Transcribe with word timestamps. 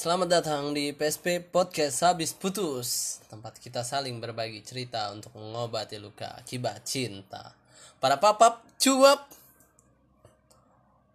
Selamat 0.00 0.40
datang 0.40 0.72
di 0.72 0.96
PSP 0.96 1.44
Podcast 1.52 2.00
Habis 2.08 2.32
Putus 2.32 3.20
Tempat 3.28 3.60
kita 3.60 3.84
saling 3.84 4.16
berbagi 4.16 4.64
cerita 4.64 5.12
untuk 5.12 5.36
mengobati 5.36 6.00
luka 6.00 6.40
akibat 6.40 6.88
cinta. 6.88 7.52
Para 8.00 8.16
papap, 8.16 8.64
cuap. 8.80 9.28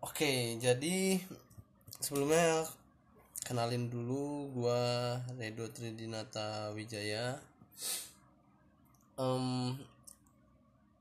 Oke, 0.06 0.62
jadi 0.62 1.18
sebelumnya 1.98 2.62
kenalin 3.42 3.90
dulu 3.90 4.54
gua 4.54 5.18
Redo 5.34 5.66
Tridinata 5.74 6.70
Wijaya. 6.78 7.42
Em, 9.18 9.82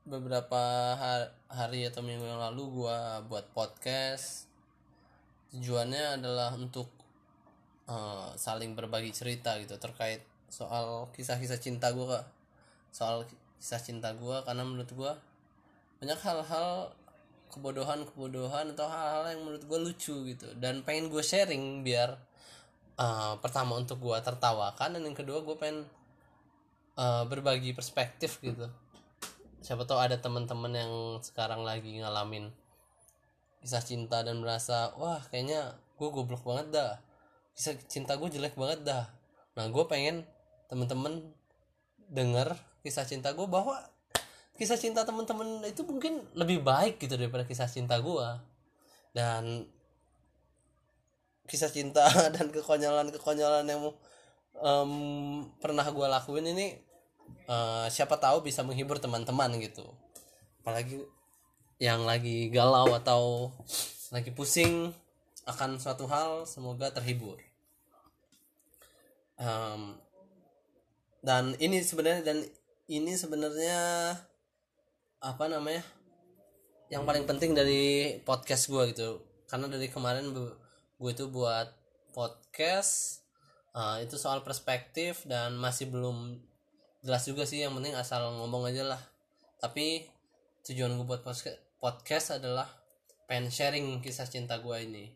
Beberapa 0.09 0.97
har- 0.97 1.37
hari 1.53 1.85
atau 1.85 2.01
minggu 2.01 2.25
yang 2.25 2.41
lalu 2.49 2.81
gua 2.81 3.21
buat 3.29 3.45
podcast. 3.53 4.49
Tujuannya 5.53 6.17
adalah 6.17 6.49
untuk 6.57 6.94
eh, 7.89 8.29
saling 8.37 8.73
berbagi 8.73 9.13
cerita 9.13 9.57
gitu 9.61 9.77
terkait 9.77 10.25
soal 10.49 11.09
kisah-kisah 11.13 11.59
cinta 11.59 11.91
gue 11.91 12.05
kak. 12.05 12.25
Soal 12.93 13.27
kisah 13.59 13.81
cinta 13.81 14.13
gue 14.15 14.37
karena 14.45 14.63
menurut 14.63 14.89
gue 14.89 15.11
banyak 16.01 16.19
hal-hal 16.21 16.93
kebodohan-kebodohan 17.51 18.75
atau 18.75 18.87
hal-hal 18.89 19.31
yang 19.31 19.41
menurut 19.45 19.63
gue 19.65 19.79
lucu 19.91 20.15
gitu. 20.35 20.47
Dan 20.57 20.81
pengen 20.85 21.11
gue 21.11 21.23
sharing 21.23 21.85
biar 21.85 22.15
eh, 22.99 23.33
pertama 23.41 23.77
untuk 23.77 24.01
gue 24.01 24.17
tertawakan 24.21 24.99
dan 24.99 25.01
yang 25.03 25.17
kedua 25.17 25.43
gue 25.43 25.55
pengen 25.59 25.85
eh, 26.97 27.23
berbagi 27.27 27.75
perspektif 27.75 28.39
gitu. 28.41 28.69
Siapa 29.65 29.81
tahu 29.89 29.97
ada 29.97 30.21
teman-teman 30.21 30.73
yang 30.77 30.93
sekarang 31.25 31.65
lagi 31.65 31.97
ngalamin 31.97 32.53
kisah 33.65 33.81
cinta 33.81 34.21
dan 34.21 34.37
merasa 34.37 34.93
wah 34.93 35.17
kayaknya 35.33 35.73
gue 35.97 36.09
goblok 36.13 36.45
banget 36.45 36.69
dah 36.69 36.93
kisah 37.55 37.73
cinta 37.87 38.19
gue 38.19 38.27
jelek 38.27 38.59
banget 38.59 38.83
dah. 38.83 39.07
Nah 39.55 39.65
gue 39.71 39.83
pengen 39.87 40.27
temen-temen 40.67 41.23
denger 42.11 42.53
kisah 42.83 43.07
cinta 43.07 43.31
gue 43.31 43.47
bahwa 43.47 43.79
kisah 44.59 44.77
cinta 44.77 45.07
temen-temen 45.07 45.63
itu 45.65 45.81
mungkin 45.87 46.21
lebih 46.35 46.61
baik 46.61 46.99
gitu 47.01 47.15
daripada 47.15 47.47
kisah 47.47 47.65
cinta 47.65 47.97
gue 47.97 48.27
dan 49.15 49.65
kisah 51.47 51.71
cinta 51.71 52.05
dan 52.35 52.51
kekonyolan-kekonyolan 52.51 53.65
yang 53.65 53.81
em, 54.59 54.91
pernah 55.63 55.87
gue 55.87 56.07
lakuin 56.11 56.51
ini 56.51 56.75
eh, 57.47 57.87
siapa 57.87 58.19
tahu 58.19 58.43
bisa 58.43 58.61
menghibur 58.67 58.99
teman-teman 58.99 59.55
gitu. 59.63 59.87
Apalagi 60.61 60.99
yang 61.79 62.03
lagi 62.03 62.51
galau 62.51 62.91
atau 62.95 63.51
lagi 64.11 64.31
pusing 64.31 64.91
akan 65.45 65.77
suatu 65.77 66.09
hal 66.09 66.49
semoga 66.49 66.89
terhibur 66.89 67.37
Em, 69.35 69.99
dan 71.19 71.57
ini 71.59 71.83
sebenarnya 71.83 72.21
dan 72.23 72.37
ini 72.87 73.11
sebenarnya 73.17 73.79
apa 75.19 75.45
namanya 75.49 75.83
yang 76.93 77.01
paling 77.03 77.25
penting 77.25 77.57
dari 77.57 78.15
podcast 78.21 78.69
gue 78.69 78.93
gitu. 78.93 79.19
Karena 79.49 79.65
dari 79.65 79.89
kemarin 79.89 80.31
gue 80.31 81.11
itu 81.11 81.25
buat 81.27 81.67
podcast 82.13 83.25
eh, 83.75 84.05
itu 84.05 84.15
soal 84.15 84.45
perspektif 84.45 85.25
dan 85.27 85.57
masih 85.57 85.89
belum 85.89 86.39
jelas 87.03 87.25
juga 87.25 87.43
sih. 87.43 87.65
Yang 87.65 87.81
penting 87.81 87.95
asal 87.97 88.21
ngomong 88.37 88.69
aja 88.69 88.85
lah. 88.85 89.01
Tapi 89.59 90.05
tujuan 90.69 90.93
gue 90.95 91.05
buat 91.09 91.25
podcast 91.25 91.59
podcast 91.81 92.37
adalah 92.37 92.69
pengen 93.25 93.49
sharing 93.49 93.99
kisah 93.99 94.29
cinta 94.29 94.61
gue 94.61 94.77
ini. 94.77 95.09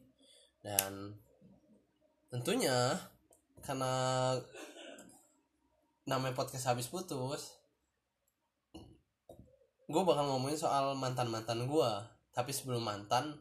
Dan 0.59 1.15
tentunya 2.33 2.97
karena 3.61 3.91
namanya 6.07 6.33
podcast 6.33 6.69
habis 6.69 6.89
putus 6.89 7.59
gue 9.89 10.01
bakal 10.05 10.25
ngomongin 10.29 10.57
soal 10.57 10.93
mantan 10.93 11.29
mantan 11.29 11.65
gue 11.65 11.91
tapi 12.33 12.53
sebelum 12.53 12.85
mantan 12.85 13.39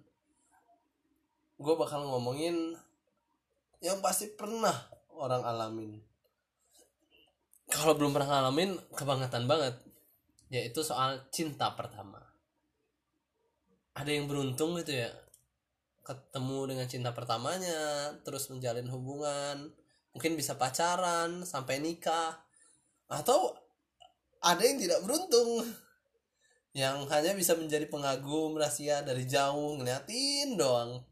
gue 1.59 1.75
bakal 1.75 2.07
ngomongin 2.07 2.79
yang 3.83 3.99
pasti 4.03 4.31
pernah 4.35 4.75
orang 5.15 5.43
alamin. 5.43 5.99
Kalau 7.69 7.95
belum 7.99 8.15
pernah 8.15 8.39
ngalamin 8.39 8.79
kebangetan 8.95 9.45
banget 9.45 9.75
yaitu 10.49 10.81
soal 10.81 11.29
cinta 11.29 11.75
pertama. 11.77 12.23
Ada 13.93 14.15
yang 14.15 14.31
beruntung 14.31 14.79
gitu 14.81 14.95
ya 14.95 15.11
ketemu 16.07 16.73
dengan 16.73 16.87
cinta 16.89 17.13
pertamanya 17.13 18.09
terus 18.25 18.49
menjalin 18.49 18.89
hubungan 18.89 19.69
mungkin 20.19 20.35
bisa 20.35 20.59
pacaran 20.59 21.47
sampai 21.47 21.79
nikah 21.79 22.35
atau 23.07 23.55
ada 24.43 24.59
yang 24.67 24.83
tidak 24.83 24.99
beruntung 25.07 25.63
yang 26.75 27.07
hanya 27.07 27.39
bisa 27.39 27.55
menjadi 27.55 27.87
pengagum 27.87 28.59
rahasia 28.59 29.07
dari 29.07 29.31
jauh 29.31 29.79
ngeliatin 29.79 30.59
doang. 30.59 31.07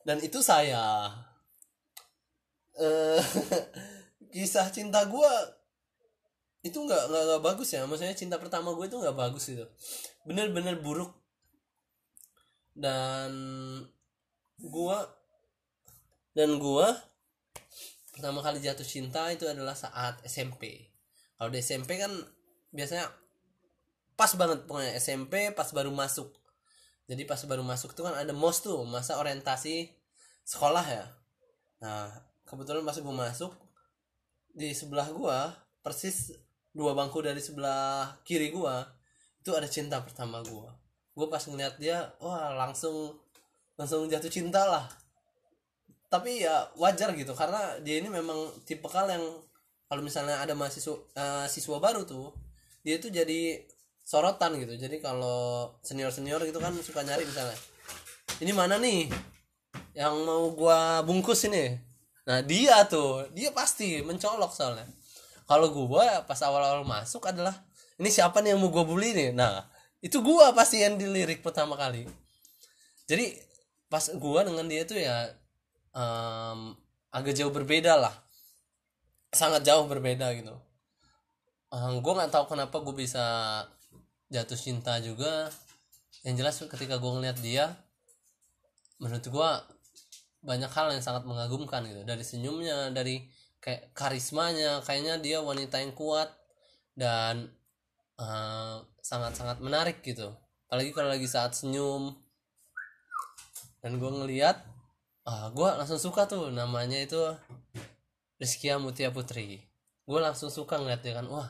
Dan 0.00 0.16
itu 0.24 0.40
saya. 0.40 1.12
Eh 2.80 3.20
kisah 4.32 4.72
cinta 4.72 5.04
gue 5.04 5.32
itu 6.64 6.80
nggak 6.80 7.12
nggak 7.12 7.44
bagus 7.44 7.76
ya. 7.76 7.84
Maksudnya 7.84 8.16
cinta 8.16 8.40
pertama 8.40 8.72
gue 8.72 8.88
itu 8.88 8.96
nggak 8.96 9.12
bagus 9.12 9.52
itu 9.52 9.68
bener-bener 10.24 10.80
buruk. 10.80 11.12
Dan 12.72 13.32
gua 14.56 15.04
dan 16.32 16.56
gua 16.56 17.11
pertama 18.12 18.44
kali 18.44 18.60
jatuh 18.60 18.84
cinta 18.84 19.32
itu 19.32 19.48
adalah 19.48 19.74
saat 19.74 20.20
SMP 20.28 20.92
kalau 21.42 21.50
di 21.50 21.58
SMP 21.58 21.98
kan 21.98 22.14
biasanya 22.70 23.10
pas 24.14 24.30
banget 24.38 24.62
pokoknya 24.62 24.94
SMP 24.94 25.50
pas 25.50 25.66
baru 25.74 25.90
masuk. 25.90 26.30
Jadi 27.10 27.26
pas 27.26 27.42
baru 27.50 27.66
masuk 27.66 27.98
tuh 27.98 28.06
kan 28.06 28.14
ada 28.14 28.30
mos 28.30 28.62
tuh 28.62 28.78
masa 28.86 29.18
orientasi 29.18 29.90
sekolah 30.46 30.86
ya. 30.86 31.04
Nah 31.82 32.14
kebetulan 32.46 32.86
pas 32.86 32.94
gua 33.02 33.26
masuk 33.26 33.50
di 34.54 34.70
sebelah 34.70 35.10
gua 35.10 35.50
persis 35.82 36.30
dua 36.70 36.94
bangku 36.94 37.18
dari 37.26 37.42
sebelah 37.42 38.22
kiri 38.22 38.54
gua 38.54 38.86
itu 39.42 39.50
ada 39.58 39.66
cinta 39.66 39.98
pertama 39.98 40.46
gua. 40.46 40.70
Gue 41.18 41.26
pas 41.26 41.42
ngeliat 41.42 41.74
dia 41.82 42.14
wah 42.22 42.54
langsung 42.54 43.18
langsung 43.74 44.06
jatuh 44.06 44.30
cinta 44.30 44.62
lah 44.62 44.86
tapi 46.12 46.44
ya 46.44 46.68
wajar 46.76 47.16
gitu 47.16 47.32
karena 47.32 47.80
dia 47.80 48.04
ini 48.04 48.12
memang 48.12 48.52
tipe 48.68 48.84
kal 48.84 49.08
yang 49.08 49.24
kalau 49.88 50.04
misalnya 50.04 50.44
ada 50.44 50.52
mahasiswa 50.52 50.92
eh, 51.16 51.46
siswa 51.48 51.80
baru 51.80 52.04
tuh 52.04 52.36
dia 52.84 53.00
tuh 53.00 53.08
jadi 53.08 53.64
sorotan 54.02 54.58
gitu. 54.58 54.74
Jadi 54.76 54.98
kalau 54.98 55.72
senior 55.80 56.10
senior 56.10 56.42
gitu 56.42 56.58
kan 56.58 56.74
suka 56.82 57.06
nyari 57.06 57.24
misalnya 57.24 57.56
ini 58.42 58.52
mana 58.52 58.76
nih 58.76 59.08
yang 59.96 60.12
mau 60.26 60.50
gua 60.52 61.00
bungkus 61.06 61.46
ini? 61.46 61.78
Nah 62.28 62.42
dia 62.42 62.84
tuh 62.90 63.30
dia 63.32 63.54
pasti 63.54 64.02
mencolok 64.02 64.52
soalnya. 64.52 64.86
Kalau 65.46 65.70
gua 65.72 66.26
pas 66.26 66.38
awal-awal 66.42 66.82
masuk 66.84 67.24
adalah 67.30 67.54
ini 67.96 68.10
siapa 68.10 68.42
nih 68.42 68.54
yang 68.54 68.60
mau 68.60 68.68
gua 68.68 68.84
bully 68.84 69.14
nih? 69.14 69.30
Nah 69.32 69.64
itu 70.02 70.18
gua 70.20 70.50
pasti 70.52 70.82
yang 70.82 70.98
dilirik 70.98 71.40
pertama 71.40 71.78
kali. 71.78 72.04
Jadi 73.06 73.38
pas 73.86 74.02
gua 74.18 74.42
dengan 74.42 74.66
dia 74.66 74.82
tuh 74.82 74.98
ya 74.98 75.30
em, 75.92 76.60
agak 77.12 77.34
jauh 77.36 77.52
berbeda 77.52 77.96
lah. 77.96 78.14
Sangat 79.32 79.64
jauh 79.64 79.84
berbeda 79.88 80.32
gitu. 80.36 80.52
Em, 81.72 82.00
gua 82.04 82.12
nggak 82.20 82.32
tahu 82.32 82.44
kenapa 82.56 82.76
gue 82.84 82.94
bisa 82.96 83.24
jatuh 84.28 84.58
cinta 84.58 85.00
juga. 85.00 85.48
Yang 86.24 86.34
jelas 86.40 86.54
ketika 86.68 86.96
gue 87.00 87.10
ngeliat 87.12 87.38
dia 87.40 87.72
menurut 89.02 89.24
gua 89.32 89.66
banyak 90.42 90.70
hal 90.70 90.94
yang 90.94 91.02
sangat 91.04 91.24
mengagumkan 91.26 91.82
gitu. 91.86 92.02
Dari 92.06 92.24
senyumnya 92.24 92.90
dari 92.94 93.26
kayak 93.62 93.94
karismanya 93.94 94.82
kayaknya 94.82 95.18
dia 95.22 95.38
wanita 95.38 95.78
yang 95.78 95.94
kuat 95.94 96.30
dan 96.98 97.50
eh, 98.18 98.76
sangat-sangat 99.02 99.58
menarik 99.58 100.00
gitu. 100.06 100.34
Apalagi 100.68 100.90
kalau 100.94 101.12
lagi 101.12 101.28
saat 101.28 101.52
senyum. 101.52 102.16
Dan 103.82 103.98
gue 103.98 104.08
ngeliat 104.08 104.71
ah 105.22 105.50
gue 105.54 105.68
langsung 105.78 106.00
suka 106.02 106.26
tuh 106.26 106.50
namanya 106.50 106.98
itu 106.98 107.18
Rizkia 108.42 108.82
Mutia 108.82 109.14
Putri. 109.14 109.62
Gue 110.02 110.18
langsung 110.18 110.50
suka 110.50 110.82
ngeliat 110.82 111.02
dia 111.06 111.14
kan 111.14 111.26
wah. 111.30 111.46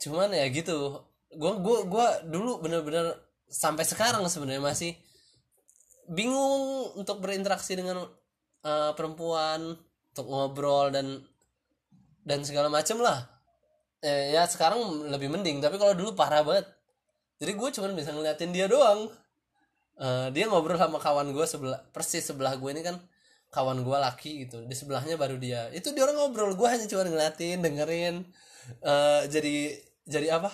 Cuman 0.00 0.32
ya 0.32 0.48
gitu 0.48 1.04
gue 1.32 1.52
gua 1.64 1.78
gua 1.88 2.08
dulu 2.28 2.60
bener-bener 2.60 3.16
sampai 3.48 3.84
sekarang 3.88 4.24
sebenarnya 4.28 4.60
masih 4.60 4.92
bingung 6.08 6.92
untuk 6.96 7.20
berinteraksi 7.24 7.76
dengan 7.76 8.04
eh, 8.64 8.92
perempuan 8.96 9.76
untuk 10.12 10.26
ngobrol 10.28 10.92
dan 10.92 11.20
dan 12.24 12.40
segala 12.44 12.72
macem 12.72 13.00
lah. 13.00 13.28
Eh, 14.02 14.34
ya 14.34 14.48
sekarang 14.48 15.08
lebih 15.12 15.28
mending 15.28 15.60
tapi 15.60 15.76
kalau 15.76 15.92
dulu 15.92 16.16
parah 16.16 16.40
banget. 16.40 16.64
Jadi 17.36 17.52
gue 17.52 17.68
cuma 17.74 17.92
bisa 17.92 18.16
ngeliatin 18.16 18.54
dia 18.54 18.64
doang 18.64 19.12
Eh, 20.00 20.28
dia 20.32 20.48
ngobrol 20.48 20.80
sama 20.80 20.96
kawan 20.96 21.36
gue 21.36 21.44
sebelah 21.44 21.84
persis 21.92 22.24
sebelah 22.24 22.56
gue 22.56 22.70
ini 22.72 22.80
kan 22.80 22.96
kawan 23.52 23.84
gue 23.84 23.98
laki 24.00 24.48
gitu. 24.48 24.64
Di 24.64 24.72
sebelahnya 24.72 25.20
baru 25.20 25.36
dia. 25.36 25.68
Itu 25.70 25.92
dia 25.92 26.08
orang 26.08 26.16
ngobrol 26.16 26.56
gue 26.56 26.68
hanya 26.68 26.88
cuma 26.88 27.04
ngeliatin 27.04 27.60
dengerin. 27.60 28.24
Uh, 28.80 29.28
jadi 29.28 29.76
jadi 30.08 30.40
apa? 30.40 30.48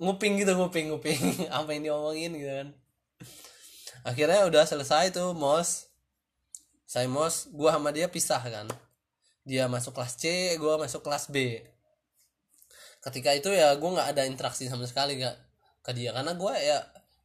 Nguping 0.00 0.40
gitu 0.40 0.56
nguping 0.56 0.88
nguping. 0.88 1.20
Apa 1.56 1.76
yang 1.76 1.92
diomongin 1.92 2.32
gitu 2.32 2.48
kan. 2.48 2.68
Akhirnya 4.00 4.48
udah 4.48 4.64
selesai 4.64 5.12
tuh 5.12 5.36
mos. 5.36 5.92
Saya 6.88 7.04
mos 7.06 7.52
gue 7.52 7.68
sama 7.68 7.92
dia 7.92 8.08
pisah 8.08 8.40
kan. 8.40 8.66
Dia 9.44 9.68
masuk 9.68 9.92
kelas 9.92 10.16
C 10.16 10.56
gue 10.56 10.74
masuk 10.80 11.04
kelas 11.04 11.28
B. 11.28 11.60
Ketika 13.04 13.36
itu 13.36 13.52
ya 13.52 13.76
gue 13.76 13.90
nggak 13.92 14.16
ada 14.16 14.24
interaksi 14.24 14.66
sama 14.72 14.88
sekali 14.88 15.20
gak 15.20 15.36
ke 15.84 15.92
dia. 15.92 16.16
Karena 16.16 16.32
gue 16.32 16.54
ya 16.56 16.80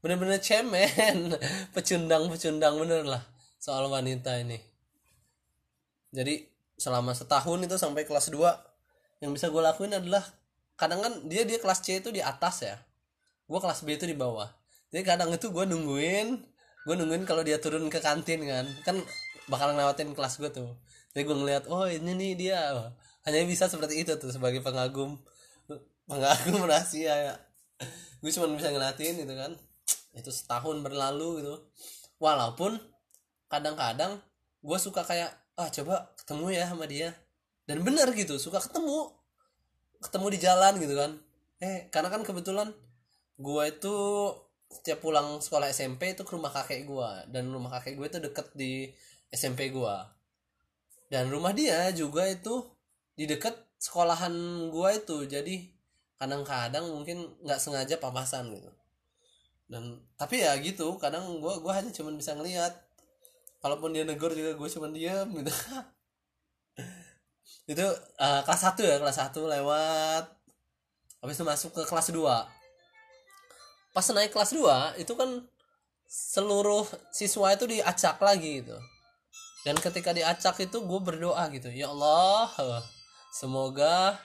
bener-bener 0.06 0.38
cemen. 0.38 1.34
Pecundang 1.74 2.30
pecundang 2.30 2.78
bener 2.78 3.02
lah 3.10 3.26
soal 3.58 3.90
wanita 3.90 4.38
ini. 4.38 4.62
Jadi 6.14 6.46
selama 6.78 7.18
setahun 7.18 7.66
itu 7.66 7.74
sampai 7.82 8.06
kelas 8.06 8.30
2 8.30 9.26
yang 9.26 9.34
bisa 9.34 9.50
gue 9.50 9.58
lakuin 9.58 9.98
adalah 9.98 10.22
kadang 10.78 11.02
kan 11.02 11.14
dia 11.26 11.42
dia 11.50 11.58
kelas 11.58 11.82
C 11.82 11.98
itu 11.98 12.14
di 12.14 12.22
atas 12.22 12.62
ya. 12.62 12.78
Gue 13.50 13.58
kelas 13.58 13.82
B 13.82 13.98
itu 13.98 14.06
di 14.06 14.14
bawah. 14.14 14.46
Jadi 14.94 15.02
kadang 15.02 15.34
itu 15.34 15.50
gue 15.50 15.66
nungguin 15.66 16.38
gue 16.86 16.96
nungguin 17.02 17.26
kalau 17.26 17.42
dia 17.42 17.58
turun 17.58 17.90
ke 17.90 17.98
kantin 17.98 18.46
kan. 18.46 18.70
Kan 18.86 19.02
bakal 19.50 19.74
ngelewatin 19.74 20.14
kelas 20.14 20.38
gue 20.38 20.54
tuh. 20.54 20.78
Jadi 21.18 21.26
gue 21.26 21.34
ngeliat 21.34 21.66
oh 21.66 21.90
ini 21.90 22.14
nih 22.14 22.32
dia. 22.38 22.62
Hanya 23.26 23.42
bisa 23.50 23.66
seperti 23.66 24.06
itu 24.06 24.14
tuh 24.22 24.30
sebagai 24.30 24.62
pengagum 24.62 25.18
pengagum 26.06 26.62
rahasia 26.70 27.34
ya. 27.34 27.36
Gue 28.22 28.30
cuma 28.30 28.54
bisa 28.54 28.70
ngeliatin 28.70 29.26
gitu 29.26 29.34
kan 29.34 29.58
itu 30.16 30.32
setahun 30.32 30.80
berlalu 30.80 31.44
gitu. 31.44 31.56
Walaupun 32.18 32.80
kadang-kadang 33.52 34.18
gue 34.64 34.78
suka 34.80 35.04
kayak 35.04 35.32
ah 35.60 35.70
coba 35.70 36.16
ketemu 36.18 36.46
ya 36.56 36.64
sama 36.72 36.88
dia. 36.88 37.12
Dan 37.68 37.84
bener 37.84 38.10
gitu 38.16 38.40
suka 38.40 38.64
ketemu. 38.64 39.12
Ketemu 40.00 40.28
di 40.32 40.40
jalan 40.40 40.74
gitu 40.80 40.96
kan. 40.96 41.12
Eh 41.60 41.92
karena 41.92 42.10
kan 42.10 42.24
kebetulan 42.24 42.72
gue 43.36 43.64
itu 43.68 43.96
setiap 44.72 45.04
pulang 45.04 45.44
sekolah 45.44 45.70
SMP 45.70 46.16
itu 46.16 46.24
ke 46.24 46.32
rumah 46.34 46.52
kakek 46.52 46.88
gue 46.88 47.10
dan 47.32 47.52
rumah 47.52 47.80
kakek 47.80 47.96
gue 48.00 48.08
itu 48.08 48.20
deket 48.24 48.48
di 48.58 48.90
SMP 49.30 49.70
gue 49.72 49.96
dan 51.12 51.30
rumah 51.30 51.54
dia 51.54 51.92
juga 51.94 52.26
itu 52.26 52.66
di 53.16 53.24
deket 53.30 53.56
sekolahan 53.80 54.34
gue 54.74 54.90
itu. 54.96 55.18
Jadi 55.30 55.56
kadang-kadang 56.16 56.88
mungkin 56.92 57.36
nggak 57.44 57.60
sengaja 57.60 58.00
papasan 58.00 58.52
gitu 58.56 58.72
dan 59.66 59.98
tapi 60.14 60.46
ya 60.46 60.54
gitu 60.62 60.94
kadang 61.02 61.42
gue 61.42 61.54
gue 61.58 61.74
hanya 61.74 61.90
cuma 61.90 62.14
bisa 62.14 62.38
ngelihat 62.38 62.74
kalaupun 63.66 63.98
dia 63.98 64.06
negor 64.06 64.30
juga 64.38 64.54
gue 64.54 64.70
cuma 64.70 64.88
diam 64.94 65.26
gitu. 65.34 65.50
Itu 67.72 67.82
uh, 68.22 68.42
kelas 68.46 68.62
satu 68.62 68.86
ya 68.86 69.02
kelas 69.02 69.18
satu 69.18 69.50
lewat. 69.50 70.30
Habis 71.26 71.42
itu 71.42 71.46
masuk 71.48 71.72
ke 71.74 71.82
kelas 71.90 72.14
2 72.14 72.22
pas 73.96 74.06
naik 74.12 74.36
kelas 74.36 74.52
2 74.52 75.00
itu 75.00 75.14
kan 75.16 75.40
seluruh 76.06 76.84
siswa 77.16 77.56
itu 77.56 77.66
diacak 77.66 78.20
lagi 78.20 78.62
gitu. 78.62 78.78
Dan 79.66 79.80
ketika 79.82 80.14
diacak 80.14 80.62
itu 80.62 80.78
gue 80.84 81.00
berdoa 81.02 81.42
gitu. 81.50 81.74
Ya 81.74 81.90
Allah 81.90 82.52
semoga 83.34 84.20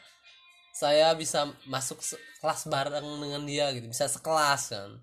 saya 0.77 1.15
bisa 1.17 1.49
masuk 1.65 2.03
kelas 2.43 2.69
bareng 2.69 3.07
dengan 3.23 3.47
dia 3.49 3.73
gitu. 3.73 3.89
Bisa 3.89 4.11
sekelas 4.11 4.75
kan 4.75 5.01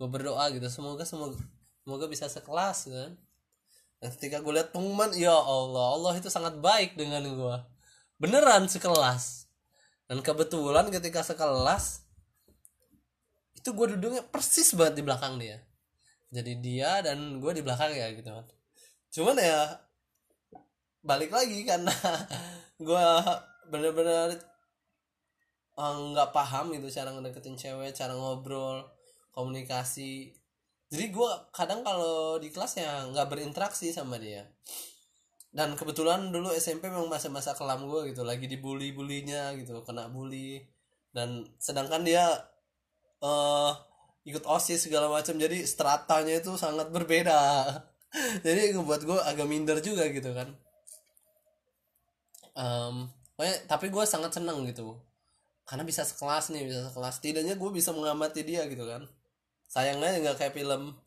gue 0.00 0.08
berdoa 0.08 0.48
gitu 0.48 0.64
semoga 0.72 1.04
semoga 1.04 1.36
semoga 1.84 2.08
bisa 2.08 2.24
sekelas 2.24 2.88
kan. 2.88 3.12
Dan 4.00 4.08
ketika 4.16 4.40
gue 4.40 4.56
lihat 4.56 4.72
pengumuman 4.72 5.12
ya 5.12 5.36
Allah 5.36 5.92
Allah 5.92 6.16
itu 6.16 6.32
sangat 6.32 6.56
baik 6.56 6.96
dengan 6.96 7.20
gue 7.20 7.56
beneran 8.16 8.64
sekelas. 8.64 9.44
Dan 10.08 10.24
kebetulan 10.24 10.88
ketika 10.88 11.20
sekelas 11.20 12.00
itu 13.60 13.68
gue 13.76 13.86
duduknya 13.92 14.24
persis 14.24 14.72
banget 14.72 14.96
di 14.96 15.02
belakang 15.04 15.36
dia. 15.36 15.60
Jadi 16.32 16.52
dia 16.64 17.04
dan 17.04 17.36
gue 17.36 17.52
di 17.52 17.60
belakang 17.60 17.92
ya 17.92 18.08
gitu. 18.16 18.32
Kan 18.32 18.48
cuman 19.10 19.36
ya 19.36 19.76
balik 21.04 21.28
lagi 21.28 21.60
karena 21.68 21.92
gue 22.88 23.06
bener-bener 23.68 24.40
eh, 25.76 25.94
nggak 26.08 26.30
paham 26.32 26.72
gitu 26.72 26.88
cara 26.88 27.12
ngedeketin 27.12 27.58
cewek 27.60 27.92
cara 27.92 28.16
ngobrol 28.16 28.86
komunikasi. 29.34 30.34
Jadi 30.90 31.04
gue 31.14 31.30
kadang 31.54 31.86
kalau 31.86 32.36
di 32.42 32.50
kelas 32.50 32.82
ya 32.82 33.06
nggak 33.10 33.28
berinteraksi 33.30 33.94
sama 33.94 34.18
dia. 34.18 34.46
Dan 35.50 35.74
kebetulan 35.74 36.30
dulu 36.30 36.54
SMP 36.54 36.86
memang 36.90 37.10
masa-masa 37.10 37.54
kelam 37.58 37.86
gue 37.90 38.14
gitu 38.14 38.22
lagi 38.22 38.46
dibully 38.46 38.94
bulinya 38.94 39.54
gitu 39.58 39.82
kena 39.86 40.10
bully. 40.10 40.62
Dan 41.10 41.46
sedangkan 41.58 42.02
dia 42.06 42.22
uh, 43.22 43.72
ikut 44.26 44.46
osis 44.46 44.86
segala 44.86 45.10
macam 45.10 45.34
jadi 45.38 45.62
stratanya 45.66 46.38
itu 46.42 46.54
sangat 46.58 46.90
berbeda. 46.90 47.38
Jadi 48.46 48.74
ngebuat 48.74 49.06
gue 49.06 49.18
agak 49.22 49.46
minder 49.46 49.78
juga 49.78 50.10
gitu 50.10 50.34
kan. 50.34 50.50
Um, 52.58 53.06
tapi 53.70 53.86
gue 53.86 54.02
sangat 54.02 54.34
senang 54.34 54.66
gitu. 54.66 54.98
Karena 55.62 55.86
bisa 55.86 56.02
sekelas 56.02 56.50
nih 56.50 56.66
bisa 56.66 56.90
sekelas. 56.90 57.22
Tidaknya 57.22 57.54
gue 57.54 57.70
bisa 57.70 57.94
mengamati 57.94 58.42
dia 58.42 58.66
gitu 58.66 58.82
kan 58.82 59.06
sayangnya 59.70 60.18
nggak 60.18 60.36
kayak 60.36 60.54
film 60.58 60.98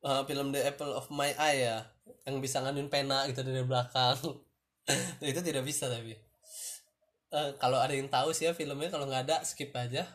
uh, 0.00 0.24
film 0.24 0.56
The 0.56 0.72
Apple 0.72 0.96
of 0.96 1.12
My 1.12 1.36
Eye 1.36 1.68
ya 1.68 1.78
yang 2.24 2.40
bisa 2.40 2.64
nganuin 2.64 2.88
pena 2.88 3.28
gitu 3.28 3.44
dari 3.44 3.60
belakang. 3.60 4.16
Itu 5.20 5.40
tidak 5.44 5.64
bisa 5.68 5.92
tapi. 5.92 6.16
Uh, 7.30 7.54
kalau 7.62 7.78
ada 7.78 7.94
yang 7.94 8.10
tahu 8.10 8.34
sih 8.34 8.50
ya 8.50 8.56
filmnya 8.56 8.90
kalau 8.90 9.06
nggak 9.06 9.28
ada 9.28 9.36
skip 9.46 9.70
aja. 9.76 10.08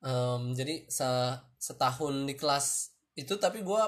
Um, 0.00 0.52
jadi 0.56 0.86
se 0.88 1.04
setahun 1.60 2.24
di 2.24 2.32
kelas 2.32 2.96
itu 3.20 3.36
tapi 3.36 3.60
gue 3.60 3.82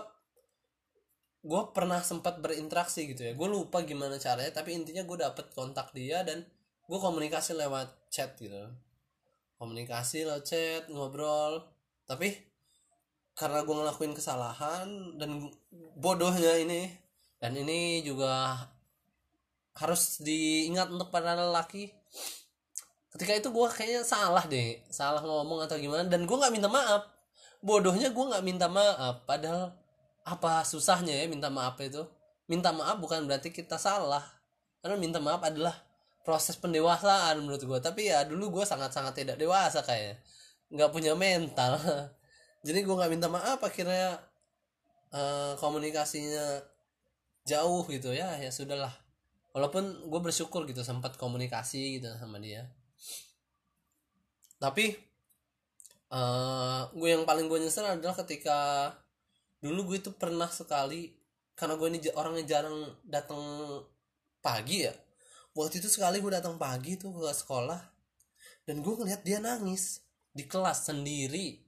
gue 1.41 1.63
pernah 1.73 2.03
sempat 2.03 2.43
berinteraksi 2.43 3.07
gitu 3.07 3.23
ya. 3.31 3.33
Gue 3.39 3.49
lupa 3.49 3.81
gimana 3.87 4.19
caranya 4.19 4.51
tapi 4.51 4.75
intinya 4.75 5.07
gue 5.07 5.19
dapet 5.23 5.47
kontak 5.55 5.95
dia 5.95 6.27
dan 6.27 6.43
gue 6.91 6.99
komunikasi 6.99 7.55
lewat 7.55 8.11
chat 8.11 8.35
gitu. 8.37 8.67
Komunikasi 9.57 10.27
lewat 10.27 10.45
chat 10.45 10.83
ngobrol. 10.91 11.71
Tapi 12.05 12.52
karena 13.33 13.65
gue 13.65 13.75
ngelakuin 13.75 14.15
kesalahan 14.17 14.89
dan 15.17 15.49
bodohnya 15.97 16.61
ini. 16.61 16.89
Dan 17.43 17.59
ini 17.59 18.07
juga 18.07 18.55
harus 19.75 20.23
diingat 20.23 20.93
untuk 20.93 21.11
para 21.11 21.35
lelaki. 21.35 21.91
Ketika 23.13 23.33
itu 23.35 23.49
gue 23.51 23.67
kayaknya 23.69 24.03
salah 24.07 24.45
deh 24.49 24.81
salah 24.89 25.21
ngomong 25.21 25.65
atau 25.69 25.77
gimana 25.77 26.07
dan 26.09 26.25
gue 26.25 26.37
nggak 26.37 26.55
minta 26.55 26.71
maaf. 26.71 27.09
Bodohnya 27.61 28.15
gue 28.15 28.25
nggak 28.31 28.45
minta 28.47 28.67
maaf 28.71 29.27
padahal 29.27 29.75
apa 30.23 30.63
susahnya 30.63 31.13
ya 31.13 31.27
minta 31.27 31.51
maaf 31.51 31.77
itu? 31.83 32.07
Minta 32.47 32.71
maaf 32.71 32.97
bukan 33.03 33.27
berarti 33.27 33.51
kita 33.51 33.77
salah. 33.77 34.23
Karena 34.79 34.97
minta 34.99 35.19
maaf 35.19 35.43
adalah 35.43 35.75
proses 36.23 36.55
pendewasaan 36.55 37.43
menurut 37.43 37.63
gue 37.63 37.79
tapi 37.83 38.07
ya 38.07 38.23
dulu 38.23 38.63
gue 38.63 38.65
sangat 38.65 38.95
sangat 38.95 39.19
tidak 39.19 39.37
dewasa 39.43 39.83
kayak 39.83 40.23
nggak 40.71 40.91
punya 40.95 41.19
mental 41.19 41.77
jadi 42.63 42.79
gue 42.87 42.95
nggak 42.95 43.11
minta 43.11 43.27
maaf 43.27 43.59
akhirnya 43.59 44.23
uh, 45.11 45.59
komunikasinya 45.59 46.63
jauh 47.43 47.83
gitu 47.91 48.15
ya 48.15 48.39
ya 48.39 48.51
sudahlah. 48.55 48.95
Walaupun 49.53 50.09
gue 50.09 50.21
bersyukur 50.23 50.65
gitu 50.65 50.81
sempat 50.81 51.21
komunikasi 51.21 52.01
gitu 52.01 52.09
sama 52.17 52.41
dia. 52.41 52.71
Tapi 54.57 54.95
uh, 56.15 56.17
eh, 56.17 56.81
gue 56.95 57.09
yang 57.13 57.27
paling 57.27 57.51
gue 57.51 57.59
nyesel 57.61 57.85
adalah 57.85 58.17
ketika 58.25 58.93
dulu 59.63 59.93
gue 59.95 59.99
itu 60.03 60.11
pernah 60.15 60.51
sekali 60.51 61.15
karena 61.55 61.79
gue 61.79 61.89
ini 61.95 61.99
orangnya 62.19 62.59
jarang 62.59 62.91
datang 63.07 63.39
pagi 64.43 64.83
ya 64.83 64.95
waktu 65.55 65.79
itu 65.79 65.87
sekali 65.87 66.19
gue 66.19 66.33
datang 66.35 66.59
pagi 66.59 66.99
tuh 66.99 67.15
ke 67.15 67.31
sekolah 67.31 67.79
dan 68.67 68.83
gue 68.83 68.95
ngeliat 68.99 69.23
dia 69.23 69.39
nangis 69.39 70.03
di 70.35 70.43
kelas 70.51 70.91
sendiri 70.91 71.62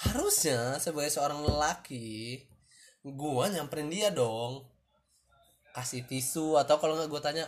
harusnya 0.00 0.80
sebagai 0.80 1.12
seorang 1.12 1.44
lelaki 1.44 2.40
gua 3.04 3.52
nyamperin 3.52 3.92
dia 3.92 4.08
dong. 4.08 4.64
Kasih 5.70 6.02
tisu 6.08 6.58
atau 6.58 6.80
kalau 6.82 6.98
nggak 6.98 7.08
gue 7.12 7.22
tanya 7.22 7.46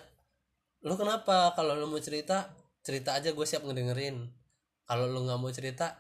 lu 0.87 0.95
kenapa? 0.95 1.57
Kalau 1.57 1.75
lu 1.75 1.91
mau 1.91 1.99
cerita 1.99 2.55
cerita 2.83 3.19
aja 3.19 3.33
gue 3.33 3.47
siap 3.47 3.65
ngedengerin. 3.67 4.31
Kalau 4.87 5.09
lu 5.09 5.27
nggak 5.27 5.39
mau 5.41 5.51
cerita 5.51 5.97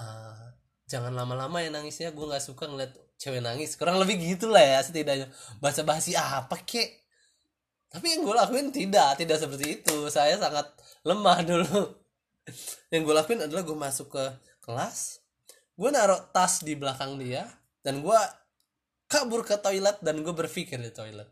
uh, 0.00 0.46
jangan 0.88 1.14
lama-lama 1.14 1.62
ya 1.62 1.70
nangisnya. 1.70 2.10
Gue 2.10 2.26
nggak 2.26 2.42
suka 2.42 2.66
ngeliat 2.66 2.92
cewek 3.20 3.44
nangis. 3.44 3.78
Kurang 3.78 4.02
lebih 4.02 4.18
gitu 4.18 4.50
lah 4.50 4.64
ya 4.64 4.78
setidaknya. 4.82 5.30
Bahasa 5.62 5.86
basi 5.86 6.16
apa 6.18 6.58
kek? 6.64 7.06
Tapi 7.92 8.18
yang 8.18 8.24
gue 8.24 8.34
lakuin 8.34 8.68
tidak 8.74 9.20
tidak 9.20 9.38
seperti 9.38 9.78
itu. 9.78 10.10
Saya 10.10 10.34
sangat 10.40 10.74
lemah 11.06 11.38
dulu. 11.50 12.02
Yang 12.90 13.02
gue 13.06 13.14
lakuin 13.14 13.40
adalah 13.46 13.62
gue 13.62 13.78
masuk 13.78 14.10
ke 14.10 14.24
kelas 14.66 15.21
gue 15.72 15.90
naruh 15.90 16.20
tas 16.30 16.60
di 16.60 16.76
belakang 16.76 17.16
dia 17.16 17.48
dan 17.80 18.04
gue 18.04 18.18
kabur 19.08 19.44
ke 19.44 19.56
toilet 19.60 20.00
dan 20.00 20.24
gue 20.24 20.32
berpikir 20.32 20.80
di 20.80 20.92
toilet. 20.92 21.28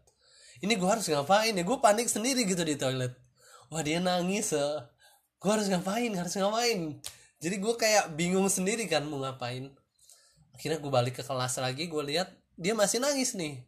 Ini 0.61 0.77
gue 0.77 0.89
harus 0.89 1.09
ngapain 1.09 1.57
ya? 1.57 1.65
Gue 1.65 1.81
panik 1.81 2.13
sendiri 2.13 2.45
gitu 2.45 2.61
di 2.61 2.77
toilet. 2.77 3.17
Wah 3.73 3.81
dia 3.81 3.97
nangis 4.03 4.53
uh. 4.53 4.85
gue 5.41 5.51
harus 5.51 5.73
ngapain? 5.73 6.13
Harus 6.13 6.37
ngapain? 6.37 7.01
Jadi 7.41 7.57
gue 7.57 7.75
kayak 7.81 8.13
bingung 8.13 8.45
sendiri 8.53 8.85
kan 8.85 9.09
mau 9.09 9.25
ngapain. 9.25 9.73
Akhirnya 10.53 10.77
gue 10.77 10.93
balik 10.93 11.17
ke 11.17 11.25
kelas 11.25 11.57
lagi 11.57 11.89
gue 11.89 12.03
lihat 12.05 12.29
dia 12.61 12.77
masih 12.77 13.01
nangis 13.01 13.33
nih. 13.33 13.65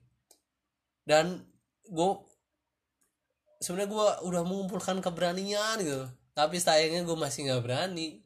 Dan 1.08 1.40
gue 1.88 2.10
sebenarnya 3.64 3.88
gue 3.88 4.06
udah 4.28 4.42
mengumpulkan 4.44 5.00
keberanian 5.00 5.80
gitu. 5.80 6.04
Tapi 6.36 6.60
sayangnya 6.60 7.08
gue 7.08 7.16
masih 7.16 7.48
nggak 7.48 7.62
berani. 7.64 8.20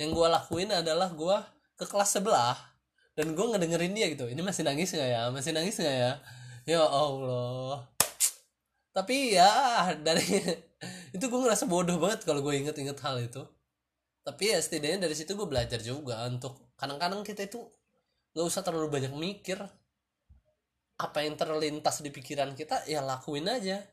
Yang 0.00 0.10
gue 0.16 0.26
lakuin 0.32 0.70
adalah 0.72 1.12
gue 1.12 1.36
ke 1.78 1.86
kelas 1.86 2.18
sebelah 2.18 2.58
dan 3.14 3.34
gue 3.34 3.46
ngedengerin 3.46 3.94
dia 3.94 4.10
gitu 4.10 4.26
ini 4.26 4.42
masih 4.42 4.66
nangis 4.66 4.90
nggak 4.90 5.10
ya? 5.10 5.22
Masih 5.30 5.50
nangis 5.54 5.78
nggak 5.78 5.96
ya? 5.96 6.12
Ya 6.66 6.82
allah. 6.82 7.86
Tapi 8.94 9.38
ya 9.38 9.50
dari 10.02 10.26
itu 11.16 11.24
gue 11.26 11.40
ngerasa 11.40 11.70
bodoh 11.70 11.98
banget 12.02 12.26
kalau 12.26 12.42
gue 12.42 12.54
inget-inget 12.58 12.98
hal 13.02 13.18
itu. 13.22 13.42
Tapi 14.26 14.54
ya 14.54 14.58
setidaknya 14.58 15.06
dari 15.08 15.14
situ 15.14 15.38
gue 15.38 15.46
belajar 15.46 15.78
juga 15.80 16.26
untuk 16.26 16.74
kadang-kadang 16.74 17.22
kita 17.22 17.46
itu 17.46 17.62
nggak 18.34 18.46
usah 18.46 18.62
terlalu 18.66 18.90
banyak 18.90 19.12
mikir 19.14 19.58
apa 20.98 21.18
yang 21.22 21.38
terlintas 21.38 22.02
di 22.02 22.10
pikiran 22.10 22.58
kita 22.58 22.86
ya 22.90 23.02
lakuin 23.02 23.46
aja. 23.46 23.86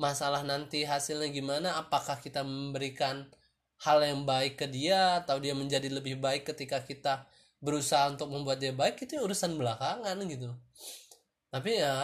Masalah 0.00 0.44
nanti 0.44 0.88
hasilnya 0.88 1.28
gimana 1.28 1.76
apakah 1.76 2.20
kita 2.20 2.40
memberikan 2.40 3.28
hal 3.82 3.98
yang 4.02 4.22
baik 4.22 4.62
ke 4.62 4.66
dia 4.70 5.22
atau 5.22 5.42
dia 5.42 5.58
menjadi 5.58 5.90
lebih 5.90 6.22
baik 6.22 6.46
ketika 6.54 6.82
kita 6.86 7.26
berusaha 7.58 8.10
untuk 8.10 8.30
membuat 8.30 8.62
dia 8.62 8.70
baik 8.70 9.02
itu 9.02 9.18
urusan 9.18 9.58
belakangan 9.58 10.18
gitu. 10.26 10.50
Tapi 11.50 11.82
ya 11.82 11.94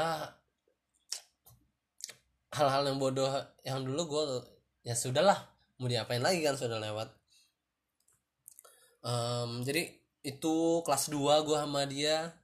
hal-hal 2.50 2.82
yang 2.90 2.98
bodoh 2.98 3.30
yang 3.62 3.86
dulu 3.86 4.02
gue 4.10 4.24
ya 4.82 4.98
sudahlah 4.98 5.38
mau 5.78 5.86
diapain 5.86 6.22
lagi 6.22 6.42
kan 6.42 6.58
sudah 6.58 6.82
lewat. 6.82 7.08
Um, 9.02 9.62
jadi 9.62 9.94
itu 10.26 10.82
kelas 10.82 11.14
2 11.14 11.46
gue 11.46 11.58
sama 11.58 11.86
dia 11.86 12.34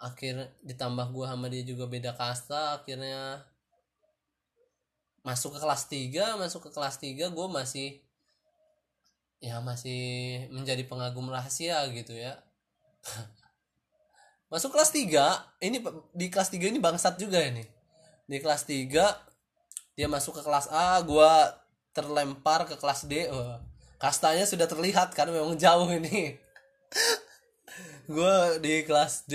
akhir 0.00 0.56
ditambah 0.64 1.12
gue 1.12 1.26
sama 1.28 1.46
dia 1.52 1.62
juga 1.64 1.84
beda 1.84 2.16
kasta 2.16 2.80
akhirnya 2.80 3.44
masuk 5.24 5.56
ke 5.56 5.58
kelas 5.60 5.82
3 5.88 6.40
masuk 6.40 6.60
ke 6.68 6.70
kelas 6.72 6.96
3 7.00 7.32
gue 7.32 7.46
masih 7.48 8.03
ya 9.44 9.60
masih 9.60 10.00
menjadi 10.48 10.88
pengagum 10.88 11.28
rahasia 11.28 11.84
gitu 11.92 12.16
ya. 12.16 12.40
Masuk 14.52 14.72
kelas 14.72 14.88
3 14.88 15.12
ini 15.60 15.84
di 16.16 16.32
kelas 16.32 16.48
3 16.48 16.72
ini 16.72 16.80
bangsat 16.80 17.20
juga 17.20 17.44
ini. 17.44 17.60
Di 18.24 18.40
kelas 18.40 18.64
3 18.64 18.88
dia 19.94 20.08
masuk 20.10 20.40
ke 20.40 20.42
kelas 20.42 20.72
A 20.72 20.98
gue 21.04 21.32
terlempar 21.92 22.64
ke 22.64 22.74
kelas 22.80 23.06
D. 23.06 23.28
Oh, 23.30 23.60
kastanya 24.00 24.48
sudah 24.48 24.66
terlihat 24.66 25.12
kan 25.12 25.28
memang 25.30 25.54
jauh 25.54 25.86
ini. 25.90 26.34
Gue 28.14 28.58
di 28.58 28.82
kelas 28.82 29.26
D 29.26 29.34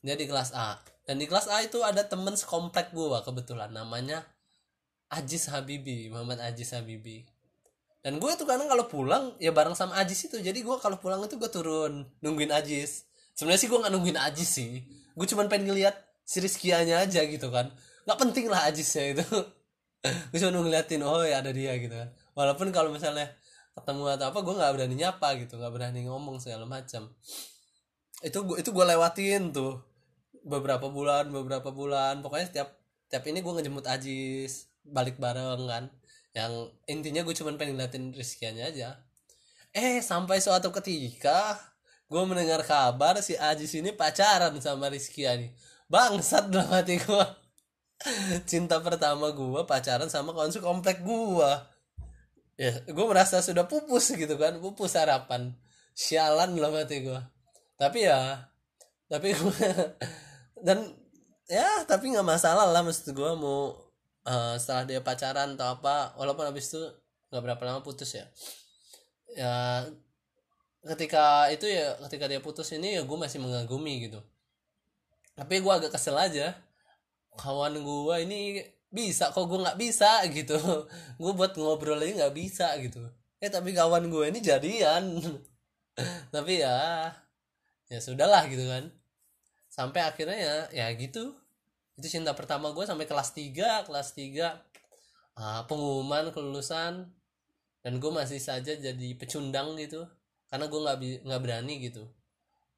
dia 0.00 0.14
di 0.16 0.24
kelas 0.28 0.52
A. 0.56 0.80
Dan 1.08 1.20
di 1.20 1.28
kelas 1.28 1.48
A 1.48 1.60
itu 1.64 1.80
ada 1.84 2.04
temen 2.04 2.36
sekomplek 2.36 2.92
gue 2.96 3.18
kebetulan. 3.24 3.72
Namanya 3.72 4.24
Ajis 5.12 5.48
Habibi 5.52 6.08
Muhammad 6.08 6.40
Ajis 6.40 6.72
Habibi 6.72 7.31
dan 8.02 8.18
gue 8.18 8.30
tuh 8.34 8.46
kadang 8.50 8.66
kalau 8.66 8.90
pulang 8.90 9.38
ya 9.38 9.54
bareng 9.54 9.78
sama 9.78 9.94
Ajis 10.02 10.26
itu. 10.26 10.42
Jadi 10.42 10.66
gue 10.66 10.76
kalau 10.82 10.98
pulang 10.98 11.22
itu 11.22 11.38
gue 11.38 11.46
turun 11.46 12.02
nungguin 12.18 12.50
Ajis. 12.50 13.06
Sebenarnya 13.38 13.62
sih 13.62 13.70
gue 13.70 13.78
nggak 13.78 13.92
nungguin 13.94 14.18
Ajis 14.18 14.50
sih. 14.58 14.82
Gue 15.14 15.26
cuma 15.30 15.46
pengen 15.46 15.70
ngeliat 15.70 15.94
si 16.26 16.42
Rizkianya 16.42 17.06
aja 17.06 17.22
gitu 17.22 17.54
kan. 17.54 17.70
Nggak 18.02 18.18
penting 18.18 18.50
lah 18.50 18.66
Ajisnya 18.66 19.14
itu. 19.14 19.22
Gue 20.34 20.38
cuma 20.42 20.66
ngeliatin 20.66 20.98
oh 21.06 21.22
ya 21.22 21.38
ada 21.38 21.54
dia 21.54 21.78
gitu 21.78 21.94
kan. 21.94 22.10
Walaupun 22.34 22.74
kalau 22.74 22.90
misalnya 22.90 23.30
ketemu 23.70 24.18
atau 24.18 24.34
apa 24.34 24.38
gue 24.42 24.54
nggak 24.58 24.72
berani 24.74 24.94
nyapa 24.98 25.28
gitu. 25.38 25.62
Nggak 25.62 25.72
berani 25.78 26.00
ngomong 26.10 26.42
segala 26.42 26.66
macam. 26.66 27.06
Itu 28.18 28.42
gue 28.42 28.58
itu 28.58 28.74
gue 28.74 28.82
lewatin 28.82 29.54
tuh. 29.54 29.78
Beberapa 30.42 30.90
bulan 30.90 31.30
beberapa 31.30 31.70
bulan. 31.70 32.18
Pokoknya 32.18 32.50
setiap 32.50 32.74
setiap 33.06 33.30
ini 33.30 33.46
gue 33.46 33.52
ngejemput 33.54 33.86
Ajis. 33.86 34.66
Balik 34.82 35.22
bareng 35.22 35.70
kan 35.70 35.86
yang 36.32 36.72
intinya 36.88 37.20
gue 37.20 37.36
cuma 37.36 37.52
pengen 37.60 37.76
ngeliatin 37.76 38.16
Rizkianya 38.16 38.72
aja. 38.72 38.88
Eh 39.72 40.00
sampai 40.00 40.40
suatu 40.40 40.72
ketika 40.72 41.56
gue 42.08 42.22
mendengar 42.28 42.60
kabar 42.64 43.20
si 43.24 43.36
Ajis 43.40 43.72
ini 43.72 43.92
pacaran 43.96 44.52
sama 44.60 44.92
Rizkia 44.92 45.32
nih 45.32 45.48
bangsat 45.88 46.52
dalam 46.52 46.68
hati 46.68 47.00
gue 47.00 47.24
cinta 48.50 48.84
pertama 48.84 49.32
gue 49.32 49.64
pacaran 49.64 50.12
sama 50.12 50.36
kawan 50.36 50.52
komplek 50.60 51.00
gue 51.00 51.50
ya 52.60 52.72
gue 52.84 53.06
merasa 53.08 53.40
sudah 53.40 53.64
pupus 53.64 54.12
gitu 54.12 54.36
kan 54.36 54.60
pupus 54.60 54.96
harapan. 54.96 55.56
Sialan 55.92 56.56
dalam 56.56 56.72
hati 56.76 57.04
gue 57.04 57.20
tapi 57.76 58.08
ya 58.08 58.48
tapi 59.08 59.32
gue 59.36 59.68
dan 60.66 60.88
ya 61.48 61.84
tapi 61.84 62.12
nggak 62.12 62.24
masalah 62.24 62.68
lah 62.68 62.80
maksud 62.80 63.12
gue 63.12 63.30
mau 63.36 63.76
uh, 64.26 64.54
setelah 64.58 64.84
dia 64.86 65.00
pacaran 65.02 65.54
atau 65.54 65.78
apa 65.78 66.14
walaupun 66.18 66.46
habis 66.46 66.70
itu 66.70 66.82
nggak 67.32 67.42
berapa 67.42 67.62
lama 67.64 67.80
putus 67.80 68.12
ya. 68.14 68.26
Ya 69.32 69.86
ketika 70.82 71.48
itu 71.48 71.64
ya 71.70 71.96
ketika 72.08 72.26
dia 72.28 72.42
putus 72.42 72.68
ini 72.74 72.98
ya 72.98 73.02
gue 73.02 73.18
masih 73.18 73.38
mengagumi 73.40 74.10
gitu. 74.10 74.20
Tapi 75.32 75.64
gue 75.64 75.72
agak 75.72 75.94
kesel 75.94 76.16
aja. 76.18 76.54
Kawan 77.32 77.80
gue 77.80 78.16
ini 78.28 78.40
bisa 78.92 79.32
kok 79.32 79.48
gue 79.48 79.56
nggak 79.56 79.80
bisa 79.80 80.20
gitu. 80.28 80.60
Gue 81.22 81.32
buat 81.32 81.56
ngobrol 81.56 81.96
aja 81.96 82.28
nggak 82.28 82.36
bisa 82.36 82.76
gitu. 82.76 83.00
Eh 83.40 83.48
tapi 83.48 83.72
kawan 83.72 84.12
gue 84.12 84.28
ini 84.28 84.44
jadian. 84.44 85.16
Tapi 86.34 86.60
ya 86.60 87.08
ya 87.88 87.98
sudahlah 88.04 88.44
gitu 88.52 88.68
kan. 88.68 88.92
Sampai 89.72 90.04
akhirnya 90.04 90.36
ya 90.36 90.56
ya 90.76 90.86
gitu 91.00 91.41
itu 92.02 92.18
cinta 92.18 92.34
pertama 92.34 92.74
gue 92.74 92.82
sampai 92.82 93.06
kelas 93.06 93.30
3 93.30 93.86
kelas 93.86 94.08
3 94.18 94.42
uh, 94.42 94.50
ah, 95.38 95.62
pengumuman 95.70 96.34
kelulusan. 96.34 97.06
Dan 97.82 97.98
gue 97.98 98.10
masih 98.10 98.42
saja 98.42 98.74
jadi 98.74 99.08
pecundang 99.14 99.78
gitu. 99.78 100.02
Karena 100.50 100.66
gue 100.66 100.80
nggak 100.82 100.98
nggak 101.22 101.40
berani 101.42 101.74
gitu 101.78 102.10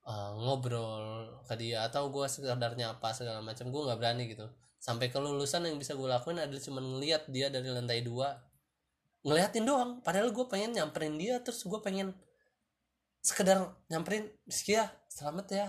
uh, 0.04 0.31
ngobrol 0.37 1.28
ke 1.45 1.54
dia 1.57 1.85
atau 1.88 2.12
gue 2.12 2.25
sekedarnya 2.28 2.97
apa 2.97 3.12
segala 3.16 3.40
macam 3.40 3.69
gue 3.69 3.81
nggak 3.81 3.99
berani 3.99 4.25
gitu. 4.31 4.47
Sampai 4.81 5.09
kelulusan 5.09 5.64
yang 5.64 5.81
bisa 5.81 5.97
gue 5.97 6.04
lakuin 6.04 6.37
adalah 6.37 6.61
cuma 6.61 6.81
ngeliat 6.85 7.28
dia 7.33 7.49
dari 7.49 7.69
lantai 7.73 8.04
dua. 8.04 8.37
Ngeliatin 9.25 9.64
doang 9.64 9.90
padahal 10.04 10.31
gue 10.31 10.47
pengen 10.49 10.76
nyamperin 10.76 11.16
dia 11.16 11.40
terus 11.40 11.64
gue 11.64 11.81
pengen 11.81 12.12
sekedar 13.25 13.73
nyamperin 13.88 14.28
Rizky 14.45 14.76
ya 14.76 14.93
selamat 15.09 15.47
ya. 15.49 15.69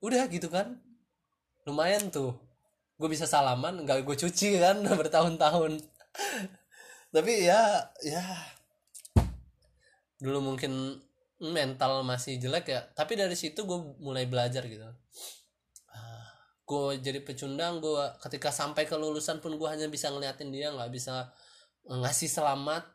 Udah 0.00 0.24
gitu 0.32 0.48
kan. 0.48 0.80
Lumayan 1.68 2.08
tuh 2.08 2.45
gue 2.96 3.08
bisa 3.12 3.28
salaman 3.28 3.84
nggak 3.84 4.08
gue 4.08 4.16
cuci 4.16 4.56
kan 4.60 4.80
bertahun-tahun. 5.00 5.80
Tapi 7.12 7.32
ya 7.44 7.84
ya. 8.04 8.24
Dulu 10.16 10.40
mungkin 10.40 10.96
mental 11.36 12.00
masih 12.00 12.40
jelek 12.40 12.72
ya 12.72 12.80
tapi 12.96 13.12
dari 13.12 13.36
situ 13.36 13.68
gue 13.68 13.78
mulai 14.00 14.24
belajar 14.24 14.64
gitu. 14.64 14.88
Ah, 15.92 16.28
gue 16.64 16.96
jadi 17.04 17.20
pecundang 17.20 17.84
gue 17.84 18.04
ketika 18.24 18.48
sampai 18.48 18.88
ke 18.88 18.96
lulusan 18.96 19.44
pun 19.44 19.60
gue 19.60 19.68
hanya 19.68 19.84
bisa 19.92 20.08
ngeliatin 20.08 20.48
dia 20.48 20.72
nggak 20.72 20.88
bisa 20.88 21.28
ngasih 21.84 22.32
selamat 22.32 22.88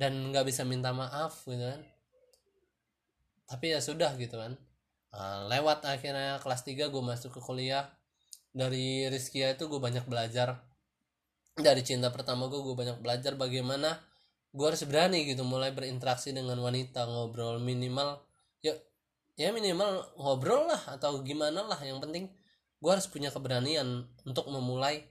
dan 0.00 0.32
nggak 0.32 0.48
bisa 0.48 0.64
minta 0.64 0.96
maaf 0.96 1.44
gitu 1.44 1.60
kan. 1.60 1.84
Tapi 3.46 3.76
ya 3.76 3.80
sudah 3.84 4.16
gitu 4.16 4.40
kan. 4.40 4.56
Ah, 5.12 5.44
lewat 5.48 5.84
akhirnya 5.84 6.40
kelas 6.40 6.64
3 6.64 6.88
gue 6.88 7.02
masuk 7.04 7.36
ke 7.36 7.40
kuliah 7.44 7.95
dari 8.56 9.04
Rizkia 9.12 9.52
itu 9.52 9.68
gue 9.68 9.76
banyak 9.76 10.08
belajar. 10.08 10.64
Dari 11.52 11.84
cinta 11.84 12.08
pertama 12.08 12.48
gue 12.48 12.56
gue 12.56 12.72
banyak 12.72 13.04
belajar 13.04 13.36
bagaimana 13.36 14.00
gue 14.56 14.64
harus 14.64 14.80
berani 14.88 15.28
gitu 15.28 15.44
mulai 15.44 15.76
berinteraksi 15.76 16.32
dengan 16.32 16.56
wanita 16.64 17.04
ngobrol 17.04 17.60
minimal 17.60 18.24
ya 18.64 18.72
ya 19.36 19.52
minimal 19.52 20.16
ngobrol 20.16 20.72
lah 20.72 20.96
atau 20.96 21.20
gimana 21.20 21.68
lah. 21.68 21.76
Yang 21.84 22.08
penting 22.08 22.24
gue 22.80 22.90
harus 22.90 23.04
punya 23.12 23.28
keberanian 23.28 24.08
untuk 24.24 24.48
memulai 24.48 25.04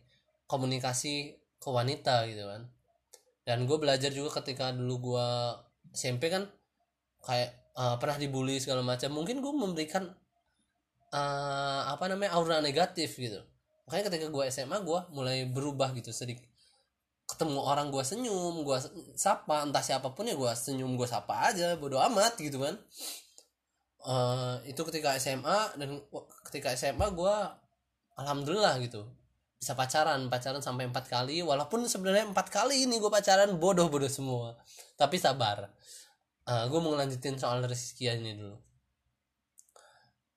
komunikasi 0.49 1.37
ke 1.61 1.69
wanita 1.69 2.25
gitu 2.25 2.49
kan. 2.49 2.65
Dan 3.45 3.69
gue 3.69 3.77
belajar 3.77 4.09
juga 4.09 4.41
ketika 4.41 4.73
dulu 4.73 5.13
gue 5.13 5.27
SMP 5.93 6.33
kan 6.33 6.49
kayak 7.21 7.53
uh, 7.77 8.01
pernah 8.01 8.17
dibully 8.17 8.57
segala 8.57 8.81
macam. 8.81 9.13
Mungkin 9.13 9.37
gue 9.37 9.53
memberikan 9.53 10.09
uh, 11.15 11.81
apa 11.87 12.11
namanya 12.11 12.35
aura 12.35 12.59
negatif 12.59 13.15
gitu. 13.15 13.39
Makanya 13.87 14.11
ketika 14.11 14.27
gue 14.27 14.43
SMA 14.51 14.77
gue 14.83 14.99
mulai 15.15 15.47
berubah 15.47 15.95
gitu 15.95 16.11
sedikit. 16.11 16.43
Ketemu 17.25 17.57
orang 17.57 17.89
gue 17.89 18.03
senyum 18.05 18.61
gue 18.61 18.77
sapa 19.17 19.65
entah 19.65 19.81
siapa 19.81 20.13
pun 20.13 20.29
ya 20.29 20.37
gue 20.37 20.51
senyum 20.53 20.93
gue 20.99 21.07
sapa 21.09 21.49
aja 21.49 21.73
bodo 21.79 21.97
amat 22.11 22.37
gitu 22.37 22.61
kan. 22.61 22.75
Uh, 24.05 24.61
itu 24.69 24.77
ketika 24.85 25.17
SMA 25.17 25.81
dan 25.81 25.97
ketika 26.45 26.69
SMA 26.77 27.09
gue 27.09 27.35
alhamdulillah 28.21 28.77
gitu 28.85 29.01
bisa 29.57 29.73
pacaran 29.73 30.29
pacaran 30.29 30.61
sampai 30.61 30.85
empat 30.85 31.09
kali 31.09 31.41
walaupun 31.41 31.81
sebenarnya 31.89 32.29
empat 32.29 32.53
kali 32.53 32.85
ini 32.85 33.01
gue 33.01 33.09
pacaran 33.09 33.49
bodoh 33.57 33.89
bodoh 33.89 34.11
semua. 34.11 34.59
Tapi 34.99 35.17
sabar. 35.17 35.73
Uh, 36.45 36.53
eh, 36.53 36.63
gue 36.69 36.77
mau 36.77 36.93
ngelanjutin 36.93 37.41
soal 37.41 37.65
Rizky 37.65 38.05
ini 38.05 38.37
dulu 38.37 38.64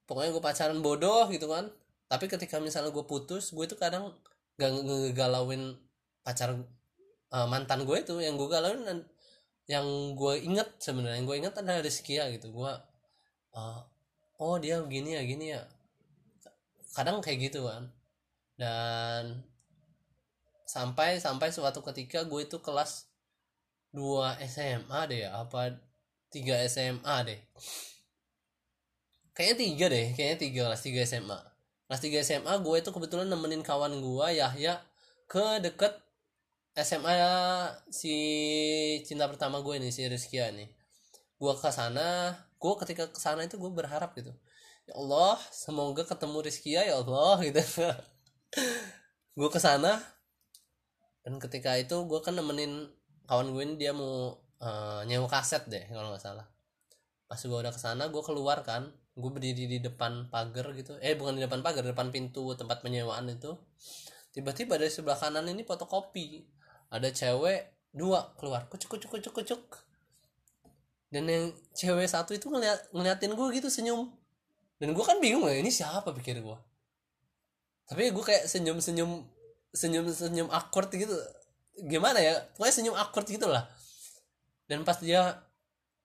pokoknya 0.09 0.33
gue 0.33 0.43
pacaran 0.43 0.81
bodoh 0.81 1.29
gitu 1.29 1.47
kan. 1.53 1.69
Tapi 2.09 2.25
ketika 2.27 2.57
misalnya 2.59 2.89
gue 2.91 3.05
putus 3.05 3.53
gue 3.53 3.65
itu 3.69 3.77
kadang 3.77 4.17
gak 4.57 4.73
ngegalauin 4.73 5.77
pacar 6.25 6.57
uh, 7.31 7.47
mantan 7.47 7.85
gue 7.85 7.97
itu. 8.01 8.17
Yang 8.25 8.35
gue 8.41 8.49
galauin 8.49 8.83
dan 8.89 8.99
yang 9.69 10.17
gue 10.17 10.35
inget 10.41 10.69
sebenarnya 10.81 11.21
yang 11.21 11.29
gue 11.29 11.37
inget 11.37 11.55
adalah 11.61 11.85
Rizky 11.85 12.17
ya 12.17 12.33
gitu. 12.33 12.49
Gue 12.51 12.73
uh, 13.53 13.81
oh 14.41 14.57
dia 14.57 14.81
gini 14.89 15.15
ya 15.15 15.23
gini 15.29 15.53
ya. 15.53 15.63
Kadang 16.97 17.21
kayak 17.21 17.53
gitu 17.53 17.69
kan. 17.69 17.93
Dan 18.57 19.45
sampai 20.65 21.21
sampai 21.21 21.53
suatu 21.53 21.85
ketika 21.85 22.25
gue 22.25 22.45
itu 22.45 22.59
kelas 22.65 23.09
2 23.97 24.37
SMA 24.45 25.01
deh 25.09 25.25
apa 25.25 25.81
3 26.29 26.69
SMA 26.69 27.17
deh 27.25 27.41
kayaknya 29.39 29.57
tiga 29.63 29.87
deh 29.87 30.07
kayaknya 30.19 30.39
tiga 30.43 30.61
kelas 30.67 30.83
tiga 30.83 31.01
SMA 31.07 31.39
kelas 31.87 32.01
tiga 32.03 32.19
SMA 32.27 32.53
gue 32.59 32.77
itu 32.83 32.91
kebetulan 32.91 33.31
nemenin 33.31 33.63
kawan 33.63 33.95
gue 34.03 34.27
Yahya 34.35 34.83
ke 35.31 35.63
deket 35.63 35.95
SMA 36.79 37.15
si 37.91 38.15
cinta 39.03 39.27
pertama 39.27 39.59
gue 39.59 39.83
nih 39.83 39.91
si 39.91 40.07
Rizky 40.07 40.39
nih. 40.39 40.71
Gue 41.39 41.53
ke 41.59 41.71
sana 41.75 42.35
gue 42.59 42.75
ketika 42.83 43.11
ke 43.11 43.19
sana 43.19 43.43
itu 43.43 43.59
gue 43.59 43.71
berharap 43.71 44.15
gitu. 44.15 44.31
Ya 44.87 44.95
Allah 44.95 45.39
semoga 45.51 46.07
ketemu 46.07 46.39
Rizky 46.39 46.79
ya 46.79 46.87
Allah 46.95 47.35
gitu. 47.47 47.59
Gue 49.35 49.49
ke 49.51 49.59
sana 49.59 49.99
dan 51.27 51.43
ketika 51.43 51.75
itu 51.75 51.99
gue 52.07 52.21
kan 52.23 52.39
nemenin 52.39 52.87
kawan 53.27 53.51
gue 53.51 53.63
ini 53.67 53.75
dia 53.75 53.91
mau 53.91 54.39
uh, 54.63 55.03
nyewa 55.05 55.27
kaset 55.27 55.67
deh 55.67 55.83
kalau 55.91 56.15
nggak 56.15 56.23
salah. 56.23 56.47
Pas 57.27 57.39
gue 57.43 57.59
udah 57.59 57.75
ke 57.75 57.81
sana 57.83 58.07
gue 58.07 58.23
keluar 58.23 58.63
kan 58.63 58.87
gue 59.19 59.31
berdiri 59.35 59.67
di 59.67 59.79
depan 59.83 60.31
pagar 60.31 60.71
gitu. 60.79 60.95
Eh 61.03 61.19
bukan 61.19 61.35
di 61.35 61.43
depan 61.43 61.61
pagar 61.61 61.83
depan 61.83 62.15
pintu 62.15 62.55
tempat 62.55 62.81
penyewaan 62.87 63.27
itu. 63.27 63.59
Tiba-tiba 64.31 64.79
dari 64.79 64.93
sebelah 64.95 65.19
kanan 65.19 65.51
ini 65.51 65.67
fotokopi 65.67 66.47
ada 66.95 67.11
cewek 67.11 67.91
dua 67.91 68.33
keluar 68.39 68.71
kucuk 68.71 68.95
kucuk 68.95 69.19
kucuk 69.19 69.33
kucuk. 69.43 69.63
Dan 71.11 71.27
yang 71.27 71.51
cewek 71.75 72.07
satu 72.07 72.33
itu 72.39 72.47
ngeliat 72.47 72.95
ngeliatin 72.95 73.35
gue 73.35 73.47
gitu 73.59 73.67
senyum. 73.67 74.15
Dan 74.79 74.95
gue 74.95 75.05
kan 75.05 75.19
bingung 75.19 75.45
ya 75.51 75.59
ini 75.59 75.75
siapa 75.75 76.15
pikir 76.15 76.39
gue 76.39 76.59
tapi 77.89 78.13
gue 78.13 78.21
kayak 78.21 78.45
senyum 78.45 78.85
senyum 78.85 79.25
senyum 79.73 80.05
senyum 80.13 80.49
awkward 80.53 80.93
gitu. 80.93 81.17
Gimana 81.89 82.21
ya? 82.21 82.37
Pokoknya 82.53 82.75
senyum 82.77 82.93
awkward 82.93 83.25
gitu 83.25 83.49
lah 83.49 83.65
dan 84.69 84.85
pas 84.85 85.01
dia 85.01 85.41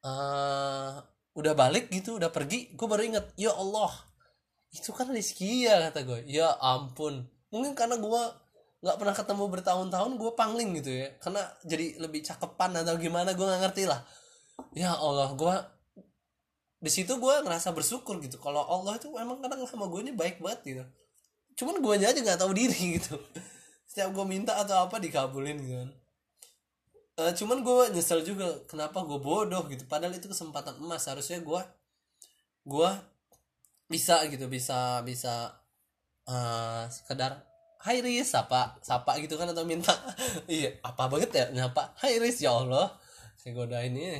uh, 0.07 1.03
udah 1.33 1.53
balik 1.57 1.89
gitu 1.89 2.21
udah 2.21 2.29
pergi 2.29 2.73
gue 2.73 2.87
baru 2.87 3.03
inget 3.09 3.25
ya 3.37 3.53
Allah 3.57 3.89
itu 4.73 4.89
kan 4.89 5.05
Rizky 5.13 5.69
ya 5.69 5.89
kata 5.89 6.01
gue 6.01 6.19
ya 6.25 6.57
ampun. 6.57 7.29
Mungkin 7.53 7.77
karena 7.77 8.01
gue 8.01 8.21
nggak 8.83 8.97
pernah 8.99 9.15
ketemu 9.15 9.43
bertahun-tahun 9.53 10.11
gue 10.17 10.31
pangling 10.33 10.69
gitu 10.81 10.91
ya. 10.91 11.07
Karena 11.21 11.45
jadi 11.61 12.01
lebih 12.01 12.25
cakepan 12.25 12.81
atau 12.81 12.97
gimana 12.97 13.37
gue 13.37 13.45
nggak 13.45 13.61
ngerti 13.69 13.85
lah. 13.85 14.01
Ya 14.73 14.97
Allah 14.97 15.29
gue 15.37 15.55
di 16.83 16.91
situ 16.91 17.13
gue 17.21 17.33
ngerasa 17.45 17.69
bersyukur 17.69 18.17
gitu. 18.25 18.41
Kalau 18.41 18.65
Allah 18.65 18.97
itu 18.97 19.13
emang 19.13 19.39
kadang 19.45 19.61
sama 19.69 19.85
gue 19.85 20.09
ini 20.09 20.11
baik 20.11 20.41
banget 20.41 20.59
gitu. 20.65 20.83
Cuman 21.61 21.77
gue 21.77 21.93
aja 22.01 22.17
nggak 22.17 22.41
tahu 22.41 22.51
diri 22.57 22.81
gitu. 22.97 23.21
Setiap 23.85 24.09
gue 24.09 24.25
minta 24.25 24.57
atau 24.57 24.89
apa 24.89 24.97
dikabulin 24.97 25.61
gitu 25.61 25.77
kan 25.85 25.89
uh, 27.19 27.33
cuman 27.33 27.61
gue 27.61 27.93
nyesel 27.93 28.25
juga 28.25 28.47
kenapa 28.65 29.03
gue 29.05 29.19
bodoh 29.19 29.65
gitu. 29.69 29.85
Padahal 29.85 30.15
itu 30.15 30.25
kesempatan 30.29 30.77
emas. 30.81 31.05
Harusnya 31.05 31.41
gue 31.41 31.61
gue 32.63 32.89
bisa 33.91 34.23
gitu 34.31 34.47
bisa 34.47 35.03
bisa 35.03 35.59
uh, 36.25 36.87
sekedar 36.87 37.43
Hai 37.83 37.99
Riz 37.99 38.31
sapa 38.31 38.79
sapa 38.79 39.19
gitu 39.19 39.35
kan 39.35 39.51
atau 39.51 39.67
minta. 39.67 39.91
Iya 40.47 40.79
apa 40.81 41.11
banget 41.11 41.31
ya 41.35 41.45
nyapa. 41.51 41.93
Hai 41.99 42.17
Riz 42.17 42.39
ya 42.39 42.55
Allah. 42.55 42.95
Saya 43.37 43.51
goda 43.53 43.83
ini. 43.83 44.17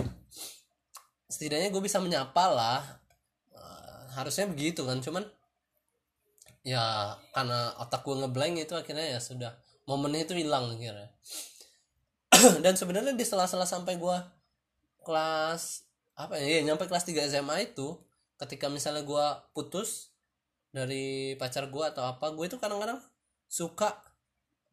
Setidaknya 1.32 1.71
gue 1.71 1.82
bisa 1.82 2.03
menyapa 2.03 2.43
lah. 2.51 2.84
Uh, 3.56 4.03
harusnya 4.19 4.51
begitu 4.51 4.84
kan 4.84 4.99
cuman 4.99 5.23
ya 6.63 7.15
karena 7.36 7.75
otak 7.79 8.08
gue 8.08 8.15
ngeblank 8.23 8.56
itu 8.56 8.73
akhirnya 8.75 9.15
ya 9.15 9.19
sudah 9.19 9.51
momennya 9.84 10.23
itu 10.23 10.34
hilang 10.39 10.79
kira 10.79 11.12
dan 12.65 12.73
sebenarnya 12.73 13.13
di 13.13 13.25
sela-sela 13.25 13.65
sampai 13.65 13.97
gue 13.97 14.17
kelas 15.03 15.85
apa 16.13 16.37
ya, 16.37 16.61
ya 16.61 16.61
nyampe 16.65 16.85
kelas 16.85 17.05
3 17.05 17.29
SMA 17.29 17.73
itu 17.73 17.97
ketika 18.37 18.69
misalnya 18.69 19.05
gue 19.05 19.25
putus 19.53 20.13
dari 20.73 21.37
pacar 21.37 21.69
gue 21.69 21.85
atau 21.85 22.03
apa 22.05 22.33
gue 22.33 22.45
itu 22.49 22.57
kadang-kadang 22.57 22.97
suka 23.45 23.93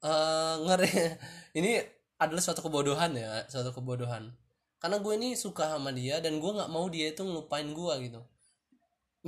uh, 0.00 0.56
ngeri. 0.64 0.88
Ini 1.60 1.80
adalah 2.20 2.40
suatu 2.40 2.64
kebodohan 2.64 3.12
ya 3.16 3.44
suatu 3.48 3.72
kebodohan. 3.76 4.32
Karena 4.80 4.96
gue 4.96 5.12
ini 5.12 5.36
suka 5.36 5.76
sama 5.76 5.92
dia 5.92 6.24
dan 6.24 6.40
gue 6.40 6.50
nggak 6.56 6.72
mau 6.72 6.88
dia 6.88 7.12
itu 7.12 7.20
ngelupain 7.20 7.68
gue 7.68 7.94
gitu. 8.08 8.20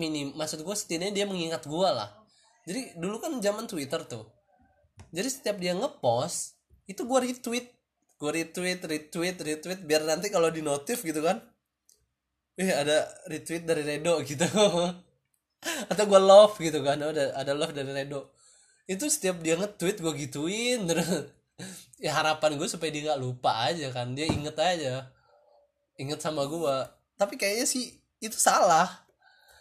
Minim 0.01 0.33
maksud 0.33 0.65
gue 0.65 0.73
setidaknya 0.73 1.13
dia 1.13 1.25
mengingat 1.29 1.69
gue 1.69 1.89
lah. 1.93 2.09
Jadi 2.65 2.97
dulu 2.97 3.21
kan 3.21 3.37
zaman 3.37 3.69
Twitter 3.69 4.01
tuh. 4.09 4.25
Jadi 5.13 5.29
setiap 5.29 5.61
dia 5.61 5.77
ngepost 5.77 6.57
itu 6.89 7.05
gue 7.05 7.19
retweet 7.21 7.69
gue 8.23 8.31
retweet 8.31 8.81
retweet 8.87 9.37
retweet 9.43 9.81
biar 9.83 10.07
nanti 10.07 10.31
kalau 10.31 10.47
di 10.55 10.63
notif 10.63 11.03
gitu 11.03 11.19
kan 11.27 11.43
eh 12.55 12.71
ada 12.71 13.11
retweet 13.27 13.67
dari 13.67 13.83
Redo 13.83 14.23
gitu. 14.29 14.47
Atau 15.91 16.05
gue 16.07 16.21
love 16.23 16.55
gitu 16.63 16.79
kan 16.87 17.03
ada 17.03 17.35
ada 17.35 17.53
love 17.57 17.75
dari 17.75 17.91
Redo. 17.91 18.31
Itu 18.87 19.11
setiap 19.11 19.43
dia 19.43 19.59
nge-tweet 19.59 19.99
gue 19.99 20.13
gituin 20.27 20.87
ya 22.05 22.19
harapan 22.19 22.59
gue 22.59 22.67
supaya 22.67 22.91
dia 22.91 23.13
nggak 23.13 23.23
lupa 23.23 23.71
aja 23.71 23.95
kan 23.95 24.11
dia 24.11 24.27
inget 24.27 24.59
aja 24.59 25.07
inget 25.95 26.19
sama 26.19 26.43
gue 26.51 26.77
tapi 27.15 27.39
kayaknya 27.39 27.63
sih 27.63 27.95
itu 28.19 28.35
salah 28.35 28.91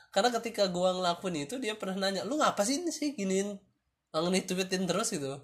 karena 0.10 0.34
ketika 0.34 0.66
gue 0.66 0.90
ngelakuin 0.98 1.46
itu 1.46 1.62
dia 1.62 1.78
pernah 1.78 2.10
nanya 2.10 2.26
lu 2.26 2.42
ngapa 2.42 2.66
sih 2.66 2.82
ini 2.82 2.90
sih 2.90 3.14
giniin 3.14 3.62
nge-tweetin 4.12 4.90
terus? 4.90 5.14
gitu 5.14 5.38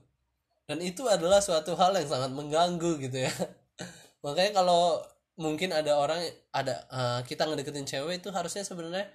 dan 0.68 0.84
itu 0.84 1.08
adalah 1.08 1.40
suatu 1.40 1.80
hal 1.80 1.96
yang 1.96 2.12
sangat 2.12 2.32
mengganggu 2.36 3.00
gitu 3.00 3.24
ya. 3.24 3.32
Makanya 4.24 4.52
kalau 4.52 5.00
mungkin 5.40 5.72
ada 5.72 5.96
orang 5.96 6.20
ada 6.52 6.84
uh, 6.92 7.20
kita 7.24 7.48
ngedeketin 7.48 7.88
cewek 7.88 8.20
itu 8.20 8.30
harusnya 8.36 8.68
sebenarnya 8.68 9.08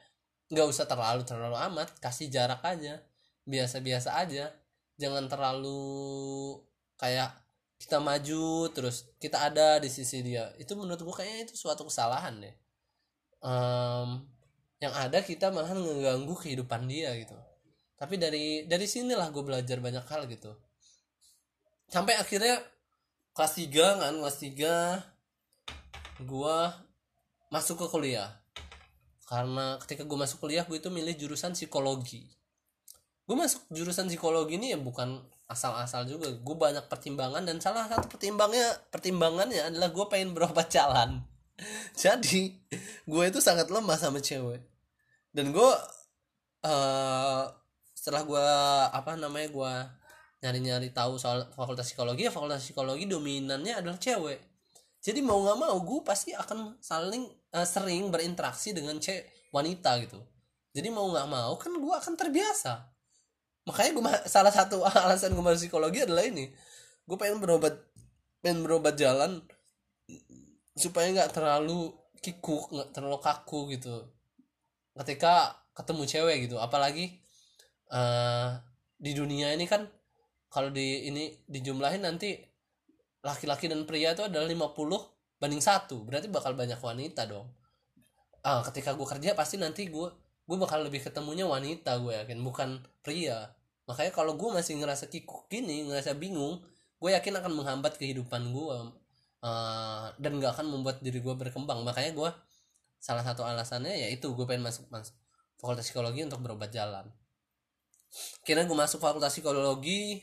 nggak 0.48 0.66
usah 0.68 0.88
terlalu 0.88 1.28
terlalu 1.28 1.56
amat 1.72 1.92
kasih 2.00 2.32
jarak 2.32 2.64
aja 2.64 3.04
biasa-biasa 3.44 4.16
aja. 4.16 4.48
Jangan 4.96 5.28
terlalu 5.28 6.56
kayak 6.96 7.36
kita 7.76 8.00
maju 8.00 8.72
terus 8.72 9.12
kita 9.20 9.44
ada 9.44 9.76
di 9.76 9.92
sisi 9.92 10.24
dia. 10.24 10.48
Itu 10.56 10.72
menurut 10.72 11.04
gue 11.04 11.12
kayaknya 11.12 11.52
itu 11.52 11.54
suatu 11.60 11.84
kesalahan 11.84 12.40
deh. 12.40 12.56
Um, 13.44 14.24
yang 14.80 14.94
ada 14.96 15.20
kita 15.20 15.52
malah 15.52 15.76
ngeganggu 15.76 16.32
kehidupan 16.32 16.88
dia 16.88 17.12
gitu. 17.20 17.36
Tapi 18.00 18.16
dari 18.16 18.64
dari 18.64 18.88
sinilah 18.88 19.28
gue 19.28 19.44
belajar 19.44 19.76
banyak 19.84 20.06
hal 20.08 20.24
gitu 20.32 20.56
sampai 21.92 22.16
akhirnya 22.16 22.56
kelas 23.36 23.52
3 23.60 24.00
kan 24.00 24.12
kelas 24.16 24.38
3 24.40 26.24
gua 26.24 26.72
masuk 27.52 27.84
ke 27.84 27.86
kuliah. 27.92 28.32
Karena 29.28 29.76
ketika 29.84 30.08
gue 30.08 30.18
masuk 30.18 30.40
kuliah 30.40 30.64
gue 30.64 30.80
itu 30.80 30.88
milih 30.88 31.12
jurusan 31.16 31.52
psikologi. 31.52 32.24
Gue 33.28 33.36
masuk 33.36 33.68
jurusan 33.68 34.08
psikologi 34.08 34.56
ini 34.56 34.72
ya 34.72 34.78
bukan 34.80 35.20
asal-asal 35.48 36.08
juga. 36.08 36.32
Gue 36.32 36.56
banyak 36.56 36.88
pertimbangan 36.88 37.44
dan 37.44 37.60
salah 37.60 37.88
satu 37.88 38.08
pertimbangnya 38.08 38.72
pertimbangannya 38.88 39.68
adalah 39.68 39.92
gue 39.92 40.04
pengen 40.08 40.32
berobat 40.32 40.72
jalan. 40.72 41.20
Jadi 42.02 42.56
gue 43.04 43.24
itu 43.28 43.40
sangat 43.40 43.68
lemah 43.68 44.00
sama 44.00 44.20
cewek. 44.20 44.64
Dan 45.32 45.52
gue 45.52 45.70
uh, 46.64 47.44
setelah 47.96 48.22
gue 48.24 48.48
apa 48.92 49.16
namanya 49.16 49.48
gue 49.48 49.72
nyari-nyari 50.42 50.90
tahu 50.90 51.22
soal 51.22 51.46
fakultas 51.54 51.86
psikologi 51.86 52.26
ya 52.26 52.34
fakultas 52.34 52.66
psikologi 52.66 53.06
dominannya 53.06 53.78
adalah 53.78 53.96
cewek. 53.96 54.42
Jadi 55.02 55.22
mau 55.22 55.38
nggak 55.42 55.58
mau 55.58 55.76
gue 55.82 56.00
pasti 56.02 56.34
akan 56.34 56.78
saling 56.82 57.26
uh, 57.54 57.66
sering 57.66 58.10
berinteraksi 58.10 58.74
dengan 58.74 58.98
cewek 58.98 59.26
wanita 59.54 60.02
gitu. 60.02 60.18
Jadi 60.74 60.88
mau 60.90 61.06
nggak 61.10 61.28
mau 61.30 61.54
kan 61.54 61.70
gue 61.70 61.94
akan 61.94 62.14
terbiasa. 62.18 62.90
Makanya 63.70 63.90
gue 63.94 64.02
salah 64.26 64.50
satu 64.50 64.82
alasan 65.06 65.34
gue 65.38 65.42
masuk 65.42 65.70
psikologi 65.70 66.02
adalah 66.02 66.26
ini. 66.26 66.50
Gue 67.06 67.14
pengen 67.14 67.38
berobat 67.38 67.78
pengen 68.42 68.66
berobat 68.66 68.98
jalan 68.98 69.46
supaya 70.74 71.06
nggak 71.14 71.30
terlalu 71.30 71.94
kikuk 72.18 72.74
nggak 72.74 72.90
terlalu 72.90 73.18
kaku 73.22 73.70
gitu. 73.78 74.10
Ketika 74.98 75.54
ketemu 75.72 76.02
cewek 76.04 76.36
gitu 76.50 76.58
apalagi 76.58 77.22
eh 77.94 78.50
di 79.02 79.12
dunia 79.18 79.50
ini 79.50 79.66
kan 79.66 79.82
kalau 80.52 80.68
di 80.68 81.08
ini 81.08 81.32
dijumlahin 81.48 82.04
nanti 82.04 82.36
laki-laki 83.24 83.72
dan 83.72 83.88
pria 83.88 84.12
itu 84.12 84.28
adalah 84.28 84.44
50 84.44 85.40
banding 85.40 85.64
satu. 85.64 86.04
Berarti 86.04 86.28
bakal 86.28 86.52
banyak 86.52 86.76
wanita 86.76 87.24
dong. 87.24 87.48
Ah 88.44 88.60
ketika 88.60 88.92
gue 88.92 89.06
kerja 89.08 89.32
pasti 89.32 89.56
nanti 89.56 89.88
gue 89.88 90.08
gue 90.44 90.56
bakal 90.60 90.84
lebih 90.84 91.00
ketemunya 91.00 91.48
wanita 91.48 91.96
gue 92.04 92.12
yakin 92.20 92.38
bukan 92.44 92.84
pria. 93.00 93.48
Makanya 93.88 94.12
kalau 94.12 94.36
gue 94.36 94.52
masih 94.52 94.76
ngerasa 94.76 95.08
kikuk 95.08 95.48
gini 95.48 95.88
ngerasa 95.88 96.20
bingung 96.20 96.60
gue 97.00 97.10
yakin 97.16 97.40
akan 97.40 97.52
menghambat 97.56 97.96
kehidupan 97.96 98.52
gue 98.52 98.76
uh, 99.42 100.06
dan 100.20 100.32
gak 100.38 100.60
akan 100.60 100.68
membuat 100.68 101.00
diri 101.00 101.24
gue 101.24 101.32
berkembang. 101.32 101.80
Makanya 101.80 102.12
gue 102.12 102.30
salah 103.00 103.24
satu 103.24 103.42
alasannya 103.42 104.04
yaitu 104.04 104.28
gue 104.36 104.44
pengen 104.44 104.68
masuk 104.68 104.84
masuk 104.92 105.16
fakultas 105.56 105.88
psikologi 105.88 106.22
untuk 106.22 106.44
berobat 106.44 106.70
jalan 106.70 107.08
kira 108.44 108.68
gue 108.68 108.76
masuk 108.76 109.00
fakultas 109.00 109.32
psikologi. 109.32 110.22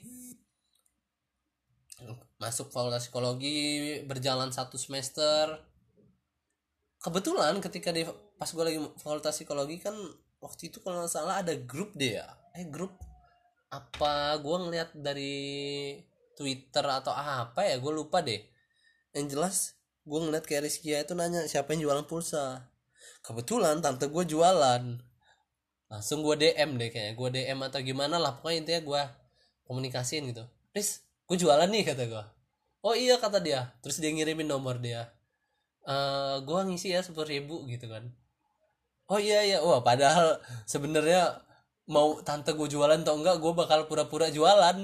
Masuk 2.39 2.71
fakultas 2.71 3.07
psikologi 3.09 3.99
berjalan 4.05 4.53
satu 4.53 4.79
semester. 4.79 5.59
Kebetulan 6.99 7.57
ketika 7.63 7.89
di 7.95 8.03
pas 8.39 8.49
gue 8.51 8.63
lagi 8.63 8.79
fakultas 8.99 9.35
psikologi 9.35 9.79
kan 9.79 9.95
waktu 10.39 10.71
itu 10.71 10.79
kalau 10.83 11.03
nggak 11.03 11.11
salah 11.11 11.41
ada 11.43 11.55
grup 11.57 11.95
deh 11.97 12.19
ya. 12.21 12.27
Eh 12.55 12.67
grup 12.67 12.95
apa? 13.73 14.37
Gue 14.39 14.55
ngeliat 14.67 14.95
dari 14.95 15.35
twitter 16.37 16.85
atau 16.87 17.11
apa 17.11 17.67
ya? 17.67 17.75
Gue 17.81 17.91
lupa 17.91 18.23
deh. 18.23 18.39
Yang 19.11 19.25
jelas 19.35 19.55
gue 20.07 20.19
ngeliat 20.19 20.45
kayak 20.47 20.65
Rizkia 20.65 21.03
itu 21.03 21.13
nanya 21.17 21.45
siapa 21.45 21.75
yang 21.75 21.89
jualan 21.89 22.05
pulsa. 22.07 22.71
Kebetulan 23.25 23.83
tante 23.83 24.07
gue 24.07 24.23
jualan 24.23 25.08
langsung 25.89 26.21
gue 26.21 26.35
DM 26.37 26.77
deh 26.77 26.89
kayaknya. 26.93 27.13
Gue 27.17 27.29
DM 27.33 27.59
atau 27.65 27.81
gimana 27.81 28.15
lah 28.21 28.37
pokoknya 28.37 28.57
intinya 28.61 28.81
gue 28.85 29.01
komunikasiin 29.65 30.29
gitu. 30.29 30.45
Riz 30.71 31.03
gue 31.25 31.37
jualan 31.37 31.69
nih 31.69 31.83
kata 31.85 32.05
gue 32.05 32.23
oh 32.83 32.95
iya 32.95 33.19
kata 33.19 33.39
dia. 33.43 33.73
Terus 33.83 33.99
dia 33.99 34.11
ngirimin 34.11 34.47
nomor 34.47 34.79
dia. 34.79 35.11
Uh, 35.87 36.43
gue 36.43 36.59
ngisi 36.69 36.93
ya 36.93 37.01
sepuluh 37.01 37.27
ribu 37.27 37.65
gitu 37.67 37.89
kan. 37.89 38.07
Oh 39.09 39.19
iya 39.19 39.43
iya. 39.43 39.57
Wah 39.63 39.81
padahal 39.81 40.39
sebenarnya 40.69 41.41
mau 41.89 42.21
tante 42.21 42.53
gue 42.53 42.67
jualan 42.69 43.01
atau 43.01 43.17
enggak 43.17 43.41
gue 43.41 43.53
bakal 43.55 43.89
pura-pura 43.89 44.29
jualan. 44.29 44.77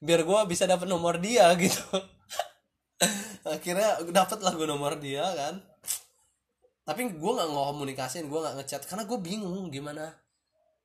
Biar 0.00 0.20
gue 0.24 0.38
bisa 0.48 0.64
dapet 0.64 0.88
nomor 0.88 1.20
dia 1.20 1.52
gitu. 1.62 1.84
Akhirnya 3.46 4.04
dapet 4.12 4.38
lah 4.44 4.52
gue 4.52 4.68
nomor 4.68 4.98
dia 5.00 5.24
kan. 5.24 5.54
Tapi 6.84 7.14
gue 7.14 7.32
nggak 7.36 7.48
ngomunikasiin 7.48 8.26
gue 8.26 8.40
nggak 8.40 8.56
ngechat. 8.60 8.82
Karena 8.88 9.06
gue 9.06 9.18
bingung 9.20 9.70
gimana 9.70 10.12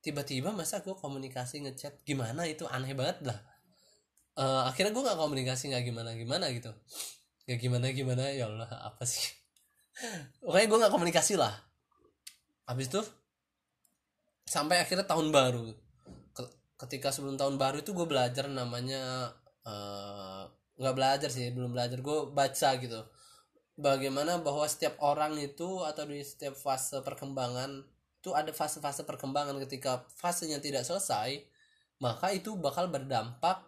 tiba-tiba 0.06 0.54
masa 0.54 0.78
gue 0.86 0.94
komunikasi 0.94 1.66
ngechat 1.66 2.06
gimana 2.06 2.46
itu? 2.46 2.62
Aneh 2.70 2.94
banget 2.94 3.26
lah. 3.26 3.38
Uh, 4.38 4.62
akhirnya 4.70 4.94
gue 4.94 5.02
nggak 5.02 5.18
komunikasi 5.18 5.74
nggak 5.74 5.82
gimana 5.82 6.14
gimana 6.14 6.46
gitu. 6.54 6.70
Nggak 7.50 7.58
gimana 7.58 7.84
gimana? 7.90 8.22
Ya 8.30 8.46
Allah 8.46 8.70
apa 8.70 9.02
sih? 9.02 9.26
Pokoknya 10.46 10.66
gue 10.70 10.78
nggak 10.86 10.94
komunikasi 10.94 11.34
lah. 11.34 11.50
Habis 12.70 12.86
itu 12.94 13.02
sampai 14.46 14.78
akhirnya 14.78 15.02
tahun 15.10 15.34
baru. 15.34 15.74
Ketika 16.78 17.10
sebelum 17.10 17.34
tahun 17.34 17.58
baru 17.58 17.82
itu 17.82 17.90
gue 17.90 18.06
belajar 18.06 18.46
namanya 18.46 19.34
nggak 20.78 20.94
uh, 20.94 20.98
belajar 20.98 21.26
sih 21.34 21.50
belum 21.50 21.74
belajar. 21.74 21.98
Gue 21.98 22.30
baca 22.30 22.70
gitu. 22.78 23.02
Bagaimana 23.74 24.38
bahwa 24.38 24.64
setiap 24.70 25.02
orang 25.02 25.34
itu 25.42 25.82
atau 25.82 26.06
di 26.06 26.22
setiap 26.22 26.54
fase 26.54 27.02
perkembangan 27.02 27.95
itu 28.26 28.34
ada 28.34 28.50
fase-fase 28.50 29.06
perkembangan 29.06 29.54
ketika 29.62 30.02
fasenya 30.18 30.58
tidak 30.58 30.82
selesai 30.82 31.46
maka 32.02 32.34
itu 32.34 32.58
bakal 32.58 32.90
berdampak 32.90 33.62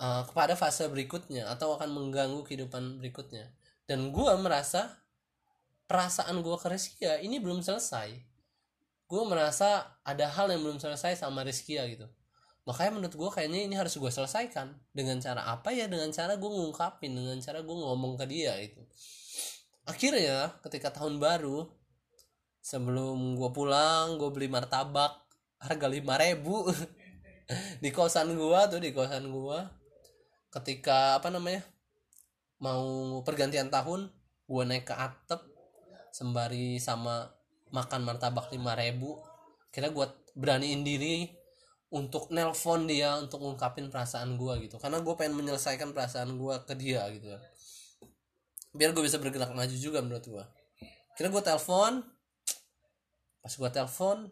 uh, 0.00 0.24
kepada 0.24 0.56
fase 0.56 0.88
berikutnya 0.88 1.52
atau 1.52 1.76
akan 1.76 1.92
mengganggu 1.92 2.42
kehidupan 2.42 2.98
berikutnya. 2.98 3.52
Dan 3.84 4.10
gue 4.10 4.32
merasa 4.40 5.04
perasaan 5.86 6.40
gue 6.40 6.56
ke 6.56 6.66
Rizkia 6.72 7.20
ini 7.22 7.38
belum 7.38 7.62
selesai. 7.62 8.10
Gue 9.06 9.22
merasa 9.28 10.00
ada 10.02 10.26
hal 10.32 10.50
yang 10.50 10.64
belum 10.66 10.82
selesai 10.82 11.20
sama 11.20 11.46
Rizkia 11.46 11.86
gitu. 11.86 12.08
Makanya 12.66 12.90
menurut 12.96 13.14
gue 13.14 13.30
kayaknya 13.30 13.60
ini 13.70 13.78
harus 13.78 13.94
gue 13.94 14.10
selesaikan. 14.10 14.74
Dengan 14.90 15.22
cara 15.22 15.46
apa 15.46 15.70
ya? 15.70 15.86
Dengan 15.86 16.10
cara 16.10 16.34
gue 16.34 16.50
ngungkapin 16.50 17.14
dengan 17.14 17.38
cara 17.38 17.62
gue 17.62 17.76
ngomong 17.76 18.18
ke 18.18 18.24
dia 18.26 18.56
itu 18.58 18.82
akhirnya 19.84 20.56
ketika 20.64 20.88
tahun 20.88 21.20
baru 21.20 21.68
sebelum 22.64 23.36
gue 23.36 23.50
pulang 23.52 24.16
gue 24.16 24.32
beli 24.32 24.48
martabak. 24.48 25.20
Harga 25.60 25.86
lima 25.88 26.16
ribu. 26.16 26.64
Di 27.84 27.92
kosan 27.92 28.32
gue 28.32 28.60
tuh 28.72 28.80
di 28.80 28.96
kosan 28.96 29.28
gue 29.28 29.58
ketika 30.48 31.20
apa 31.20 31.28
namanya 31.28 31.60
mau 32.56 33.20
pergantian 33.20 33.68
tahun 33.68 34.08
gue 34.48 34.62
naik 34.64 34.88
ke 34.88 34.96
atap 34.96 35.44
sembari 36.08 36.80
sama 36.80 37.28
makan 37.68 38.08
martabak 38.08 38.48
lima 38.48 38.72
ribu. 38.72 39.20
Kira 39.68 39.92
gue 39.92 40.08
beraniin 40.32 40.80
diri 40.80 41.28
untuk 41.92 42.32
nelpon 42.32 42.88
dia 42.88 43.20
untuk 43.20 43.44
ngungkapin 43.44 43.92
perasaan 43.92 44.40
gue 44.40 44.64
gitu. 44.64 44.80
Karena 44.80 45.04
gue 45.04 45.12
pengen 45.12 45.36
menyelesaikan 45.36 45.92
perasaan 45.92 46.40
gue 46.40 46.54
ke 46.64 46.72
dia 46.80 47.04
gitu. 47.12 47.28
Biar 48.72 48.96
gue 48.96 49.04
bisa 49.04 49.20
bergerak 49.20 49.52
maju 49.52 49.76
juga 49.76 50.00
menurut 50.00 50.24
gue 50.24 50.44
kira 51.14 51.30
gue 51.30 51.42
telepon 51.42 52.02
pas 53.44 53.52
gue 53.52 53.70
telepon 53.76 54.24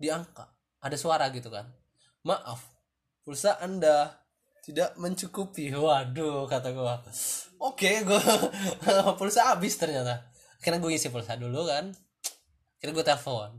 diangkat 0.00 0.48
ada 0.80 0.96
suara 0.96 1.28
gitu 1.28 1.52
kan. 1.52 1.68
Maaf 2.24 2.64
pulsa 3.20 3.60
anda 3.60 4.24
tidak 4.64 4.96
mencukupi. 4.96 5.68
Waduh 5.76 6.48
kata 6.48 6.72
gue 6.72 6.84
oke 6.84 7.04
okay, 7.60 8.00
gue 8.00 8.20
pulsa 9.20 9.52
habis 9.52 9.76
ternyata. 9.76 10.32
Akhirnya 10.56 10.80
gue 10.80 10.96
isi 10.96 11.12
pulsa 11.12 11.36
dulu 11.36 11.68
kan. 11.68 11.92
Akhirnya 12.80 12.94
gue 12.96 13.04
telepon. 13.04 13.50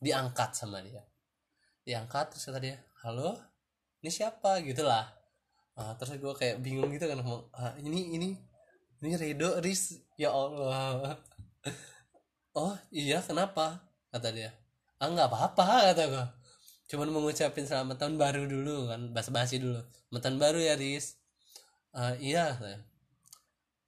Diangkat 0.00 0.52
sama 0.52 0.84
dia. 0.84 1.00
Diangkat 1.88 2.36
terus 2.36 2.44
kata 2.44 2.60
dia 2.60 2.76
halo? 3.00 3.40
Ini 4.04 4.12
siapa? 4.12 4.60
Gitulah. 4.60 5.08
Nah, 5.76 5.96
terus 5.96 6.20
gue 6.20 6.34
kayak 6.36 6.60
bingung 6.60 6.92
gitu 6.92 7.08
kan. 7.08 7.16
Ngomong 7.20 7.48
ah, 7.56 7.72
ini 7.80 8.16
ini 8.16 8.36
ini 9.00 9.12
Redo 9.16 9.56
Riz. 9.64 9.96
Ya 10.20 10.32
Allah. 10.32 11.16
Oh 12.50 12.74
iya 12.90 13.22
kenapa 13.22 13.78
kata 14.10 14.28
dia 14.34 14.50
ah 15.00 15.08
nggak 15.08 15.30
apa-apa 15.30 15.94
kata 15.94 16.04
gue 16.10 16.26
cuman 16.90 17.08
mengucapin 17.14 17.62
selamat 17.62 18.02
tahun 18.02 18.18
baru 18.18 18.50
dulu 18.50 18.90
kan 18.90 19.14
basa-basi 19.14 19.62
dulu. 19.62 19.78
Selamat 20.10 20.22
tahun 20.26 20.38
baru 20.42 20.58
ya 20.58 20.74
Riz. 20.74 21.22
Uh, 21.94 22.18
iya 22.18 22.58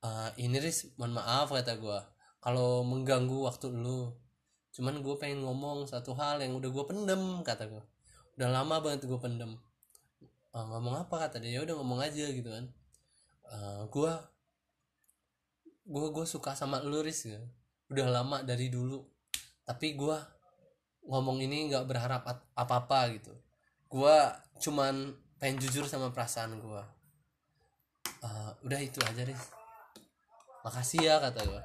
uh, 0.07 0.31
ini 0.39 0.63
Riz 0.63 0.95
mohon 0.95 1.19
maaf 1.19 1.51
kata 1.51 1.83
gue 1.83 1.99
kalau 2.39 2.87
mengganggu 2.87 3.43
waktu 3.43 3.75
lu 3.75 4.15
cuman 4.71 5.03
gue 5.03 5.15
pengen 5.19 5.43
ngomong 5.43 5.91
satu 5.91 6.15
hal 6.15 6.39
yang 6.39 6.55
udah 6.55 6.71
gue 6.71 6.85
pendem 6.87 7.43
kata 7.43 7.67
gue 7.67 7.83
udah 8.39 8.49
lama 8.55 8.79
banget 8.79 9.11
gue 9.11 9.19
pendem. 9.19 9.59
Uh, 10.55 10.65
ngomong 10.71 11.03
apa 11.03 11.27
kata 11.27 11.43
dia. 11.43 11.59
Ya 11.59 11.61
udah 11.67 11.75
ngomong 11.83 11.99
aja 12.07 12.31
gitu 12.31 12.55
kan. 12.55 12.71
Gue 13.91 14.13
gue 15.91 16.07
gue 16.15 16.25
suka 16.25 16.55
sama 16.55 16.79
lu 16.87 17.03
Riz 17.03 17.27
ya 17.27 17.43
udah 17.91 18.07
lama 18.09 18.47
dari 18.47 18.71
dulu 18.71 19.03
tapi 19.63 19.95
gue 19.95 20.19
ngomong 21.07 21.43
ini 21.43 21.71
nggak 21.71 21.85
berharap 21.87 22.23
apa-apa 22.55 23.19
gitu. 23.19 23.35
Gue 23.91 24.17
cuman 24.63 25.15
pengen 25.43 25.59
jujur 25.59 25.85
sama 25.91 26.15
perasaan 26.15 26.59
gue 26.59 26.83
uh, 28.23 28.51
udah 28.63 28.81
itu 28.81 28.99
aja 29.03 29.23
deh. 29.27 29.41
Makasih 30.63 31.01
ya 31.03 31.17
kata 31.19 31.43
gue 31.43 31.63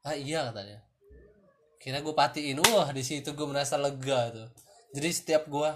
ah 0.00 0.16
iya 0.16 0.48
katanya 0.48 0.80
kira 1.76 2.00
gue 2.00 2.12
patiin 2.16 2.56
wah 2.72 2.88
di 2.92 3.04
situ 3.04 3.32
gue 3.32 3.46
merasa 3.48 3.80
lega 3.80 4.30
tuh. 4.30 4.48
Jadi 4.92 5.08
setiap 5.10 5.48
gue 5.48 5.70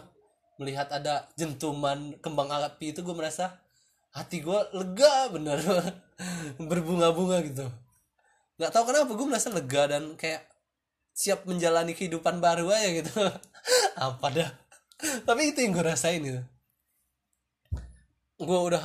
melihat 0.60 0.92
ada 0.92 1.26
jentuman 1.34 2.14
kembang 2.20 2.52
api 2.52 2.94
itu 2.94 3.00
gue 3.00 3.16
merasa 3.16 3.56
hati 4.12 4.44
gue 4.44 4.60
lega 4.76 5.32
bener. 5.32 5.58
Berbunga-bunga 6.70 7.40
gitu. 7.42 7.66
Nggak 8.60 8.70
tahu 8.70 8.84
kenapa 8.92 9.10
gue 9.16 9.26
merasa 9.26 9.48
lega 9.50 9.82
dan 9.90 10.14
kayak 10.14 10.53
siap 11.14 11.46
menjalani 11.46 11.94
kehidupan 11.94 12.42
baru 12.42 12.66
aja 12.74 12.90
gitu. 12.90 13.14
Apa 14.10 14.26
dah? 14.34 14.50
Tapi 15.22 15.54
itu 15.54 15.62
yang 15.62 15.72
gue 15.78 15.86
rasain 15.86 16.20
gitu. 16.20 16.42
Gue 18.42 18.58
udah 18.58 18.82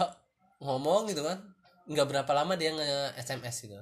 ngomong 0.61 1.09
gitu 1.09 1.25
kan 1.25 1.41
nggak 1.89 2.05
berapa 2.05 2.31
lama 2.37 2.53
dia 2.53 2.69
nge 2.69 3.17
SMS 3.17 3.55
gitu. 3.65 3.81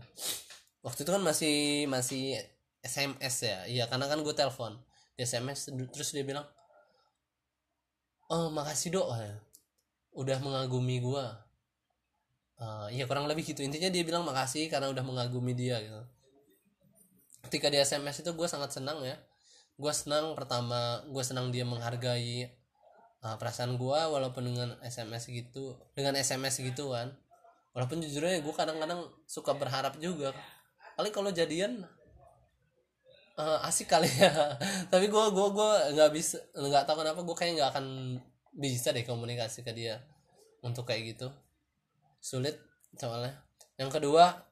Waktu 0.80 1.00
itu 1.04 1.12
kan 1.12 1.20
masih 1.20 1.56
masih 1.92 2.40
SMS 2.80 3.36
ya? 3.44 3.60
Iya 3.68 3.84
karena 3.92 4.08
kan 4.08 4.24
gue 4.24 4.32
telepon. 4.32 4.80
Di 5.20 5.28
SMS 5.28 5.68
terus 5.92 6.16
dia 6.16 6.24
bilang 6.24 6.48
oh 8.32 8.48
makasih 8.48 8.96
dok. 8.96 9.12
Udah 10.16 10.40
mengagumi 10.40 11.04
gue 11.04 11.26
uh, 12.64 12.88
ya 12.96 13.04
kurang 13.12 13.28
lebih 13.28 13.44
gitu. 13.44 13.60
Intinya 13.60 13.92
dia 13.92 14.08
bilang 14.08 14.24
makasih 14.24 14.72
karena 14.72 14.88
udah 14.88 15.04
mengagumi 15.04 15.52
dia 15.52 15.84
gitu 15.84 16.17
ketika 17.48 17.72
di 17.72 17.80
SMS 17.80 18.22
itu 18.22 18.36
gue 18.36 18.48
sangat 18.48 18.76
senang 18.76 19.00
ya. 19.02 19.16
Gue 19.80 19.94
senang 19.96 20.36
pertama 20.36 21.02
gue 21.08 21.24
senang 21.24 21.50
dia 21.50 21.64
menghargai 21.64 22.52
uh, 23.24 23.36
perasaan 23.40 23.80
gue 23.80 24.00
walaupun 24.12 24.44
dengan 24.44 24.70
sms 24.84 25.32
gitu 25.32 25.80
dengan 25.96 26.14
sms 26.20 26.62
gitu 26.62 26.92
kan. 26.92 27.16
Walaupun 27.72 28.04
jujurnya 28.04 28.44
gue 28.44 28.54
kadang-kadang 28.54 29.08
suka 29.30 29.56
berharap 29.56 29.96
juga. 30.02 30.34
Kali 30.98 31.14
kalau 31.14 31.30
jadian 31.30 31.86
uh, 33.38 33.68
asik 33.70 33.88
kali 33.88 34.10
ya. 34.10 34.58
Tapi 34.92 35.08
gue 35.08 35.26
gue 35.32 35.48
gue 35.54 35.72
nggak 35.96 36.12
bisa 36.12 36.42
nggak 36.58 36.84
tahu 36.90 37.06
kenapa 37.06 37.22
gue 37.22 37.36
kayak 37.38 37.54
nggak 37.62 37.70
akan 37.78 37.86
bisa 38.58 38.90
deh 38.90 39.06
komunikasi 39.06 39.62
ke 39.62 39.72
dia 39.72 40.02
untuk 40.66 40.90
kayak 40.90 41.16
gitu. 41.16 41.30
Sulit 42.18 42.58
soalnya. 42.98 43.38
Yang 43.78 44.02
kedua 44.02 44.48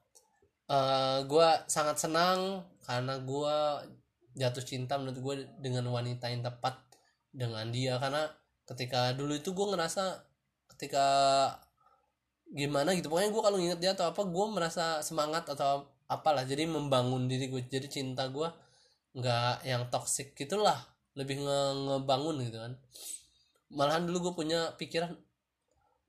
uh, 0.70 1.18
gue 1.26 1.48
sangat 1.66 1.98
senang 1.98 2.62
karena 2.86 3.18
gue 3.18 3.56
jatuh 4.38 4.62
cinta 4.62 4.94
menurut 5.00 5.18
gue 5.18 5.34
dengan 5.58 5.90
wanita 5.90 6.30
yang 6.30 6.46
tepat 6.46 6.78
dengan 7.34 7.66
dia. 7.74 7.98
Karena 7.98 8.30
ketika 8.62 9.10
dulu 9.18 9.34
itu 9.34 9.50
gue 9.50 9.66
ngerasa 9.74 10.22
ketika 10.76 11.06
gimana 12.54 12.94
gitu. 12.94 13.10
Pokoknya 13.10 13.34
gue 13.34 13.42
kalau 13.42 13.58
nginget 13.58 13.80
dia 13.82 13.92
atau 13.98 14.12
apa 14.14 14.22
gue 14.22 14.46
merasa 14.54 15.02
semangat 15.02 15.50
atau 15.50 15.90
apalah. 16.06 16.46
Jadi 16.46 16.68
membangun 16.70 17.26
diri 17.26 17.50
gue 17.50 17.66
jadi 17.66 17.90
cinta 17.90 18.30
gue 18.30 18.46
nggak 19.18 19.66
yang 19.66 19.90
toxic 19.90 20.38
gitulah. 20.38 20.78
Lebih 21.18 21.42
nge 21.42 21.60
ngebangun 21.90 22.36
gitu 22.46 22.58
kan. 22.62 22.72
Malahan 23.74 24.06
dulu 24.06 24.30
gue 24.30 24.34
punya 24.46 24.78
pikiran 24.78 25.10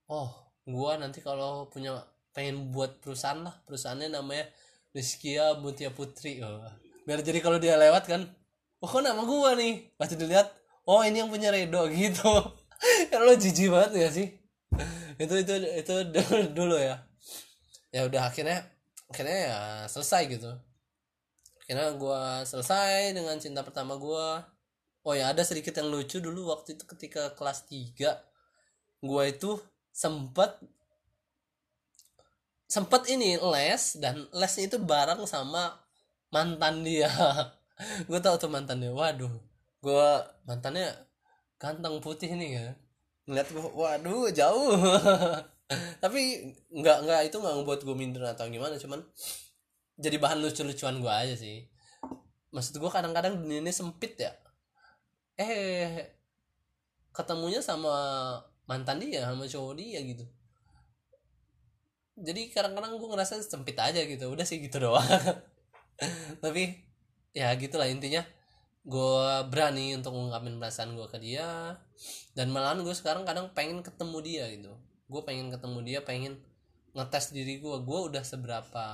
oh 0.08 0.30
gue 0.68 0.92
nanti 1.00 1.26
kalau 1.26 1.68
punya 1.74 2.06
pengen 2.36 2.70
buat 2.70 3.02
perusahaan 3.02 3.42
lah. 3.42 3.56
Perusahaannya 3.66 4.14
namanya 4.14 4.46
Rizkia 4.96 5.58
Mutia 5.60 5.92
Putri 5.92 6.40
oh. 6.44 6.64
biar 7.08 7.24
jadi 7.24 7.40
kalau 7.40 7.60
dia 7.60 7.80
lewat 7.80 8.08
kan 8.08 8.28
oh 8.82 8.88
kok 8.90 9.02
nama 9.02 9.22
gue 9.26 9.52
nih? 9.58 9.74
Pasti 9.98 10.16
dilihat 10.20 10.54
oh 10.86 11.02
ini 11.02 11.22
yang 11.22 11.30
punya 11.32 11.50
Redo 11.50 11.90
gitu. 11.94 12.34
Kan 13.10 13.20
lo 13.26 13.34
jijik 13.34 13.74
banget 13.74 13.92
gak 13.98 14.14
sih? 14.14 14.28
Itu 15.18 15.34
itu 15.34 15.54
itu 15.56 15.94
dulu 16.58 16.78
ya. 16.78 17.02
Ya 17.90 18.06
udah 18.06 18.30
akhirnya 18.30 18.68
akhirnya 19.10 19.38
ya 19.50 19.60
selesai 19.90 20.22
gitu. 20.30 20.52
Akhirnya 21.66 21.96
gue 21.98 22.22
selesai 22.46 23.12
dengan 23.18 23.36
cinta 23.42 23.66
pertama 23.66 23.98
gue 23.98 24.26
oh 25.08 25.14
ya 25.16 25.32
ada 25.32 25.42
sedikit 25.42 25.72
yang 25.80 25.88
lucu 25.88 26.20
dulu 26.20 26.52
waktu 26.52 26.76
itu 26.76 26.84
ketika 26.84 27.32
kelas 27.32 27.64
3 27.72 27.96
gue 29.08 29.24
itu 29.30 29.56
sempat 29.96 30.60
sempat 32.68 33.08
ini 33.08 33.40
les 33.40 33.84
dan 33.98 34.28
lesnya 34.36 34.68
itu 34.68 34.78
bareng 34.78 35.24
sama 35.24 35.80
mantan 36.30 36.84
dia. 36.84 37.08
Gue 38.12 38.20
tau 38.20 38.36
tuh 38.36 38.52
mantan 38.52 38.84
dia. 38.84 38.92
Waduh 38.92 39.32
gue 39.78 40.10
mantannya 40.50 40.90
ganteng 41.56 42.04
putih 42.04 42.36
nih 42.36 42.50
ya. 42.60 42.68
Ngeliat 43.24 43.48
gue 43.56 43.64
waduh 43.72 44.28
jauh. 44.36 44.76
Tapi 46.04 46.20
nggak 46.74 46.98
nggak 47.08 47.22
itu 47.32 47.38
nggak 47.40 47.56
ngebuat 47.62 47.80
gue 47.88 47.96
minder 47.96 48.24
atau 48.28 48.50
gimana 48.52 48.76
cuman 48.76 49.00
jadi 49.98 50.18
bahan 50.20 50.44
lucu-lucuan 50.44 51.00
gue 51.00 51.14
aja 51.14 51.36
sih. 51.40 51.64
Maksud 52.52 52.82
gue 52.82 52.92
kadang-kadang 52.92 53.40
dunia 53.40 53.64
ini 53.64 53.72
sempit 53.72 54.20
ya. 54.20 54.34
Eh 55.40 56.18
ketemunya 57.16 57.64
sama 57.64 57.96
mantan 58.68 59.00
dia 59.00 59.24
sama 59.26 59.48
cowok 59.48 59.74
dia 59.80 60.04
gitu 60.04 60.28
jadi 62.18 62.50
kadang-kadang 62.50 62.98
gue 62.98 63.10
ngerasa 63.14 63.38
sempit 63.46 63.78
aja 63.78 64.02
gitu 64.02 64.34
udah 64.34 64.42
sih 64.42 64.58
gitu 64.58 64.82
doang. 64.90 65.06
Tapi 66.42 66.74
ya 67.38 67.54
gitulah 67.54 67.86
intinya. 67.86 68.26
Gue 68.88 69.30
berani 69.52 69.94
untuk 70.00 70.16
mengungkapin 70.16 70.58
perasaan 70.58 70.96
gue 70.96 71.08
ke 71.12 71.20
dia 71.20 71.76
dan 72.34 72.48
malahan 72.50 72.82
gue 72.82 72.96
sekarang 72.96 73.28
kadang 73.28 73.52
pengen 73.54 73.84
ketemu 73.86 74.18
dia 74.24 74.46
gitu. 74.50 74.74
Gue 75.12 75.22
pengen 75.28 75.54
ketemu 75.54 75.80
dia 75.86 76.00
pengen 76.02 76.40
ngetes 76.98 77.36
diri 77.36 77.62
gue 77.62 77.76
gue 77.84 78.00
udah 78.10 78.24
seberapa 78.26 78.86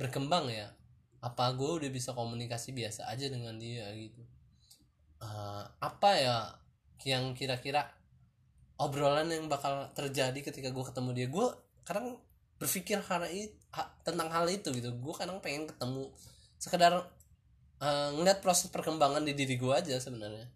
berkembang 0.00 0.50
ya? 0.50 0.74
Apa 1.22 1.54
gue 1.54 1.70
udah 1.78 1.90
bisa 1.92 2.16
komunikasi 2.16 2.74
biasa 2.74 3.06
aja 3.06 3.30
dengan 3.30 3.54
dia 3.60 3.86
gitu? 3.94 4.24
Uh, 5.22 5.62
apa 5.78 6.10
ya 6.18 6.36
yang 7.06 7.36
kira-kira 7.38 7.86
obrolan 8.80 9.30
yang 9.30 9.46
bakal 9.46 9.92
terjadi 9.94 10.40
ketika 10.42 10.72
gue 10.72 10.84
ketemu 10.88 11.10
dia? 11.14 11.26
Gue 11.28 11.46
kadang 11.84 12.18
berpikir 12.62 13.02
hal 13.02 13.26
itu 13.26 13.50
tentang 14.06 14.30
hal 14.30 14.46
itu 14.46 14.70
gitu. 14.70 14.94
Gue 15.02 15.14
kadang 15.18 15.42
pengen 15.42 15.66
ketemu 15.66 16.06
sekedar 16.62 16.94
uh, 17.82 18.08
ngeliat 18.14 18.38
proses 18.38 18.70
perkembangan 18.70 19.26
di 19.26 19.34
diri 19.34 19.58
gue 19.58 19.72
aja 19.74 19.98
sebenarnya. 19.98 20.46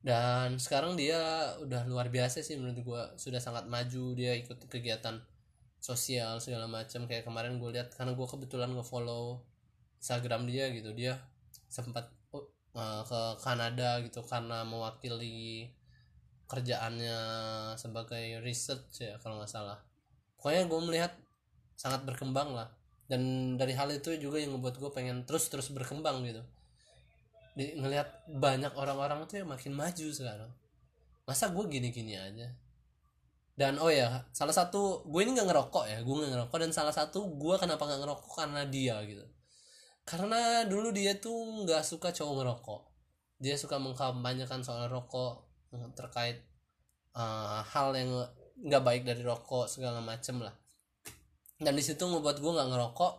Dan 0.00 0.56
sekarang 0.56 0.96
dia 0.96 1.52
udah 1.60 1.84
luar 1.84 2.08
biasa 2.08 2.40
sih 2.40 2.56
menurut 2.56 2.80
gue 2.80 3.02
sudah 3.20 3.42
sangat 3.42 3.68
maju 3.68 4.16
dia 4.16 4.32
ikut 4.32 4.56
kegiatan 4.72 5.20
sosial 5.76 6.40
segala 6.40 6.64
macam. 6.64 7.04
Kayak 7.04 7.28
kemarin 7.28 7.60
gue 7.60 7.70
lihat 7.76 7.92
karena 7.92 8.16
gue 8.16 8.26
kebetulan 8.26 8.72
ngefollow 8.72 9.44
Instagram 10.00 10.48
dia 10.48 10.72
gitu. 10.72 10.96
Dia 10.96 11.20
sempat 11.68 12.08
uh, 12.32 13.02
ke 13.04 13.20
Kanada 13.44 14.00
gitu 14.00 14.24
karena 14.24 14.64
mewakili 14.64 15.68
kerjaannya 16.48 17.18
sebagai 17.76 18.40
research 18.40 19.04
ya 19.04 19.20
kalau 19.20 19.36
nggak 19.36 19.52
salah 19.52 19.87
pokoknya 20.38 20.70
gue 20.70 20.80
melihat 20.86 21.12
sangat 21.74 22.06
berkembang 22.06 22.54
lah. 22.54 22.70
Dan 23.08 23.54
dari 23.56 23.72
hal 23.72 23.88
itu 23.92 24.14
juga 24.20 24.40
yang 24.40 24.56
membuat 24.56 24.80
gue 24.80 24.90
pengen 24.92 25.24
terus 25.28 25.48
terus 25.52 25.68
berkembang 25.74 26.24
gitu. 26.24 26.40
Di, 27.56 27.74
ngelihat 27.76 28.30
banyak 28.30 28.72
orang-orang 28.78 29.26
tuh 29.26 29.42
yang 29.42 29.48
makin 29.50 29.74
maju 29.74 30.06
sekarang. 30.14 30.50
Masa 31.26 31.50
gue 31.50 31.64
gini-gini 31.66 32.16
aja? 32.16 32.48
Dan 33.58 33.82
oh 33.82 33.90
ya 33.90 34.22
salah 34.30 34.54
satu 34.54 35.02
gue 35.10 35.20
ini 35.26 35.34
nggak 35.34 35.50
ngerokok 35.50 35.84
ya 35.90 35.98
gue 36.00 36.14
nggak 36.14 36.32
ngerokok. 36.36 36.56
Dan 36.62 36.70
salah 36.70 36.94
satu 36.94 37.26
gue 37.36 37.54
kenapa 37.58 37.84
nggak 37.84 38.00
ngerokok? 38.06 38.30
Karena 38.32 38.62
dia 38.68 38.96
gitu. 39.04 39.24
Karena 40.06 40.64
dulu 40.64 40.94
dia 40.94 41.16
tuh 41.18 41.66
nggak 41.66 41.82
suka 41.84 42.14
cowok 42.14 42.34
ngerokok 42.40 42.80
dia 43.38 43.54
suka 43.54 43.78
mengkampanyekan 43.78 44.66
soal 44.66 44.90
rokok 44.90 45.46
terkait 45.94 46.42
uh, 47.14 47.62
hal 47.62 47.94
yang 47.94 48.10
nggak 48.58 48.82
baik 48.82 49.02
dari 49.06 49.22
rokok 49.22 49.70
segala 49.70 50.02
macem 50.02 50.42
lah. 50.42 50.54
Dan 51.58 51.74
di 51.74 51.82
situ 51.82 52.02
ngebuat 52.02 52.38
gue 52.38 52.52
nggak 52.54 52.70
ngerokok 52.70 53.14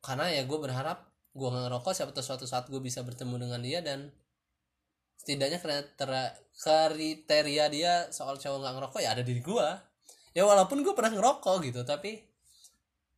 karena 0.00 0.32
ya 0.32 0.42
gue 0.48 0.58
berharap 0.58 1.12
gue 1.36 1.48
nggak 1.48 1.64
ngerokok 1.68 1.92
siapa 1.92 2.10
tahu 2.16 2.24
suatu 2.24 2.48
saat 2.48 2.72
gue 2.72 2.80
bisa 2.80 3.04
bertemu 3.04 3.36
dengan 3.36 3.60
dia 3.60 3.84
dan 3.84 4.08
setidaknya 5.20 5.60
kriteria 6.56 7.64
dia 7.68 8.08
soal 8.08 8.40
cowok 8.40 8.58
nggak 8.64 8.74
ngerokok 8.80 9.00
ya 9.04 9.12
ada 9.12 9.20
di 9.20 9.36
gue 9.36 9.68
ya 10.32 10.48
walaupun 10.48 10.80
gue 10.80 10.96
pernah 10.96 11.12
ngerokok 11.12 11.56
gitu 11.68 11.84
tapi 11.84 12.24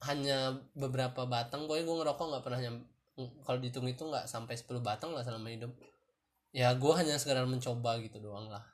hanya 0.02 0.58
beberapa 0.74 1.22
batang. 1.30 1.70
Pokoknya 1.70 1.87
gue 1.87 1.96
ngerokok 2.02 2.26
nggak 2.35 2.44
pernah 2.44 2.58
nyam 2.58 2.76
kalau 3.46 3.58
dihitung 3.62 3.87
itu 3.87 4.02
nggak 4.02 4.26
sampai 4.26 4.58
10 4.58 4.82
batang 4.82 5.14
lah 5.14 5.22
selama 5.22 5.46
hidup. 5.54 5.70
Ya 6.50 6.74
gue 6.74 6.92
hanya 6.98 7.14
sekedar 7.22 7.46
mencoba 7.46 8.02
gitu 8.02 8.18
doang 8.18 8.50
lah 8.50 8.71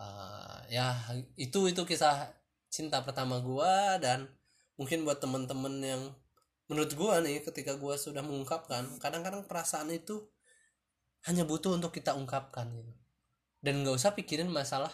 uh, 0.00 0.58
ya 0.72 0.96
itu 1.36 1.68
itu 1.68 1.82
kisah 1.84 2.32
cinta 2.72 3.04
pertama 3.04 3.38
gue 3.44 3.74
dan 4.00 4.24
mungkin 4.80 5.04
buat 5.04 5.20
temen-temen 5.20 5.74
yang 5.84 6.02
menurut 6.72 6.94
gue 6.94 7.14
nih 7.26 7.44
ketika 7.44 7.76
gue 7.76 7.94
sudah 8.00 8.24
mengungkapkan 8.24 8.86
kadang-kadang 9.02 9.44
perasaan 9.44 9.92
itu 9.92 10.24
hanya 11.28 11.44
butuh 11.44 11.76
untuk 11.76 11.92
kita 11.92 12.16
ungkapkan 12.16 12.72
gitu. 12.72 12.92
Dan 13.60 13.84
nggak 13.84 14.00
usah 14.00 14.16
pikirin 14.16 14.48
masalah 14.48 14.88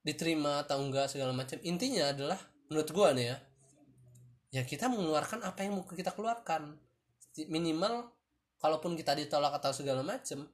diterima 0.00 0.64
atau 0.64 0.80
enggak 0.80 1.12
segala 1.12 1.36
macam. 1.36 1.60
Intinya 1.60 2.08
adalah 2.08 2.40
menurut 2.72 2.88
gue 2.88 3.08
nih 3.20 3.26
ya 3.28 3.36
ya 4.52 4.62
kita 4.64 4.88
mengeluarkan 4.88 5.44
apa 5.44 5.60
yang 5.60 5.76
mau 5.76 5.84
kita 5.84 6.16
keluarkan. 6.16 6.80
Minimal 7.36 8.08
kalaupun 8.56 8.96
kita 8.96 9.12
ditolak 9.12 9.52
atau 9.60 9.76
segala 9.76 10.00
macam 10.00 10.48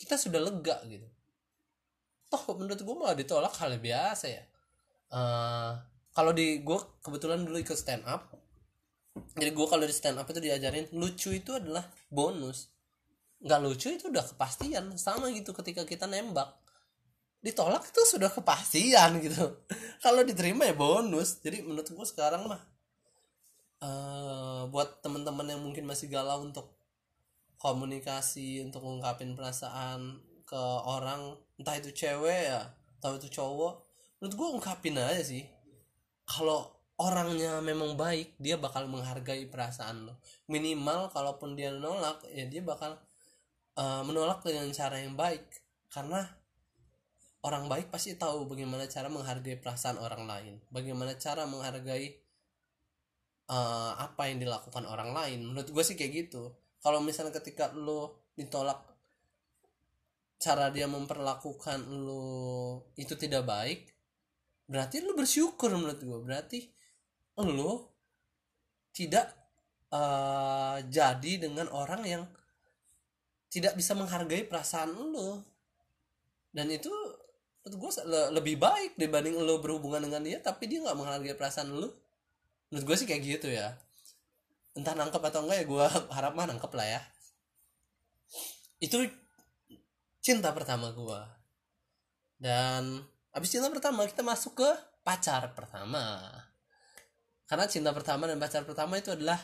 kita 0.00 0.18
sudah 0.18 0.42
lega 0.42 0.82
gitu 0.90 1.06
toh 2.32 2.56
menurut 2.56 2.80
gue 2.80 2.96
malah 2.96 3.12
ditolak 3.12 3.52
hal 3.60 3.76
biasa 3.76 4.26
ya. 4.32 4.44
Uh, 5.12 5.76
kalau 6.16 6.32
di 6.32 6.64
gue 6.64 6.78
kebetulan 7.04 7.44
dulu 7.44 7.60
ikut 7.60 7.76
stand 7.76 8.08
up. 8.08 8.32
Jadi 9.36 9.52
gue 9.52 9.66
kalau 9.68 9.84
di 9.84 9.92
stand 9.92 10.16
up 10.16 10.24
itu 10.32 10.40
diajarin 10.40 10.88
lucu 10.96 11.36
itu 11.36 11.52
adalah 11.52 11.84
bonus. 12.08 12.72
Nggak 13.44 13.60
lucu 13.60 13.92
itu 13.92 14.08
udah 14.08 14.24
kepastian. 14.24 14.96
Sama 14.96 15.28
gitu 15.36 15.52
ketika 15.52 15.84
kita 15.84 16.08
nembak. 16.08 16.56
Ditolak 17.44 17.84
itu 17.84 18.00
sudah 18.08 18.32
kepastian 18.32 19.20
gitu. 19.20 19.60
Kalau 20.04 20.24
diterima 20.24 20.64
ya 20.64 20.72
bonus. 20.72 21.44
Jadi 21.44 21.60
menurut 21.60 21.84
gue 21.84 22.06
sekarang 22.08 22.48
mah 22.48 22.62
uh, 23.84 24.64
buat 24.72 25.04
teman-teman 25.04 25.52
yang 25.52 25.60
mungkin 25.60 25.84
masih 25.84 26.08
galau 26.08 26.46
untuk 26.46 26.72
komunikasi 27.60 28.64
untuk 28.64 28.80
mengungkapin 28.86 29.36
perasaan 29.36 30.31
ke 30.52 30.60
orang 30.84 31.32
entah 31.56 31.80
itu 31.80 31.96
cewek 31.96 32.52
ya 32.52 32.68
entah 33.00 33.16
itu 33.16 33.32
cowok 33.32 33.88
menurut 34.20 34.34
gue 34.36 34.48
ungkapin 34.60 35.00
aja 35.00 35.24
sih. 35.24 35.42
Kalau 36.28 36.68
orangnya 37.00 37.58
memang 37.58 37.98
baik 37.98 38.38
dia 38.38 38.60
bakal 38.60 38.86
menghargai 38.86 39.48
perasaan 39.48 40.06
lo. 40.06 40.20
Minimal 40.46 41.10
kalaupun 41.10 41.56
dia 41.56 41.72
nolak 41.72 42.22
ya 42.30 42.46
dia 42.46 42.62
bakal 42.62 43.00
uh, 43.80 44.06
menolak 44.06 44.44
dengan 44.46 44.70
cara 44.70 45.02
yang 45.02 45.18
baik. 45.18 45.42
Karena 45.90 46.22
orang 47.42 47.66
baik 47.66 47.90
pasti 47.90 48.14
tahu 48.14 48.46
bagaimana 48.46 48.86
cara 48.86 49.10
menghargai 49.10 49.58
perasaan 49.58 49.98
orang 49.98 50.28
lain. 50.30 50.54
Bagaimana 50.70 51.18
cara 51.18 51.42
menghargai 51.42 52.14
uh, 53.50 53.98
apa 53.98 54.30
yang 54.30 54.38
dilakukan 54.38 54.86
orang 54.86 55.10
lain. 55.10 55.50
Menurut 55.50 55.66
gue 55.66 55.82
sih 55.82 55.98
kayak 55.98 56.30
gitu. 56.30 56.54
Kalau 56.78 57.02
misalnya 57.02 57.34
ketika 57.34 57.74
lo 57.74 58.30
ditolak 58.38 58.91
cara 60.42 60.74
dia 60.74 60.90
memperlakukan 60.90 61.86
lo 61.86 62.90
itu 62.98 63.14
tidak 63.14 63.46
baik 63.46 63.94
berarti 64.66 65.06
lo 65.06 65.14
bersyukur 65.14 65.70
menurut 65.70 66.02
gue 66.02 66.18
berarti 66.18 66.60
lo 67.38 67.94
tidak 68.90 69.30
uh, 69.94 70.82
jadi 70.90 71.46
dengan 71.46 71.70
orang 71.70 72.02
yang 72.02 72.22
tidak 73.46 73.78
bisa 73.78 73.94
menghargai 73.94 74.42
perasaan 74.50 74.90
lo 74.90 75.46
dan 76.50 76.66
itu 76.74 76.90
menurut 77.62 77.78
gue 77.78 77.90
lebih 78.34 78.58
baik 78.58 78.98
dibanding 78.98 79.38
lo 79.38 79.62
berhubungan 79.62 80.02
dengan 80.02 80.26
dia 80.26 80.42
tapi 80.42 80.66
dia 80.66 80.82
nggak 80.82 80.98
menghargai 80.98 81.38
perasaan 81.38 81.70
lo 81.70 82.02
menurut 82.72 82.88
gue 82.88 82.96
sih 83.04 83.06
kayak 83.06 83.22
gitu 83.22 83.52
ya. 83.52 83.76
Entah 84.72 84.96
nangkep 84.96 85.20
atau 85.20 85.44
enggak 85.44 85.60
ya 85.60 85.64
gue 85.68 85.84
harap 86.16 86.32
mah 86.32 86.48
nangkep 86.48 86.72
lah 86.72 86.88
ya. 86.88 87.00
Itu 88.80 89.04
cinta 90.22 90.54
pertama 90.54 90.94
gue 90.94 91.42
dan 92.42 93.02
abis 93.34 93.54
cinta 93.54 93.70
pertama 93.70 94.02
kita 94.06 94.26
masuk 94.26 94.58
ke 94.58 94.70
pacar 95.06 95.54
pertama. 95.54 96.26
Karena 97.46 97.70
cinta 97.70 97.94
pertama 97.94 98.26
dan 98.26 98.42
pacar 98.42 98.66
pertama 98.66 98.98
itu 98.98 99.14
adalah 99.14 99.38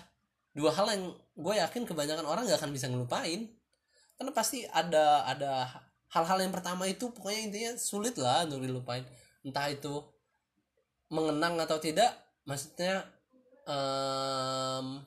dua 0.50 0.74
hal 0.74 0.86
yang 0.90 1.04
gue 1.38 1.54
yakin 1.62 1.82
kebanyakan 1.86 2.26
orang 2.26 2.50
gak 2.50 2.58
akan 2.58 2.74
bisa 2.74 2.90
ngelupain. 2.90 3.46
Karena 4.18 4.32
pasti 4.34 4.66
ada 4.66 5.22
ada 5.30 5.70
hal-hal 6.10 6.42
yang 6.42 6.50
pertama 6.50 6.90
itu 6.90 7.14
pokoknya 7.14 7.40
intinya 7.46 7.72
sulit 7.78 8.18
lah 8.18 8.42
untuk 8.50 8.66
dilupain. 8.66 9.06
Entah 9.46 9.70
itu 9.70 10.02
mengenang 11.14 11.54
atau 11.62 11.78
tidak 11.78 12.18
maksudnya 12.42 13.06
um, 13.62 14.98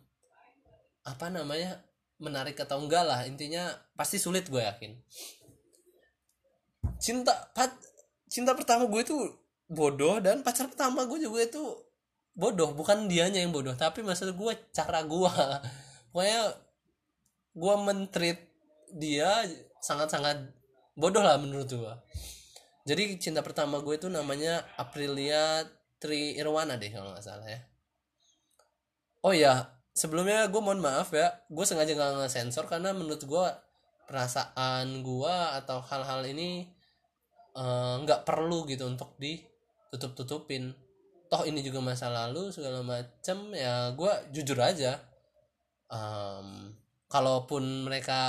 apa 1.04 1.26
namanya 1.28 1.84
menarik 2.24 2.56
atau 2.56 2.80
enggak 2.80 3.04
lah. 3.04 3.28
Intinya 3.28 3.68
pasti 4.00 4.16
sulit 4.16 4.48
gue 4.48 4.64
yakin 4.64 4.96
cinta 7.02 7.34
pat, 7.58 7.74
cinta 8.30 8.54
pertama 8.54 8.86
gue 8.86 9.02
itu 9.02 9.18
bodoh 9.66 10.22
dan 10.22 10.46
pacar 10.46 10.70
pertama 10.70 11.10
gue 11.10 11.18
juga 11.18 11.42
itu 11.42 11.64
bodoh. 12.38 12.72
Bukan 12.78 13.10
dianya 13.10 13.42
yang 13.42 13.50
bodoh 13.50 13.74
tapi 13.74 14.06
maksud 14.06 14.38
gue 14.38 14.52
cara 14.70 15.02
gue. 15.02 15.34
Pokoknya 16.14 16.42
gue 17.58 17.76
mentreat 17.82 18.40
dia 18.94 19.44
sangat-sangat 19.82 20.54
bodoh 20.94 21.26
lah 21.26 21.42
menurut 21.42 21.68
gue. 21.68 21.96
Jadi 22.86 23.18
cinta 23.18 23.42
pertama 23.42 23.82
gue 23.82 23.98
itu 23.98 24.06
namanya 24.08 24.62
Aprilia 24.78 25.66
Tri 25.98 26.38
Irwana 26.38 26.78
deh 26.78 26.94
kalau 26.94 27.14
nggak 27.14 27.26
salah 27.26 27.50
ya. 27.50 27.62
Oh 29.22 29.34
ya 29.34 29.82
sebelumnya 29.92 30.48
gue 30.48 30.62
mohon 30.64 30.80
maaf 30.80 31.12
ya 31.12 31.30
gue 31.52 31.66
sengaja 31.68 31.94
nggak 31.94 32.26
nge-sensor 32.26 32.66
karena 32.66 32.96
menurut 32.96 33.22
gue 33.22 33.46
perasaan 34.08 35.04
gue 35.04 35.36
atau 35.62 35.84
hal-hal 35.84 36.26
ini 36.28 36.68
nggak 38.08 38.22
uh, 38.24 38.26
perlu 38.28 38.64
gitu 38.70 38.88
untuk 38.88 39.16
ditutup 39.20 40.16
tutupin 40.16 40.72
toh 41.32 41.44
ini 41.48 41.64
juga 41.64 41.80
masa 41.80 42.12
lalu 42.12 42.52
segala 42.52 42.84
macem 42.84 43.56
ya 43.56 43.92
gue 43.96 44.12
jujur 44.36 44.60
aja 44.60 45.00
um, 45.92 46.72
kalaupun 47.12 47.88
mereka 47.88 48.20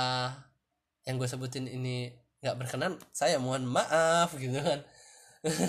yang 1.07 1.15
gue 1.15 1.27
sebutin 1.27 1.67
ini 1.67 2.11
nggak 2.43 2.59
berkenan 2.59 2.99
saya 3.15 3.39
mohon 3.39 3.63
maaf 3.63 4.35
gitu 4.35 4.59
kan. 4.59 4.83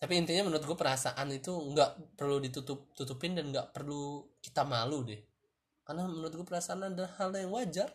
Tapi 0.00 0.12
intinya 0.16 0.48
menurut 0.48 0.64
gue 0.64 0.76
perasaan 0.80 1.28
itu 1.28 1.52
nggak 1.52 2.16
perlu 2.16 2.40
ditutup 2.40 2.96
tutupin 2.96 3.36
dan 3.36 3.52
nggak 3.52 3.76
perlu 3.76 4.24
kita 4.40 4.64
malu 4.64 5.04
deh. 5.04 5.20
Karena 5.84 6.08
menurut 6.08 6.32
gue 6.32 6.46
perasaan 6.48 6.88
adalah 6.88 7.12
hal 7.20 7.36
yang 7.36 7.52
wajar 7.52 7.92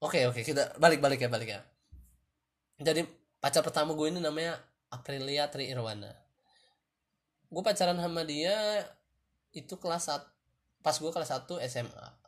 oke 0.00 0.20
oke 0.32 0.40
kita 0.40 0.76
balik 0.80 0.98
balik 1.04 1.20
ya 1.20 1.28
balik 1.28 1.48
ya. 1.54 1.60
Jadi 2.80 3.04
pacar 3.38 3.60
pertama 3.60 3.92
gue 3.92 4.08
ini 4.08 4.20
namanya 4.20 4.56
Aprilia 4.88 5.46
Tri 5.52 5.68
Irwana. 5.68 6.10
Gue 7.52 7.62
pacaran 7.62 8.00
sama 8.00 8.24
dia 8.24 8.84
itu 9.52 9.76
kelas 9.76 10.08
1 10.08 10.24
pas 10.80 10.96
gue 10.96 11.10
kelas 11.12 11.30
1 11.44 11.60
SMA 11.68 12.20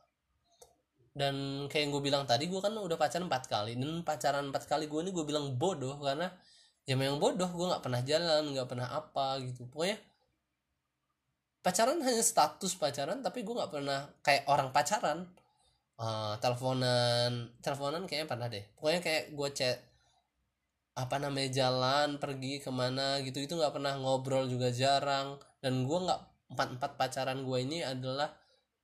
dan 1.12 1.68
kayak 1.68 1.88
yang 1.88 1.92
gue 1.92 2.02
bilang 2.04 2.24
tadi 2.24 2.48
gue 2.48 2.60
kan 2.60 2.72
udah 2.72 2.96
pacaran 2.96 3.28
empat 3.28 3.44
kali. 3.48 3.76
Dan 3.76 4.00
pacaran 4.00 4.48
empat 4.48 4.64
kali 4.64 4.88
gue 4.88 5.00
ini 5.04 5.10
gue 5.12 5.24
bilang 5.28 5.52
bodoh 5.60 6.00
karena 6.00 6.32
ya 6.88 6.96
memang 6.96 7.20
bodoh 7.20 7.48
gue 7.52 7.66
nggak 7.68 7.84
pernah 7.84 8.00
jalan 8.00 8.42
nggak 8.56 8.68
pernah 8.68 8.88
apa 8.88 9.40
gitu. 9.44 9.68
Pokoknya 9.68 10.00
pacaran 11.62 12.00
hanya 12.00 12.24
status 12.24 12.72
pacaran 12.80 13.20
tapi 13.20 13.44
gue 13.44 13.54
nggak 13.54 13.70
pernah 13.70 14.08
kayak 14.24 14.48
orang 14.48 14.72
pacaran 14.72 15.28
uh, 16.02 16.34
teleponan 16.42 17.54
teleponan 17.62 18.02
kayaknya 18.10 18.28
pernah 18.28 18.46
deh. 18.50 18.64
Pokoknya 18.74 19.00
kayak 19.00 19.24
gue 19.32 19.48
chat 19.54 19.78
apa 20.92 21.16
namanya 21.16 21.48
jalan 21.48 22.20
pergi 22.20 22.60
ke 22.60 22.68
mana 22.68 23.16
gitu 23.24 23.40
itu 23.40 23.56
nggak 23.56 23.72
pernah 23.72 23.94
ngobrol 23.96 24.50
juga 24.50 24.74
jarang. 24.74 25.38
Dan 25.62 25.86
gue 25.86 25.98
nggak 25.98 26.20
empat 26.52 26.68
empat 26.76 26.92
pacaran 26.98 27.38
gue 27.46 27.58
ini 27.62 27.86
adalah 27.86 28.34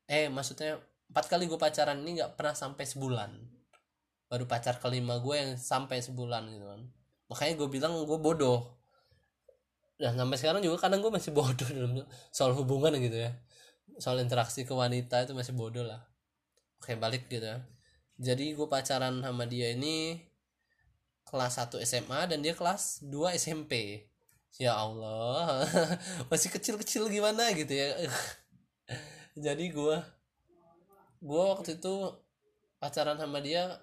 eh 0.09 0.31
maksudnya 0.33 0.79
empat 1.13 1.25
kali 1.29 1.45
gue 1.51 1.59
pacaran 1.61 1.99
ini 2.07 2.23
nggak 2.23 2.39
pernah 2.39 2.55
sampai 2.55 2.85
sebulan. 2.87 3.31
Baru 4.29 4.45
pacar 4.47 4.79
kelima 4.79 5.19
gue 5.19 5.35
yang 5.35 5.51
sampai 5.59 5.99
sebulan 6.01 6.49
gitu 6.55 6.67
kan. 6.69 6.83
Makanya 7.29 7.55
gue 7.59 7.69
bilang 7.69 7.93
gue 7.99 8.19
bodoh. 8.21 8.79
Dan 9.99 10.15
sampai 10.15 10.39
sekarang 10.39 10.63
juga 10.63 10.87
kadang 10.87 11.03
gue 11.03 11.11
masih 11.11 11.35
bodoh 11.39 11.69
dalam 11.69 12.07
soal 12.31 12.55
hubungan 12.55 12.95
gitu 13.03 13.19
ya. 13.19 13.35
Soal 13.99 14.23
interaksi 14.23 14.63
ke 14.63 14.71
wanita 14.71 15.27
itu 15.27 15.35
masih 15.35 15.59
bodoh 15.59 15.83
lah 15.83 16.08
oke 16.79 16.95
balik 16.97 17.27
gitu 17.29 17.45
ya. 17.45 17.59
Jadi 18.19 18.55
gue 18.55 18.67
pacaran 18.67 19.23
sama 19.23 19.45
dia 19.47 19.75
ini 19.75 20.19
kelas 21.29 21.61
1 21.61 21.79
SMA 21.85 22.21
dan 22.33 22.41
dia 22.41 22.57
kelas 22.57 23.05
2 23.07 23.37
SMP 23.37 24.03
ya 24.57 24.75
Allah 24.75 25.63
masih 26.33 26.51
kecil-kecil 26.51 27.07
gimana 27.13 27.53
gitu 27.55 27.71
ya? 27.71 27.95
Jadi 29.47 29.71
gue 29.71 29.97
gue 31.19 31.43
waktu 31.53 31.79
itu 31.79 31.95
pacaran 32.79 33.19
sama 33.19 33.39
dia 33.39 33.79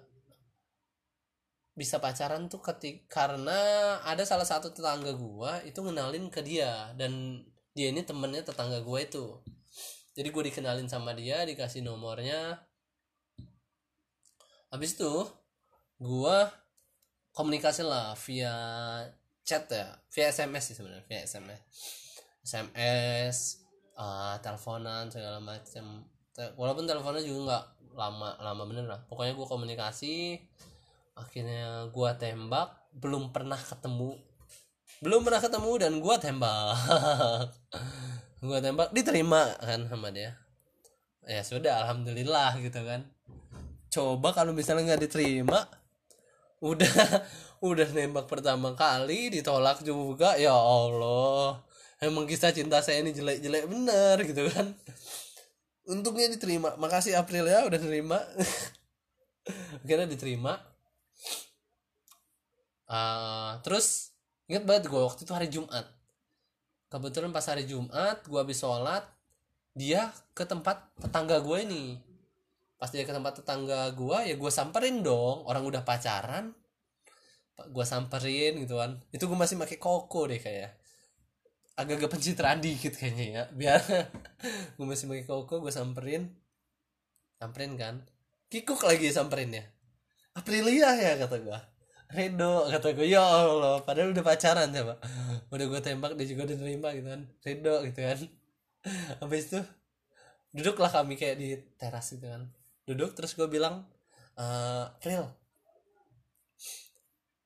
bisa 1.76 2.00
pacaran 2.00 2.48
tuh 2.48 2.64
ketik 2.64 3.04
karena 3.06 3.56
ada 4.00 4.24
salah 4.24 4.48
satu 4.48 4.72
tetangga 4.72 5.12
gue 5.12 5.52
itu 5.68 5.76
ngenalin 5.84 6.32
ke 6.32 6.40
dia 6.40 6.96
dan 6.96 7.44
dia 7.76 7.92
ini 7.92 8.00
temennya 8.00 8.40
tetangga 8.40 8.80
gue 8.80 9.00
itu. 9.04 9.26
Jadi 10.16 10.28
gue 10.32 10.42
dikenalin 10.48 10.88
sama 10.88 11.12
dia 11.12 11.44
dikasih 11.44 11.84
nomornya 11.84 12.56
habis 14.76 14.92
itu 14.92 15.24
gue 15.96 16.38
komunikasi 17.32 17.80
lah 17.80 18.12
via 18.28 18.52
chat 19.40 19.64
ya. 19.72 19.96
Via 20.12 20.28
sms 20.28 20.64
sih 20.68 20.76
sebenarnya 20.76 21.04
via 21.08 21.24
sms 21.24 21.60
sms 22.44 23.36
uh, 23.96 24.04
ah, 24.04 24.34
teleponan 24.44 25.08
segala 25.08 25.40
macam 25.40 26.04
walaupun 26.60 26.84
teleponnya 26.84 27.24
juga 27.24 27.40
nggak 27.48 27.64
lama 27.96 28.28
lama 28.44 28.62
bener 28.68 28.84
lah. 28.84 29.00
Pokoknya 29.08 29.32
gue 29.32 29.46
komunikasi 29.48 30.36
akhirnya 31.16 31.88
gue 31.88 32.10
tembak 32.20 32.92
belum 32.92 33.32
pernah 33.32 33.56
ketemu. 33.56 34.20
Belum 35.00 35.24
pernah 35.24 35.40
ketemu 35.40 35.72
dan 35.80 35.92
gue 36.00 36.16
tembak. 36.20 36.76
Gue 38.36 38.60
tembak 38.60 38.92
diterima 38.92 39.48
kan 39.58 39.88
sama 39.88 40.12
dia. 40.12 40.36
Ya 41.24 41.40
sudah 41.42 41.82
alhamdulillah 41.82 42.60
gitu 42.62 42.84
kan 42.84 43.15
coba 43.90 44.34
kalau 44.36 44.52
misalnya 44.52 44.94
nggak 44.94 45.08
diterima 45.08 45.64
udah 46.60 46.92
udah 47.68 47.88
nembak 47.92 48.28
pertama 48.28 48.72
kali 48.76 49.32
ditolak 49.32 49.80
juga 49.84 50.36
ya 50.36 50.52
Allah. 50.52 51.60
Emang 51.96 52.28
kisah 52.28 52.52
cinta 52.52 52.84
saya 52.84 53.00
ini 53.00 53.16
jelek-jelek 53.16 53.64
bener 53.72 54.16
gitu 54.24 54.44
kan. 54.52 54.76
Untungnya 55.88 56.28
diterima. 56.28 56.76
Makasih 56.76 57.16
April 57.16 57.48
ya 57.48 57.64
udah 57.64 57.80
terima 57.80 58.20
akhirnya 59.84 60.08
diterima. 60.10 60.60
Uh, 62.86 63.58
terus 63.66 64.14
inget 64.46 64.62
banget 64.62 64.92
gue 64.92 65.00
waktu 65.00 65.24
itu 65.24 65.32
hari 65.32 65.48
Jumat. 65.48 65.86
Kebetulan 66.92 67.32
pas 67.32 67.46
hari 67.48 67.64
Jumat 67.64 68.22
gue 68.28 68.38
habis 68.38 68.60
sholat 68.60 69.02
dia 69.76 70.08
ke 70.32 70.48
tempat 70.48 70.88
tetangga 71.00 71.36
gue 71.40 71.58
ini 71.68 72.00
pas 72.76 72.92
dia 72.92 73.08
ke 73.08 73.12
tempat 73.12 73.40
tetangga 73.40 73.88
gue 73.96 74.18
ya 74.28 74.34
gue 74.36 74.50
samperin 74.52 75.00
dong. 75.00 75.44
Orang 75.48 75.64
udah 75.64 75.82
pacaran 75.82 76.52
gue 77.56 77.84
samperin 77.88 78.60
gitu 78.60 78.76
kan. 78.80 79.00
Itu 79.12 79.28
gue 79.28 79.38
masih 79.38 79.56
pakai 79.56 79.78
koko 79.80 80.28
deh 80.28 80.40
kayak. 80.40 80.76
Agak-agak 81.76 82.08
pencitraan 82.16 82.60
dikit 82.60 82.96
kayaknya 82.96 83.24
ya. 83.24 83.42
Biar 83.52 83.80
gue 84.76 84.86
masih 84.86 85.08
pakai 85.08 85.24
koko 85.24 85.64
gue 85.64 85.72
samperin. 85.72 86.32
Samperin 87.40 87.76
kan. 87.80 87.94
Kikuk 88.46 88.86
lagi 88.86 89.10
samperin 89.10 89.50
ya 89.58 89.64
Aprilia 90.36 90.94
ya 90.94 91.18
kata 91.18 91.42
gue 91.42 91.58
Redo 92.14 92.70
kata 92.70 92.94
gue 92.94 93.10
ya 93.10 93.18
Allah 93.18 93.82
padahal 93.82 94.14
udah 94.14 94.22
pacaran 94.22 94.70
coba 94.70 95.02
udah 95.50 95.66
gue 95.66 95.80
tembak 95.82 96.14
dia 96.14 96.30
juga 96.30 96.46
udah 96.46 96.56
nerima 96.62 96.94
gitu 96.94 97.08
kan. 97.10 97.22
Redo 97.42 97.74
gitu 97.90 98.00
kan. 98.06 98.18
Habis 99.24 99.42
itu 99.50 99.60
duduklah 100.54 100.92
kami 100.92 101.18
kayak 101.18 101.36
di 101.42 101.58
teras 101.74 102.14
gitu 102.14 102.30
kan 102.30 102.46
duduk 102.86 103.18
terus 103.18 103.34
gue 103.34 103.50
bilang 103.50 103.82
eh 104.38 104.84
April 104.86 105.26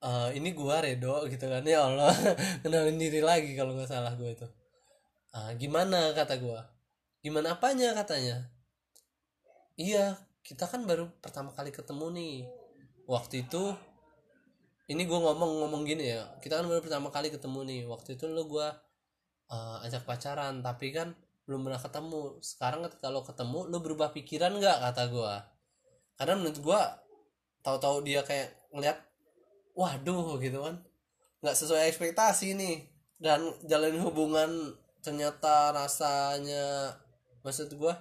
eh 0.01 0.29
ini 0.37 0.57
gua 0.57 0.81
Redo 0.81 1.29
gitu 1.29 1.45
kan. 1.45 1.61
Ya 1.65 1.85
Allah 1.85 2.13
kenalin 2.65 2.97
diri 2.97 3.21
lagi 3.21 3.53
kalau 3.53 3.77
nggak 3.77 3.91
salah 3.91 4.13
gue 4.17 4.33
itu. 4.33 4.49
Ah, 5.37 5.53
gimana? 5.55 6.17
kata 6.17 6.41
gua. 6.41 6.65
Gimana 7.21 7.55
apanya? 7.61 7.93
katanya. 7.93 8.49
Iya 9.77 10.17
kita 10.41 10.67
kan 10.67 10.89
baru 10.89 11.09
pertama 11.21 11.53
kali 11.53 11.71
ketemu 11.71 12.07
nih. 12.17 12.37
Waktu 13.05 13.45
itu 13.49 13.77
ini 14.91 15.07
gue 15.07 15.19
ngomong-ngomong 15.21 15.85
gini 15.85 16.17
ya. 16.17 16.25
Kita 16.41 16.65
kan 16.65 16.67
baru 16.67 16.81
pertama 16.81 17.13
kali 17.13 17.29
ketemu 17.29 17.61
nih. 17.69 17.81
Waktu 17.85 18.17
itu 18.17 18.25
lu 18.27 18.49
gue 18.49 18.69
uh, 19.53 19.85
ajak 19.85 20.09
pacaran 20.09 20.65
tapi 20.65 20.97
kan 20.97 21.13
belum 21.51 21.67
pernah 21.67 21.83
ketemu. 21.83 22.39
Sekarang 22.39 22.87
lo 22.87 23.27
ketemu 23.27 23.59
lo 23.67 23.83
berubah 23.83 24.15
pikiran 24.15 24.55
nggak? 24.55 24.79
Kata 24.87 25.11
gue 25.11 25.35
karena 26.15 26.39
menurut 26.39 26.59
gue 26.63 26.81
tahu-tahu 27.67 28.07
dia 28.07 28.23
kayak 28.23 28.55
ngeliat 28.71 29.03
waduh 29.75 30.39
gitu 30.39 30.63
kan. 30.63 30.79
Nggak 31.43 31.57
sesuai 31.59 31.91
ekspektasi 31.91 32.55
nih. 32.55 32.87
Dan 33.19 33.51
jalin 33.67 33.99
hubungan 33.99 34.79
ternyata 35.03 35.75
rasanya 35.75 36.95
maksud 37.43 37.75
gue 37.75 37.95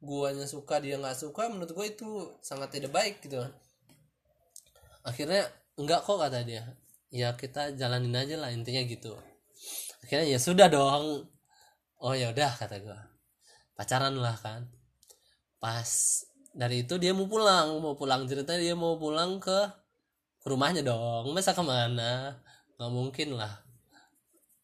guanya 0.00 0.46
suka 0.46 0.78
dia 0.78 1.00
nggak 1.00 1.16
suka 1.16 1.50
menurut 1.50 1.74
gue 1.74 1.86
itu 1.90 2.08
sangat 2.38 2.70
tidak 2.70 2.94
baik 2.94 3.18
gitu 3.18 3.42
kan. 3.42 3.52
Akhirnya 5.02 5.50
enggak 5.74 6.06
kok 6.06 6.22
kata 6.22 6.46
dia. 6.46 6.70
Ya 7.10 7.34
kita 7.34 7.74
jalanin 7.74 8.14
aja 8.14 8.38
lah 8.38 8.54
intinya 8.54 8.86
gitu. 8.86 9.18
Akhirnya 10.06 10.26
ya 10.30 10.38
sudah 10.38 10.70
dong 10.70 11.35
oh 12.06 12.14
ya 12.14 12.30
udah 12.30 12.54
kata 12.54 12.78
gue 12.78 12.98
pacaran 13.74 14.14
lah 14.14 14.38
kan. 14.38 14.70
Pas 15.58 15.90
dari 16.54 16.86
itu 16.86 16.94
dia 17.02 17.12
mau 17.12 17.26
pulang 17.26 17.82
mau 17.82 17.98
pulang 17.98 18.24
ceritanya 18.30 18.62
dia 18.62 18.76
mau 18.78 18.94
pulang 18.94 19.42
ke 19.42 19.58
rumahnya 20.46 20.86
dong. 20.86 21.34
Masa 21.34 21.50
ke 21.50 21.62
mana? 21.66 22.38
Nggak 22.78 22.92
mungkin 22.94 23.28
lah. 23.34 23.52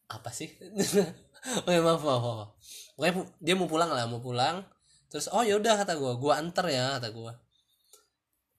Apa 0.07 0.31
sih? 0.31 0.49
Oh 1.67 1.75
ya 1.75 1.83
maaf 1.83 2.07
maaf, 2.07 2.23
maaf. 2.23 2.51
Pokoknya 2.95 3.27
dia 3.43 3.55
mau 3.59 3.67
pulang 3.67 3.91
lah 3.91 4.07
mau 4.07 4.23
pulang. 4.23 4.63
Terus 5.11 5.27
oh 5.35 5.43
ya 5.43 5.59
udah 5.59 5.75
kata 5.75 5.99
gue 5.99 6.13
gue 6.23 6.31
anter 6.31 6.71
ya 6.71 7.03
kata 7.03 7.11
gue 7.11 7.33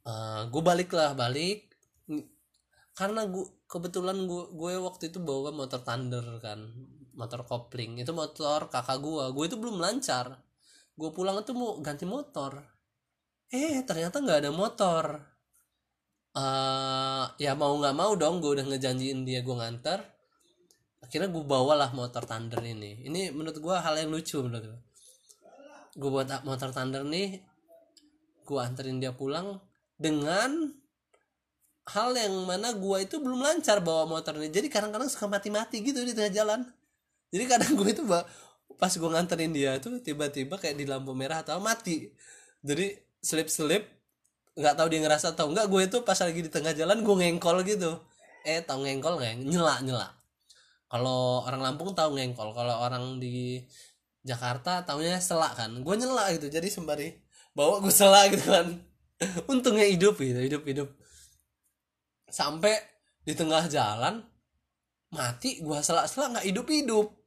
Eh 0.04 0.42
gue 0.52 0.62
balik 0.62 0.92
lah 0.92 1.16
balik. 1.16 1.72
Karena 2.92 3.24
gue 3.24 3.48
kebetulan 3.72 4.28
gue 4.28 4.44
gue 4.52 4.74
waktu 4.84 5.16
itu 5.16 5.24
bawa 5.24 5.56
motor 5.56 5.80
thunder 5.80 6.28
kan 6.44 6.60
motor 7.14 7.46
kopling. 7.46 8.02
Itu 8.02 8.12
motor 8.12 8.70
kakak 8.70 9.00
gue 9.02 9.24
gue 9.34 9.46
itu 9.48 9.58
belum 9.58 9.82
lancar. 9.82 10.38
Gue 10.94 11.10
pulang 11.10 11.42
itu 11.42 11.54
mau 11.58 11.78
ganti 11.82 12.06
motor. 12.06 12.62
Eh 13.54 13.82
ternyata 13.86 14.22
nggak 14.22 14.40
ada 14.48 14.52
motor. 14.54 15.06
Eh 16.34 17.26
ya 17.42 17.54
mau 17.54 17.74
nggak 17.78 17.96
mau 17.96 18.14
dong 18.18 18.42
gue 18.42 18.62
udah 18.62 18.66
ngejanjiin 18.70 19.26
dia 19.26 19.42
gue 19.42 19.56
nganter. 19.56 20.00
Akhirnya 21.04 21.30
gue 21.30 21.44
bawalah 21.46 21.94
motor 21.94 22.26
thunder 22.26 22.62
ini. 22.66 23.06
Ini 23.06 23.30
menurut 23.34 23.58
gue 23.58 23.76
hal 23.76 23.96
yang 23.98 24.10
lucu 24.10 24.42
menurut 24.42 24.66
gue 24.66 24.82
gue 25.94 26.10
buat 26.10 26.26
motor 26.42 26.74
thunder 26.74 27.06
nih 27.06 27.38
gue 28.44 28.60
anterin 28.60 28.98
dia 28.98 29.14
pulang 29.14 29.62
dengan 29.94 30.74
hal 31.94 32.18
yang 32.18 32.34
mana 32.50 32.74
gue 32.74 32.98
itu 33.06 33.22
belum 33.22 33.46
lancar 33.46 33.84
bawa 33.86 34.10
motor 34.10 34.42
ini 34.42 34.50
jadi 34.50 34.68
kadang-kadang 34.74 35.08
suka 35.12 35.30
mati-mati 35.30 35.86
gitu 35.86 36.02
di 36.02 36.18
tengah 36.18 36.34
jalan 36.34 36.60
jadi 37.34 37.50
kadang 37.50 37.74
gue 37.74 37.90
itu 37.90 38.06
pas 38.78 38.94
gue 38.94 39.10
nganterin 39.10 39.50
dia 39.50 39.82
tuh 39.82 39.98
tiba-tiba 39.98 40.62
kayak 40.62 40.78
di 40.78 40.86
lampu 40.86 41.18
merah 41.18 41.42
atau 41.42 41.58
mati. 41.58 42.14
Jadi 42.62 42.94
selip-selip 43.26 43.90
nggak 44.54 44.78
tahu 44.78 44.88
dia 44.94 45.02
ngerasa 45.02 45.34
atau 45.34 45.50
enggak 45.50 45.66
gue 45.66 45.82
itu 45.90 45.98
pas 46.06 46.14
lagi 46.22 46.46
di 46.46 46.52
tengah 46.54 46.78
jalan 46.78 47.02
gue 47.02 47.16
ngengkol 47.26 47.66
gitu. 47.66 48.06
Eh 48.46 48.62
tau 48.62 48.86
ngengkol 48.86 49.18
nggak 49.18 49.50
nyela 49.50 49.82
nyela. 49.82 50.08
Kalau 50.86 51.42
orang 51.42 51.66
Lampung 51.66 51.98
tahu 51.98 52.22
ngengkol 52.22 52.54
kalau 52.54 52.86
orang 52.86 53.18
di 53.18 53.66
Jakarta 54.22 54.86
taunya 54.86 55.18
selak 55.18 55.58
kan. 55.58 55.74
Gue 55.82 55.96
nyela 55.98 56.30
gitu 56.38 56.54
jadi 56.54 56.70
sembari 56.70 57.18
bawa 57.58 57.82
gue 57.82 57.90
selak 57.90 58.38
gitu 58.38 58.46
kan. 58.54 58.68
Untungnya 59.52 59.90
hidup 59.90 60.22
gitu 60.22 60.38
hidup 60.38 60.62
hidup. 60.70 60.90
Sampai 62.30 62.78
di 63.26 63.34
tengah 63.34 63.66
jalan 63.72 64.22
mati 65.14 65.62
gua 65.62 65.80
selak-selak 65.80 66.36
nggak 66.36 66.48
hidup-hidup 66.50 67.23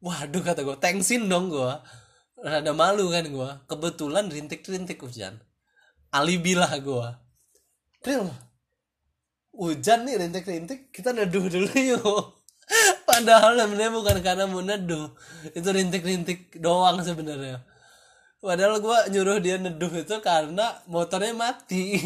waduh 0.00 0.42
kata 0.42 0.64
gua 0.66 0.76
thanksin 0.80 1.28
dong 1.28 1.52
gua. 1.52 1.84
Rada 2.36 2.72
malu 2.76 3.08
kan 3.08 3.24
gua. 3.32 3.64
Kebetulan 3.68 4.28
rintik-rintik 4.28 5.00
hujan. 5.00 5.40
Alibi 6.12 6.56
lah 6.56 6.72
gua. 6.80 7.20
Pril 8.00 8.28
hujan 9.56 10.04
nih 10.04 10.20
rintik-rintik 10.20 10.92
kita 10.92 11.16
neduh 11.16 11.48
dulu 11.48 11.72
yuk. 11.96 12.36
Padahal 13.06 13.56
sebenarnya 13.56 13.92
bukan 13.94 14.16
karena 14.20 14.44
mau 14.44 14.60
neduh. 14.60 15.14
Itu 15.56 15.68
rintik-rintik 15.72 16.60
doang 16.60 17.00
sebenarnya. 17.00 17.64
Padahal 18.42 18.78
gua 18.84 19.08
nyuruh 19.08 19.40
dia 19.40 19.56
neduh 19.56 19.90
itu 19.96 20.16
karena 20.20 20.84
motornya 20.86 21.32
mati. 21.32 21.98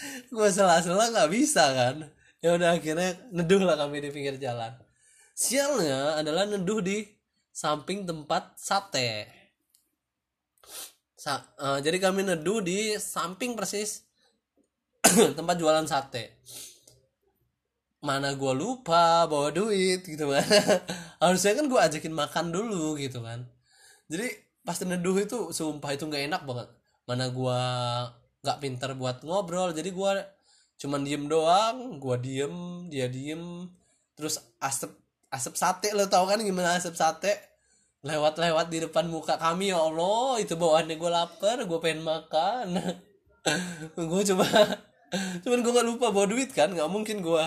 Gue 0.34 0.48
sela-sela 0.48 1.12
nggak 1.12 1.30
bisa 1.30 1.64
kan. 1.76 1.96
Ya 2.40 2.56
udah 2.56 2.76
akhirnya 2.76 3.20
neduh 3.30 3.60
lah 3.60 3.76
kami 3.76 4.00
di 4.00 4.08
pinggir 4.08 4.40
jalan. 4.40 4.72
Sialnya 5.36 6.20
adalah 6.20 6.48
neduh 6.48 6.80
di 6.80 7.04
samping 7.60 8.08
tempat 8.08 8.56
sate. 8.56 9.28
Sa- 11.12 11.44
eh, 11.60 11.78
jadi 11.84 12.00
kami 12.00 12.24
neduh 12.24 12.64
di 12.64 12.96
samping 12.96 13.52
persis 13.52 14.08
tempat 15.38 15.60
jualan 15.60 15.84
sate. 15.84 16.40
Mana 18.00 18.32
gue 18.32 18.52
lupa 18.56 19.28
bawa 19.28 19.52
duit 19.52 20.00
gitu 20.08 20.32
kan. 20.32 20.40
Harusnya 21.22 21.52
kan 21.52 21.68
gue 21.68 21.76
ajakin 21.76 22.14
makan 22.16 22.48
dulu 22.48 22.96
gitu 22.96 23.20
kan. 23.20 23.44
Jadi 24.08 24.32
pas 24.64 24.80
neduh 24.80 25.20
itu 25.20 25.52
sumpah 25.52 25.92
itu 25.92 26.08
nggak 26.08 26.32
enak 26.32 26.42
banget. 26.48 26.68
Mana 27.04 27.28
gue 27.28 27.60
nggak 28.40 28.58
pinter 28.64 28.96
buat 28.96 29.20
ngobrol 29.20 29.76
jadi 29.76 29.92
gue 29.92 30.10
cuman 30.80 31.04
diem 31.04 31.28
doang. 31.28 32.00
Gue 32.00 32.16
diem 32.24 32.88
dia 32.88 33.04
diem. 33.12 33.68
Terus 34.16 34.40
asap 34.64 34.96
asap 35.28 35.54
sate 35.60 35.92
lo 35.92 36.08
tau 36.08 36.24
kan 36.24 36.40
gimana 36.40 36.80
asap 36.80 36.96
sate 36.96 37.49
lewat-lewat 38.00 38.72
di 38.72 38.80
depan 38.80 39.08
muka 39.08 39.36
kami 39.36 39.72
ya 39.72 39.80
Allah. 39.80 40.40
Itu 40.40 40.56
bawaannya 40.56 40.96
gue 40.96 41.10
lapar 41.10 41.58
gue 41.64 41.78
pengen 41.80 42.04
makan. 42.04 42.68
Gue 43.96 44.20
coba 44.20 44.44
cuman 45.40 45.58
gue 45.64 45.72
nggak 45.72 45.88
lupa 45.88 46.12
bawa 46.12 46.28
duit 46.28 46.52
kan. 46.52 46.68
Nggak 46.68 46.90
mungkin 46.92 47.24
gue 47.24 47.44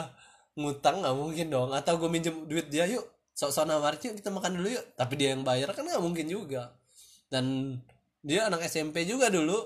ngutang 0.58 1.06
nggak 1.06 1.16
mungkin 1.18 1.46
dong. 1.54 1.70
Atau 1.70 2.02
gue 2.02 2.10
minjem 2.10 2.50
duit 2.50 2.66
dia 2.74 2.90
yuk 2.90 3.06
sok-sok 3.38 3.70
nawarin 3.70 4.02
yuk 4.02 4.18
kita 4.18 4.34
makan 4.34 4.58
dulu 4.58 4.74
yuk. 4.74 4.86
Tapi 4.98 5.14
dia 5.18 5.38
yang 5.38 5.46
bayar 5.46 5.70
kan 5.78 5.86
nggak 5.86 6.02
mungkin 6.02 6.26
juga. 6.26 6.74
Dan 7.30 7.78
dia 8.26 8.50
anak 8.50 8.66
SMP 8.66 9.06
juga 9.06 9.30
dulu. 9.30 9.58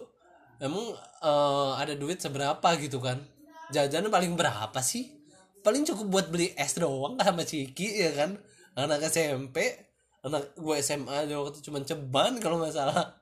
Emang 0.60 0.84
eh, 1.24 1.72
ada 1.80 1.96
duit 1.96 2.20
seberapa 2.20 2.68
gitu 2.76 3.00
kan? 3.00 3.24
Jajan 3.72 4.12
paling 4.12 4.36
berapa 4.36 4.80
sih? 4.84 5.16
Paling 5.64 5.88
cukup 5.88 6.06
buat 6.12 6.26
beli 6.28 6.52
es 6.60 6.76
doang 6.76 7.16
sama 7.20 7.48
ciki 7.48 8.04
ya 8.04 8.12
kan? 8.16 8.36
Anak 8.76 9.08
SMP 9.08 9.87
anak 10.28 10.54
gue 10.56 10.76
SMA 10.84 11.28
juga 11.28 11.50
waktu 11.50 11.60
cuman 11.64 11.84
ceban 11.88 12.34
kalau 12.44 12.60
nggak 12.62 12.76
salah. 12.76 13.18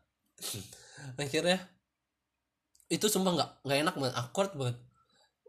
Akhirnya 1.22 1.62
itu 2.90 3.06
sumpah 3.10 3.32
nggak 3.34 3.50
nggak 3.66 3.80
enak 3.88 3.96
banget 3.96 4.16
awkward 4.18 4.52
banget. 4.54 4.78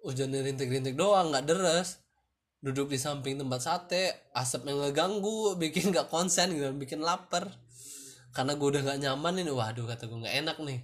Hujannya 0.05 0.41
rintik-rintik 0.47 0.95
doang 0.95 1.33
nggak 1.33 1.45
deres. 1.49 2.01
Duduk 2.63 2.89
di 2.89 2.99
samping 2.99 3.37
tempat 3.37 3.61
sate 3.61 4.33
asap 4.33 4.71
yang 4.71 4.81
ngeganggu 4.81 5.55
bikin 5.61 5.93
nggak 5.93 6.09
konsen 6.09 6.57
gitu 6.57 6.73
bikin 6.77 7.05
lapar. 7.05 7.51
Karena 8.33 8.57
gue 8.57 8.69
udah 8.77 8.83
nggak 8.85 8.99
nyaman 9.03 9.35
ini 9.41 9.53
waduh 9.53 9.85
kata 9.85 10.09
gue 10.09 10.19
nggak 10.23 10.37
enak 10.47 10.57
nih. 10.63 10.81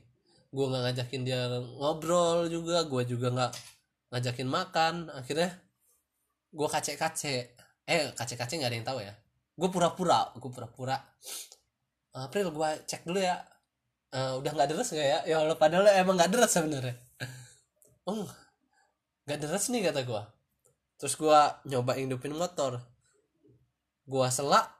Gue 0.52 0.64
nggak 0.68 0.82
ngajakin 0.88 1.22
dia 1.24 1.48
ngobrol 1.80 2.48
juga 2.52 2.84
gue 2.84 3.02
juga 3.08 3.28
nggak 3.32 3.52
ngajakin 4.12 4.48
makan. 4.48 4.94
Akhirnya 5.14 5.52
gue 6.52 6.68
kace-kace 6.68 7.56
eh 7.88 8.12
kace-kace 8.12 8.60
nggak 8.60 8.70
ada 8.70 8.76
yang 8.76 8.86
tahu 8.86 9.00
ya 9.00 9.21
gue 9.62 9.70
pura-pura 9.70 10.34
gue 10.34 10.50
pura-pura. 10.50 10.98
April 12.18 12.50
gue 12.50 12.68
cek 12.90 13.06
dulu 13.06 13.22
ya. 13.22 13.38
Eh, 14.10 14.32
udah 14.42 14.50
nggak 14.50 14.74
deres 14.74 14.90
nggak 14.90 15.08
ya? 15.08 15.18
Ya 15.22 15.36
Allah 15.38 15.54
padahal 15.54 15.86
emang 15.94 16.18
nggak 16.18 16.34
deres 16.34 16.50
sebenarnya. 16.50 16.98
Oh 18.10 18.26
nggak 19.22 19.38
deres 19.38 19.70
nih 19.70 19.86
kata 19.86 20.02
gue 20.02 20.22
terus 21.02 21.18
gua 21.18 21.58
nyoba 21.66 21.98
hidupin 21.98 22.30
motor. 22.30 22.78
Gua 24.06 24.30
selak 24.30 24.70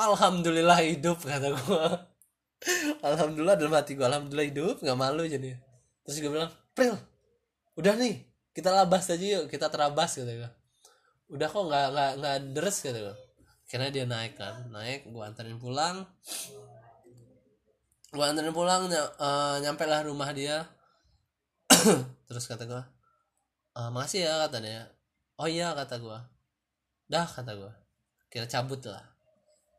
alhamdulillah 0.00 0.80
hidup 0.80 1.20
kata 1.20 1.52
gua. 1.52 2.08
Alhamdulillah 3.04 3.60
dalam 3.60 3.76
hati 3.76 3.92
gua 3.92 4.08
alhamdulillah 4.08 4.48
hidup 4.48 4.76
nggak 4.80 4.96
malu 4.96 5.28
jadi. 5.28 5.52
Terus 6.08 6.24
gue 6.24 6.32
bilang 6.32 6.48
pril 6.72 6.96
udah 7.76 8.00
nih 8.00 8.24
kita 8.56 8.72
labas 8.72 9.12
aja 9.12 9.20
yuk 9.20 9.52
kita 9.52 9.68
terabas 9.68 10.16
kata 10.16 10.32
gua. 10.40 10.50
Udah 11.28 11.48
kok 11.52 11.64
nggak 11.68 11.86
nggak 11.92 12.10
nggak 12.16 12.36
deres 12.56 12.76
kata 12.80 12.98
gua 13.04 13.14
karena 13.72 13.88
dia 13.88 14.04
naik 14.04 14.36
kan. 14.36 14.68
Naik 14.68 15.08
gua 15.08 15.32
anterin 15.32 15.56
pulang. 15.56 16.04
Gua 18.12 18.28
anterin 18.28 18.52
pulang 18.52 18.92
ny 18.92 19.00
uh, 19.00 19.56
nyampe 19.64 19.88
lah 19.88 20.04
rumah 20.04 20.28
dia. 20.36 20.68
Terus 22.28 22.44
kata 22.44 22.68
gua 22.68 22.84
uh, 23.76 23.88
makasih 23.88 24.28
ya 24.28 24.44
kata 24.44 24.60
dia. 24.60 24.84
Oh 25.40 25.48
iya 25.48 25.72
kata 25.72 25.96
gua. 25.96 26.28
Dah 27.08 27.24
kata 27.24 27.56
gua. 27.56 27.72
Kita 28.28 28.44
cabut 28.44 28.84
lah. 28.84 29.08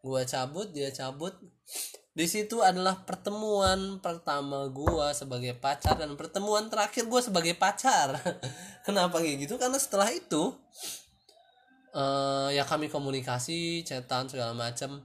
Gua 0.01 0.25
cabut 0.25 0.73
dia 0.73 0.89
cabut. 0.89 1.37
Di 2.13 2.29
situ 2.29 2.61
adalah 2.61 3.05
pertemuan 3.05 3.97
pertama 3.97 4.69
gua 4.69 5.13
sebagai 5.17 5.53
pacar 5.57 5.97
dan 5.97 6.17
pertemuan 6.17 6.69
terakhir 6.69 7.05
gua 7.05 7.21
sebagai 7.21 7.53
pacar. 7.53 8.17
Kenapa 8.85 9.21
kayak 9.21 9.45
gitu? 9.45 9.61
Karena 9.61 9.77
setelah 9.77 10.09
itu 10.09 10.53
uh, 11.93 12.49
ya 12.49 12.65
kami 12.65 12.89
komunikasi 12.89 13.85
chatan 13.87 14.27
segala 14.27 14.51
macam 14.57 15.01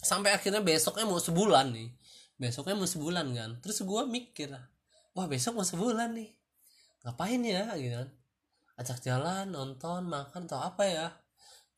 sampai 0.00 0.32
akhirnya 0.32 0.62
besoknya 0.62 1.04
mau 1.04 1.20
sebulan 1.20 1.74
nih. 1.74 1.88
Besoknya 2.38 2.74
mau 2.74 2.88
sebulan 2.88 3.26
kan. 3.34 3.50
Terus 3.62 3.82
gua 3.86 4.06
mikir 4.06 4.50
wah 5.14 5.26
besok 5.30 5.58
mau 5.58 5.66
sebulan 5.66 6.14
nih. 6.14 6.30
Ngapain 7.06 7.40
ya? 7.44 7.74
Gitu 7.78 7.94
kan. 7.94 8.08
Ajak 8.74 8.98
jalan 9.06 9.54
nonton 9.54 10.06
makan 10.10 10.50
atau 10.50 10.58
apa 10.62 10.82
ya. 10.86 11.06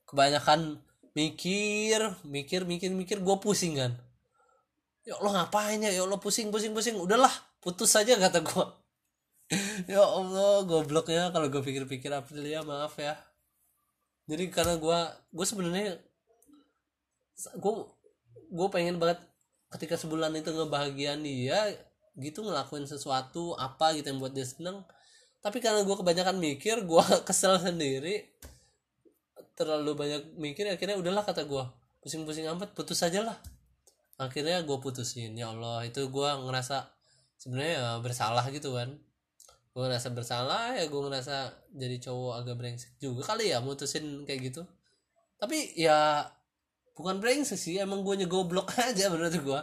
Kebanyakan 0.09 0.81
mikir 1.17 2.01
mikir 2.25 2.65
mikir 2.69 2.91
mikir 2.93 3.19
gue 3.21 3.37
pusing 3.41 3.77
kan. 3.77 3.93
Ya 5.05 5.19
Allah 5.21 5.45
ngapain 5.45 5.83
ya? 5.83 5.93
Ya 5.93 6.03
Allah 6.07 6.21
pusing 6.21 6.49
pusing 6.49 6.73
pusing. 6.73 6.97
Udahlah 6.97 7.33
putus 7.67 7.91
saja 7.91 8.15
kata 8.15 8.47
gue 8.47 8.67
ya 9.91 10.03
Allah 10.03 10.63
gobloknya 10.63 11.35
kalau 11.35 11.51
gue 11.51 11.59
pikir-pikir 11.67 12.15
Aprilia 12.15 12.63
maaf 12.63 12.95
ya 12.95 13.19
jadi 14.27 14.51
karena 14.51 14.75
gue 14.75 14.99
gue 15.31 15.47
sebenarnya 15.47 16.03
gue 17.63 17.73
gue 18.51 18.69
pengen 18.75 18.99
banget 18.99 19.23
ketika 19.71 19.95
sebulan 19.95 20.35
itu 20.35 20.51
ngebahagiain 20.51 21.23
dia 21.23 21.75
gitu 22.19 22.43
ngelakuin 22.43 22.89
sesuatu 22.89 23.55
apa 23.55 23.95
gitu 23.95 24.11
yang 24.11 24.19
buat 24.19 24.35
dia 24.35 24.47
seneng. 24.47 24.83
Tapi 25.45 25.63
karena 25.63 25.87
gue 25.87 25.95
kebanyakan 25.95 26.43
mikir 26.43 26.83
gue 26.83 27.05
kesel 27.29 27.61
sendiri. 27.61 28.35
Terlalu 29.57 29.93
banyak 29.95 30.23
mikir 30.37 30.69
akhirnya 30.69 30.99
udahlah 30.99 31.23
kata 31.23 31.47
gue 31.47 31.65
pusing-pusing 32.03 32.51
amat 32.51 32.75
putus 32.75 33.01
aja 33.07 33.23
lah. 33.23 33.39
Akhirnya 34.17 34.65
gue 34.65 34.77
putusin 34.81 35.37
ya 35.37 35.53
Allah 35.53 35.85
itu 35.87 36.03
gue 36.09 36.29
ngerasa 36.49 36.89
sebenarnya 37.37 37.75
ya 37.79 37.89
bersalah 38.01 38.49
gitu 38.49 38.73
kan 38.73 38.97
gue 39.77 39.85
ngerasa 39.85 40.09
bersalah 40.17 40.73
ya 40.73 40.89
gue 40.89 41.01
ngerasa 41.05 41.53
jadi 41.77 42.01
cowok 42.09 42.33
agak 42.41 42.57
brengsek 42.57 42.97
juga 42.97 43.29
kali 43.29 43.53
ya 43.53 43.61
mutusin 43.61 44.25
kayak 44.25 44.49
gitu. 44.49 44.65
Tapi 45.37 45.77
ya 45.77 46.25
bukan 46.97 47.21
brengsek 47.21 47.61
sih 47.61 47.77
emang 47.77 48.01
gue 48.01 48.25
goblok 48.25 48.73
aja 48.89 49.13
menurut 49.13 49.37
gue 49.37 49.61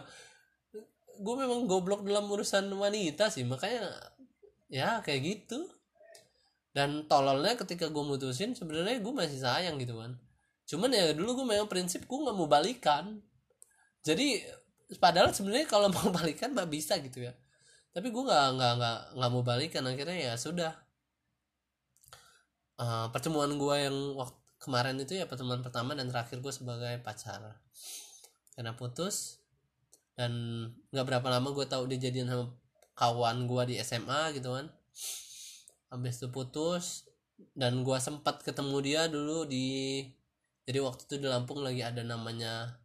gue 1.18 1.34
memang 1.34 1.66
goblok 1.66 2.06
dalam 2.06 2.30
urusan 2.30 2.70
wanita 2.70 3.26
sih 3.26 3.42
makanya 3.42 3.90
ya 4.70 5.02
kayak 5.02 5.20
gitu. 5.26 5.66
Dan 6.70 7.10
tololnya 7.10 7.58
ketika 7.58 7.90
gue 7.90 8.04
mutusin 8.06 8.54
sebenarnya 8.54 9.02
gue 9.02 9.10
masih 9.10 9.42
sayang 9.42 9.82
gitu 9.82 9.98
kan. 9.98 10.14
Cuman 10.70 10.94
ya 10.94 11.10
dulu 11.10 11.42
gue 11.42 11.58
memang 11.58 11.66
prinsip 11.66 12.06
gue 12.06 12.18
nggak 12.22 12.38
mau 12.38 12.46
balikan. 12.46 13.18
Jadi 14.06 14.46
padahal 15.02 15.34
sebenarnya 15.34 15.66
kalau 15.66 15.90
mau 15.98 16.06
balikan 16.14 16.54
nggak 16.54 16.70
bisa 16.70 17.02
gitu 17.02 17.26
ya 17.26 17.34
tapi 17.94 18.10
gue 18.10 18.22
nggak 18.26 18.46
nggak 18.58 18.72
nggak 18.78 18.98
nggak 19.14 19.30
mau 19.30 19.42
balikan. 19.46 19.86
Akhirnya 19.86 20.18
ya 20.18 20.34
sudah. 20.34 20.74
Uh, 22.74 23.06
pertemuan 23.14 23.54
gue 23.54 23.76
yang 23.86 24.18
waktu 24.18 24.34
kemarin 24.58 24.98
itu 24.98 25.14
ya 25.14 25.30
pertemuan 25.30 25.62
pertama 25.62 25.94
dan 25.94 26.10
terakhir 26.10 26.42
gue 26.42 26.50
sebagai 26.50 26.98
pacar. 27.06 27.54
Karena 28.58 28.74
putus 28.74 29.38
dan 30.18 30.34
nggak 30.90 31.06
berapa 31.06 31.28
lama 31.30 31.54
gue 31.54 31.66
tahu 31.70 31.86
dia 31.86 32.10
jadian 32.10 32.26
sama 32.26 32.46
kawan 32.98 33.46
gue 33.46 33.62
di 33.70 33.74
SMA 33.78 34.34
gitu 34.34 34.58
kan. 34.58 34.66
Habis 35.94 36.18
itu 36.18 36.28
putus 36.34 37.06
dan 37.54 37.86
gue 37.86 37.98
sempat 38.02 38.42
ketemu 38.42 38.76
dia 38.82 39.02
dulu 39.06 39.46
di 39.46 40.02
jadi 40.66 40.80
waktu 40.82 41.06
itu 41.06 41.14
di 41.22 41.26
Lampung 41.28 41.60
lagi 41.60 41.82
ada 41.84 42.02
namanya 42.02 42.78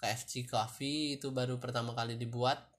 KFC 0.00 0.48
Coffee 0.48 1.16
itu 1.20 1.30
baru 1.30 1.56
pertama 1.62 1.94
kali 1.94 2.18
dibuat 2.18 2.71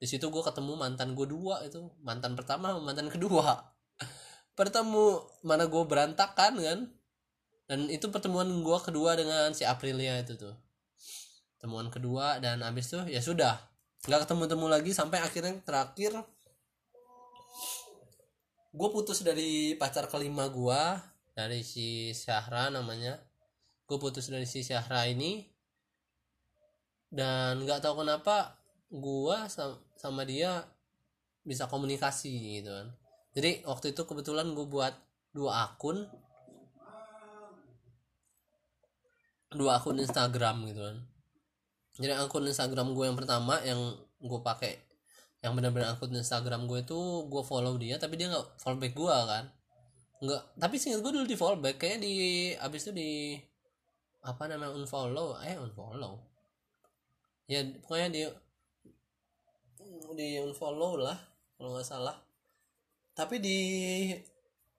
di 0.00 0.08
situ 0.08 0.32
gue 0.32 0.40
ketemu 0.40 0.80
mantan 0.80 1.12
gue 1.12 1.28
dua 1.28 1.60
itu 1.60 1.92
mantan 2.00 2.32
pertama 2.32 2.72
mantan 2.80 3.12
kedua. 3.12 3.60
Pertemu 4.58 5.20
mana 5.44 5.68
gue 5.68 5.82
berantakan 5.84 6.56
kan? 6.56 6.80
Dan 7.68 7.86
itu 7.92 8.08
pertemuan 8.08 8.48
gue 8.48 8.78
kedua 8.80 9.12
dengan 9.12 9.52
si 9.52 9.68
Aprilia 9.68 10.16
itu 10.24 10.40
tuh. 10.40 10.56
Temuan 11.60 11.92
kedua 11.92 12.40
dan 12.40 12.64
abis 12.64 12.96
tuh 12.96 13.04
ya 13.04 13.20
sudah. 13.20 13.60
Nggak 14.08 14.24
ketemu 14.24 14.44
temu 14.48 14.66
lagi 14.72 14.90
sampai 14.96 15.20
akhirnya 15.20 15.60
terakhir 15.68 16.16
gue 18.70 18.88
putus 18.88 19.20
dari 19.20 19.76
pacar 19.76 20.08
kelima 20.08 20.48
gue 20.48 20.82
dari 21.36 21.60
si 21.60 22.16
Syahra 22.16 22.72
namanya. 22.72 23.20
Gue 23.84 24.00
putus 24.00 24.32
dari 24.32 24.48
si 24.48 24.64
Syahra 24.64 25.04
ini. 25.04 25.44
Dan 27.12 27.68
nggak 27.68 27.84
tahu 27.84 28.00
kenapa 28.00 28.56
gue 28.88 29.36
sama, 30.00 30.24
dia 30.24 30.64
bisa 31.44 31.68
komunikasi 31.68 32.60
gitu 32.60 32.72
kan. 32.72 32.88
Jadi 33.36 33.62
waktu 33.62 33.94
itu 33.94 34.02
kebetulan 34.04 34.50
gue 34.52 34.66
buat 34.66 34.94
dua 35.30 35.70
akun. 35.70 36.08
Dua 39.50 39.78
akun 39.78 39.98
Instagram 39.98 40.66
gitu 40.70 40.80
kan. 40.82 40.96
Jadi 41.98 42.12
akun 42.16 42.46
Instagram 42.46 42.94
gue 42.94 43.04
yang 43.06 43.18
pertama 43.18 43.58
yang 43.66 43.78
gue 44.20 44.40
pakai 44.40 44.78
yang 45.40 45.56
benar-benar 45.56 45.96
akun 45.96 46.12
Instagram 46.12 46.68
gue 46.68 46.84
itu 46.84 47.00
gue 47.26 47.42
follow 47.42 47.74
dia 47.80 47.96
tapi 47.96 48.20
dia 48.20 48.28
nggak 48.28 48.60
follow 48.60 48.78
back 48.78 48.94
gue 48.94 49.16
kan. 49.26 49.44
Nggak 50.20 50.42
tapi 50.60 50.74
singkat 50.78 51.00
gue 51.02 51.12
dulu 51.16 51.26
di 51.26 51.38
follow 51.38 51.58
back 51.58 51.76
kayaknya 51.82 51.98
di 52.06 52.14
abis 52.58 52.88
itu 52.88 52.92
di 52.94 53.10
apa 54.20 54.44
namanya 54.46 54.76
unfollow 54.76 55.38
eh 55.40 55.56
unfollow. 55.56 56.20
Ya 57.50 57.66
pokoknya 57.82 58.08
dia 58.12 58.28
di 60.16 60.38
unfollow 60.42 60.98
lah 61.00 61.18
kalau 61.56 61.76
nggak 61.76 61.88
salah. 61.88 62.16
Tapi 63.14 63.36
di 63.42 63.58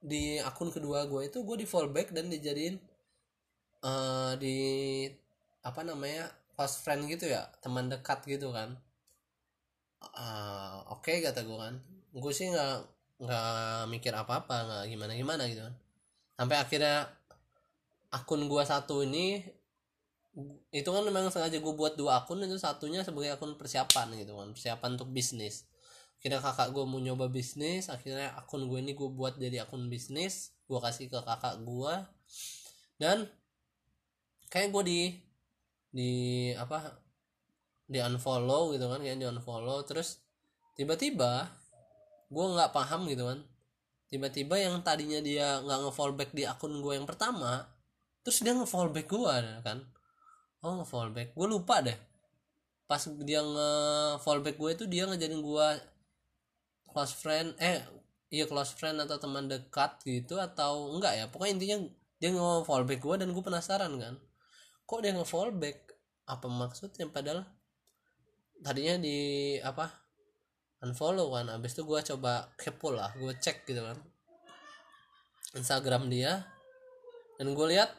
di 0.01 0.41
akun 0.41 0.73
kedua 0.73 1.05
gue 1.05 1.29
itu 1.29 1.45
gue 1.45 1.57
di 1.61 1.67
follow 1.69 1.93
back 1.93 2.09
dan 2.09 2.25
dijadiin 2.33 2.81
uh, 3.85 4.33
di 4.41 4.57
apa 5.61 5.85
namanya 5.85 6.25
close 6.57 6.81
friend 6.81 7.05
gitu 7.05 7.29
ya 7.29 7.45
teman 7.61 7.89
dekat 7.89 8.25
gitu 8.25 8.49
kan. 8.49 8.73
Uh, 10.01 10.81
oke 10.89 11.05
okay, 11.05 11.21
kata 11.21 11.45
gue 11.45 11.57
kan. 11.57 11.75
Gue 12.13 12.33
sih 12.33 12.49
nggak 12.49 12.75
nggak 13.21 13.85
mikir 13.93 14.13
apa 14.17 14.41
apa 14.41 14.55
nggak 14.65 14.83
gimana 14.89 15.13
gimana 15.13 15.43
gitu 15.45 15.61
kan. 15.61 15.75
Sampai 16.37 16.57
akhirnya 16.57 17.05
akun 18.09 18.49
gue 18.49 18.63
satu 18.65 19.05
ini 19.05 19.45
itu 20.71 20.87
kan 20.87 21.03
memang 21.03 21.27
sengaja 21.27 21.59
gue 21.59 21.73
buat 21.75 21.99
dua 21.99 22.23
akun 22.23 22.39
itu 22.39 22.55
satunya 22.55 23.03
sebagai 23.03 23.35
akun 23.35 23.59
persiapan 23.59 24.15
gitu 24.15 24.39
kan 24.39 24.55
persiapan 24.55 24.95
untuk 24.95 25.11
bisnis. 25.11 25.67
Akhirnya 26.21 26.39
kakak 26.39 26.71
gue 26.71 26.83
mau 26.87 27.01
nyoba 27.03 27.27
bisnis 27.27 27.91
akhirnya 27.91 28.31
akun 28.39 28.71
gue 28.71 28.79
ini 28.79 28.95
gue 28.95 29.09
buat 29.11 29.35
jadi 29.35 29.67
akun 29.67 29.91
bisnis 29.91 30.55
gue 30.71 30.79
kasih 30.79 31.11
ke 31.11 31.19
kakak 31.19 31.59
gue 31.67 31.93
dan 32.95 33.27
kayak 34.47 34.71
gue 34.71 34.83
di 34.87 35.01
di 35.91 36.11
apa 36.55 36.95
di 37.91 37.99
unfollow 37.99 38.71
gitu 38.71 38.87
kan 38.87 39.03
kayak 39.03 39.19
di 39.19 39.27
unfollow 39.27 39.83
terus 39.83 40.23
tiba-tiba 40.79 41.51
gue 42.31 42.45
nggak 42.55 42.71
paham 42.71 43.03
gitu 43.11 43.27
kan. 43.27 43.39
Tiba-tiba 44.11 44.59
yang 44.59 44.75
tadinya 44.83 45.23
dia 45.23 45.59
nggak 45.63 45.87
nge 45.87 45.91
back 46.19 46.31
di 46.35 46.43
akun 46.43 46.79
gue 46.79 46.99
yang 46.99 47.07
pertama 47.07 47.67
terus 48.23 48.39
dia 48.43 48.55
nge 48.55 48.67
back 48.67 49.07
gue 49.07 49.35
kan 49.63 49.79
oh 50.61 50.81
nge 50.81 50.85
back 51.13 51.29
gue 51.33 51.47
lupa 51.49 51.81
deh. 51.81 51.97
Pas 52.85 53.01
dia 53.25 53.41
nge 53.41 53.69
back 54.21 54.55
gue 54.57 54.69
itu 54.77 54.85
dia 54.85 55.03
ngejadiin 55.09 55.41
gue 55.41 55.67
close 56.91 57.15
friend 57.15 57.55
eh 57.57 57.81
iya 58.31 58.45
close 58.47 58.75
friend 58.75 59.01
atau 59.03 59.17
teman 59.17 59.49
dekat 59.49 59.97
gitu 60.05 60.37
atau 60.37 60.93
enggak 60.93 61.13
ya? 61.17 61.25
Pokoknya 61.27 61.53
intinya 61.57 61.77
dia 62.21 62.29
nge 62.31 62.67
back 62.69 63.01
gue 63.01 63.15
dan 63.17 63.29
gue 63.33 63.43
penasaran 63.43 63.91
kan. 63.97 64.15
Kok 64.85 64.99
dia 65.01 65.11
nge 65.17 65.25
back 65.57 65.77
apa 66.29 66.47
maksudnya? 66.47 67.09
Padahal 67.09 67.43
tadinya 68.61 69.01
di 69.01 69.17
apa 69.65 69.89
unfollow 70.85 71.33
kan. 71.33 71.49
Abis 71.49 71.73
itu 71.73 71.81
gue 71.85 71.99
coba 72.13 72.53
kepo 72.53 72.93
lah 72.93 73.09
gue 73.17 73.33
cek 73.33 73.65
gitu 73.65 73.81
kan. 73.81 73.97
Instagram 75.57 76.05
dia. 76.07 76.45
Dan 77.41 77.57
gue 77.57 77.67
lihat 77.73 77.89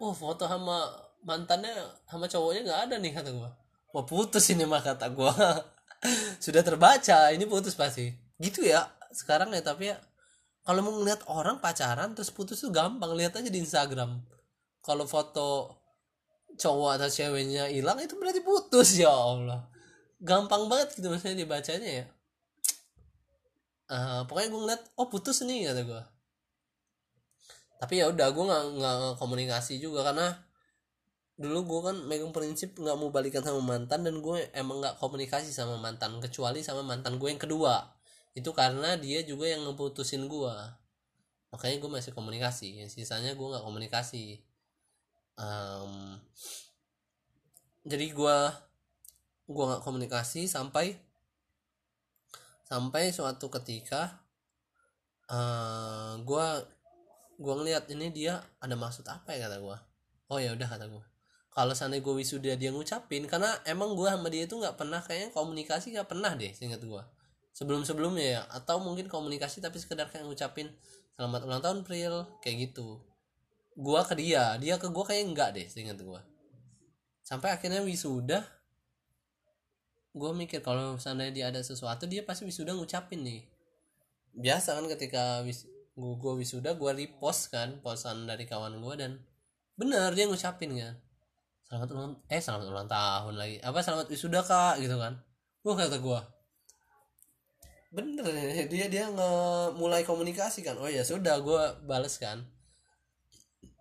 oh 0.00 0.16
foto 0.16 0.48
sama 0.48 1.03
mantannya 1.24 1.72
sama 2.06 2.28
cowoknya 2.28 2.60
nggak 2.68 2.80
ada 2.88 2.94
nih 3.00 3.12
kata 3.16 3.30
gue 3.32 3.50
wah 3.94 4.04
putus 4.04 4.44
ini 4.50 4.66
mah 4.66 4.82
kata 4.82 5.06
gue 5.14 5.32
sudah 6.44 6.62
terbaca 6.66 7.30
ini 7.30 7.46
putus 7.46 7.78
pasti. 7.78 8.10
Gitu 8.36 8.66
ya 8.66 8.84
sekarang 9.14 9.54
ya 9.54 9.62
tapi 9.62 9.94
ya 9.94 9.96
kalau 10.66 10.80
mau 10.82 10.92
ngeliat 10.96 11.22
orang 11.30 11.62
pacaran 11.62 12.12
terus 12.12 12.34
putus 12.34 12.60
tuh 12.60 12.74
gampang. 12.74 13.14
Lihat 13.14 13.38
aja 13.38 13.48
di 13.48 13.62
Instagram. 13.62 14.20
Kalau 14.84 15.08
foto 15.08 15.80
cowok 16.54 17.00
atau 17.00 17.08
ceweknya 17.08 17.72
hilang 17.72 17.98
itu 18.02 18.18
berarti 18.18 18.42
putus 18.44 18.98
ya 18.98 19.08
Allah. 19.08 19.64
Gampang 20.20 20.68
banget 20.68 20.98
gitu 20.98 21.08
maksudnya 21.08 21.38
dibacanya 21.38 21.90
ya. 22.04 22.06
Uh, 23.84 24.24
pokoknya 24.24 24.48
gue 24.48 24.60
ngeliat 24.64 24.82
oh 24.96 25.06
putus 25.12 25.44
nih 25.44 25.68
kata 25.68 25.84
gue 25.84 26.02
tapi 27.74 28.00
ya 28.00 28.08
udah 28.08 28.32
gue 28.32 28.44
nggak 28.48 28.64
nggak 28.80 28.96
komunikasi 29.20 29.76
juga 29.76 30.08
karena 30.08 30.32
dulu 31.34 31.66
gue 31.66 31.80
kan 31.90 31.96
megang 32.06 32.30
prinsip 32.30 32.78
nggak 32.78 32.94
mau 32.94 33.10
balikan 33.10 33.42
sama 33.42 33.58
mantan 33.58 34.06
dan 34.06 34.22
gue 34.22 34.46
emang 34.54 34.78
nggak 34.78 35.02
komunikasi 35.02 35.50
sama 35.50 35.74
mantan 35.82 36.22
kecuali 36.22 36.62
sama 36.62 36.86
mantan 36.86 37.18
gue 37.18 37.28
yang 37.30 37.42
kedua. 37.42 37.90
Itu 38.34 38.54
karena 38.54 38.94
dia 38.98 39.22
juga 39.26 39.50
yang 39.50 39.66
ngeputusin 39.66 40.26
gue 40.30 40.54
makanya 41.50 41.76
gue 41.82 41.90
masih 41.90 42.12
komunikasi. 42.14 42.82
Yang 42.82 42.98
sisanya 42.98 43.34
gue 43.34 43.46
nggak 43.46 43.64
komunikasi. 43.66 44.42
Um, 45.34 46.22
jadi 47.82 48.06
gue 48.14 48.36
gue 49.50 49.64
nggak 49.68 49.82
komunikasi 49.82 50.46
sampai 50.46 50.96
sampai 52.64 53.12
suatu 53.12 53.52
ketika 53.52 54.24
uh, 55.28 56.16
gue 56.22 56.46
gue 57.36 57.54
ngeliat 57.54 57.84
ini 57.92 58.08
dia 58.14 58.40
ada 58.62 58.72
maksud 58.78 59.04
apa 59.10 59.36
ya 59.36 59.50
kata 59.50 59.60
gue 59.60 59.78
oh 60.32 60.38
ya 60.40 60.56
udah 60.56 60.68
kata 60.70 60.86
gue 60.88 61.13
kalau 61.54 61.70
sana 61.70 61.94
gue 62.02 62.14
wisuda 62.18 62.58
dia 62.58 62.74
ngucapin 62.74 63.30
karena 63.30 63.54
emang 63.62 63.94
gue 63.94 64.10
sama 64.10 64.26
dia 64.26 64.44
itu 64.44 64.58
nggak 64.58 64.74
pernah 64.74 64.98
kayaknya 64.98 65.30
komunikasi 65.30 65.94
nggak 65.94 66.10
pernah 66.10 66.34
deh 66.34 66.50
singkat 66.50 66.82
gue 66.82 67.02
sebelum 67.54 67.86
sebelumnya 67.86 68.26
ya 68.26 68.40
atau 68.50 68.82
mungkin 68.82 69.06
komunikasi 69.06 69.62
tapi 69.62 69.78
sekedar 69.78 70.10
kayak 70.10 70.26
ngucapin 70.26 70.74
selamat 71.14 71.46
ulang 71.46 71.62
tahun 71.62 71.78
Pril 71.86 72.26
kayak 72.42 72.56
gitu. 72.68 72.98
Gue 73.78 74.00
ke 74.02 74.14
dia 74.18 74.58
dia 74.58 74.74
ke 74.82 74.90
gue 74.90 75.04
kayak 75.06 75.22
enggak 75.30 75.48
deh 75.54 75.66
singkat 75.70 76.02
gue 76.02 76.20
sampai 77.24 77.56
akhirnya 77.56 77.80
wisuda 77.80 78.44
gue 80.12 80.30
mikir 80.36 80.60
kalau 80.60 81.00
misalnya 81.00 81.32
dia 81.32 81.48
ada 81.48 81.62
sesuatu 81.64 82.04
dia 82.04 82.26
pasti 82.26 82.44
wisuda 82.44 82.74
ngucapin 82.74 83.22
nih. 83.22 83.42
Biasa 84.34 84.74
kan 84.74 84.90
ketika 84.90 85.46
wis 85.46 85.70
gue, 85.94 86.32
wisuda 86.34 86.74
gue 86.74 86.90
repost 86.90 87.54
kan 87.54 87.78
posan 87.78 88.26
dari 88.26 88.50
kawan 88.50 88.82
gue 88.82 88.94
dan 88.98 89.12
bener 89.78 90.10
dia 90.18 90.26
ngucapin 90.26 90.74
kan 90.74 90.94
selamat 91.74 91.90
ulang 91.90 92.14
eh 92.30 92.38
selamat 92.38 92.66
ulang 92.70 92.86
tahun 92.86 93.34
lagi. 93.34 93.58
Apa 93.58 93.82
selamat 93.82 94.06
wisuda 94.06 94.46
kak? 94.46 94.78
Gitu 94.78 94.94
kan. 94.94 95.18
Wah 95.66 95.74
kata 95.74 95.98
gue 95.98 96.20
bener 97.94 98.26
dia 98.66 98.90
dia 98.90 99.10
nge 99.10 99.30
mulai 99.74 100.06
komunikasi 100.06 100.62
kan. 100.62 100.78
Oh 100.78 100.86
ya 100.86 101.02
sudah 101.02 101.42
gue 101.42 101.62
bales 101.82 102.14
kan. 102.22 102.46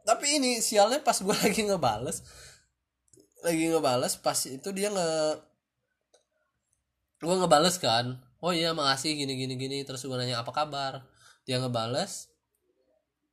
Tapi 0.10 0.42
ini 0.42 0.58
sialnya 0.58 1.06
pas 1.06 1.22
gue 1.22 1.38
lagi 1.46 1.62
ngebales 1.70 2.26
lagi 3.46 3.70
ngebales 3.70 4.18
pas 4.18 4.40
itu 4.50 4.70
dia 4.74 4.90
nge 4.90 5.10
gue 7.22 7.36
ngebales 7.46 7.78
kan. 7.78 8.18
Oh 8.42 8.50
iya 8.50 8.74
makasih 8.74 9.14
gini 9.14 9.38
gini 9.38 9.54
gini. 9.54 9.78
Terus 9.86 10.02
gue 10.02 10.18
nanya 10.18 10.42
apa 10.42 10.50
kabar? 10.50 11.06
Dia 11.46 11.62
ngebales. 11.62 12.34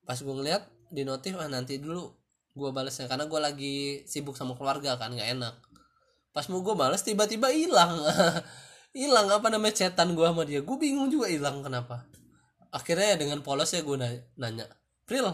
Pas 0.05 0.21
gue 0.21 0.35
ngeliat 0.37 0.69
di 0.93 1.09
notif 1.09 1.33
ah 1.41 1.49
nanti 1.49 1.81
dulu 1.81 2.20
gue 2.51 2.71
balesnya 2.75 3.07
karena 3.07 3.31
gue 3.31 3.41
lagi 3.41 3.77
sibuk 4.11 4.35
sama 4.35 4.59
keluarga 4.59 4.99
kan 4.99 5.15
nggak 5.15 5.39
enak. 5.39 5.55
Pas 6.31 6.47
mau 6.47 6.63
gue 6.63 6.75
balas 6.75 7.03
tiba-tiba 7.03 7.51
hilang. 7.51 7.99
Hilang 8.91 9.31
apa 9.31 9.55
namanya 9.55 9.87
cetan 9.87 10.19
gue 10.19 10.27
sama 10.27 10.43
dia. 10.43 10.67
Gue 10.67 10.75
bingung 10.75 11.07
juga 11.07 11.31
hilang 11.31 11.63
kenapa? 11.63 12.11
Akhirnya 12.75 13.15
ya 13.15 13.17
dengan 13.23 13.39
polos 13.39 13.71
ya 13.71 13.87
gue 13.87 13.97
nanya 14.35 14.67
Pril 15.07 15.31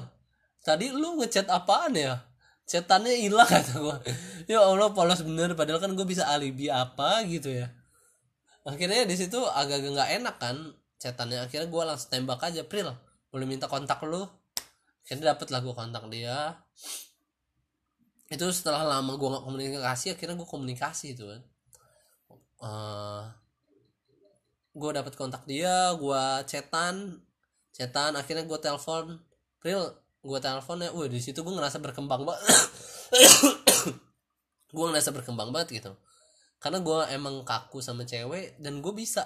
tadi 0.60 0.92
lu 0.92 1.16
ngechat 1.20 1.48
apaan 1.48 1.96
ya? 1.96 2.20
Cetannya 2.68 3.16
hilang 3.16 3.48
kata 3.56 3.80
gue 3.80 3.96
ya 4.52 4.60
Allah 4.60 4.92
polos 4.92 5.24
bener 5.24 5.56
padahal 5.56 5.80
kan 5.80 5.96
gue 5.96 6.04
bisa 6.04 6.28
alibi 6.28 6.68
apa 6.68 7.24
gitu 7.24 7.48
ya. 7.48 7.72
Akhirnya 8.68 9.08
di 9.08 9.16
situ 9.16 9.40
agak 9.40 9.88
nggak 9.88 10.20
enak 10.20 10.36
kan 10.36 10.56
cetannya 11.00 11.48
akhirnya 11.48 11.72
gue 11.72 11.82
langsung 11.84 12.12
tembak 12.12 12.44
aja 12.44 12.60
Pril 12.60 12.92
boleh 13.32 13.46
minta 13.48 13.72
kontak 13.72 14.04
lu? 14.04 14.24
Akhirnya 15.06 15.32
dapet 15.32 15.48
lah 15.48 15.64
gue 15.64 15.72
kontak 15.72 16.04
dia 16.12 16.60
itu 18.26 18.46
setelah 18.50 18.82
lama 18.82 19.14
gue 19.14 19.28
gak 19.30 19.44
komunikasi 19.46 20.06
akhirnya 20.14 20.34
gue 20.34 20.48
komunikasi 20.48 21.14
itu 21.14 21.24
kan. 21.30 21.40
Uh, 22.56 22.66
eh, 22.66 23.22
gue 24.76 24.90
dapet 24.92 25.12
kontak 25.14 25.44
dia 25.44 25.92
gue 25.94 26.22
cetan 26.48 27.20
cetan 27.70 28.18
akhirnya 28.18 28.42
gue 28.42 28.58
telepon. 28.58 29.22
Real 29.62 29.94
gue 30.26 30.38
telepon 30.42 30.82
ya 30.82 30.90
wah 30.90 31.06
di 31.06 31.22
situ 31.22 31.46
gue 31.46 31.54
ngerasa 31.54 31.78
berkembang 31.78 32.26
banget 32.26 32.42
gue 34.76 34.86
ngerasa 34.90 35.14
berkembang 35.14 35.54
banget 35.54 35.82
gitu. 35.82 35.92
Karena 36.58 36.82
gue 36.82 36.98
emang 37.14 37.46
kaku 37.46 37.78
sama 37.78 38.02
cewek 38.02 38.58
dan 38.58 38.82
gue 38.82 38.90
bisa 38.90 39.22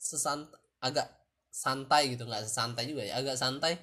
sesant 0.00 0.48
agak 0.80 1.10
santai 1.50 2.14
gitu 2.14 2.28
nggak 2.28 2.46
sesantai 2.46 2.86
juga 2.86 3.02
ya 3.02 3.18
agak 3.18 3.34
santai 3.34 3.74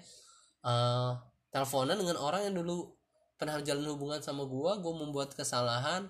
uh, 0.63 1.11
teleponan 1.51 1.99
dengan 1.99 2.15
orang 2.15 2.47
yang 2.47 2.63
dulu 2.63 2.87
pernah 3.35 3.59
jalan 3.63 3.83
hubungan 3.91 4.19
sama 4.23 4.47
gua 4.47 4.79
gua 4.79 4.93
membuat 4.95 5.35
kesalahan 5.35 6.07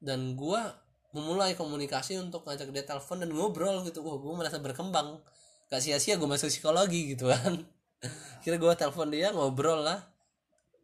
dan 0.00 0.36
gua 0.36 0.76
memulai 1.16 1.56
komunikasi 1.56 2.20
untuk 2.20 2.44
ngajak 2.44 2.68
dia 2.70 2.84
telepon 2.84 3.24
dan 3.24 3.32
ngobrol 3.32 3.82
gitu. 3.88 4.04
Wah 4.04 4.16
gua 4.20 4.44
merasa 4.44 4.60
berkembang. 4.60 5.20
Gak 5.68 5.80
sia-sia 5.84 6.20
gua 6.20 6.36
masuk 6.36 6.52
psikologi 6.52 7.16
gitu 7.16 7.28
kan. 7.32 7.64
Kira 8.44 8.56
gua 8.60 8.76
telepon 8.76 9.08
dia 9.08 9.32
ngobrol 9.32 9.84
lah. 9.84 10.04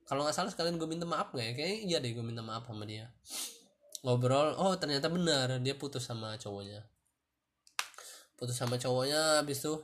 Kalau 0.04 0.20
nggak 0.20 0.36
salah 0.36 0.52
sekalian 0.52 0.76
gue 0.76 0.84
minta 0.84 1.08
maaf 1.08 1.32
nggak 1.32 1.46
ya? 1.48 1.52
Kayaknya 1.56 1.78
iya 1.88 1.96
deh 1.96 2.12
gue 2.12 2.20
minta 2.20 2.44
maaf 2.44 2.68
sama 2.68 2.84
dia. 2.84 3.08
Ngobrol 4.04 4.52
oh 4.60 4.76
ternyata 4.76 5.08
benar 5.08 5.56
dia 5.64 5.72
putus 5.80 6.04
sama 6.04 6.36
cowoknya. 6.36 6.84
Putus 8.36 8.52
sama 8.52 8.76
cowoknya 8.76 9.40
habis 9.40 9.64
itu 9.64 9.80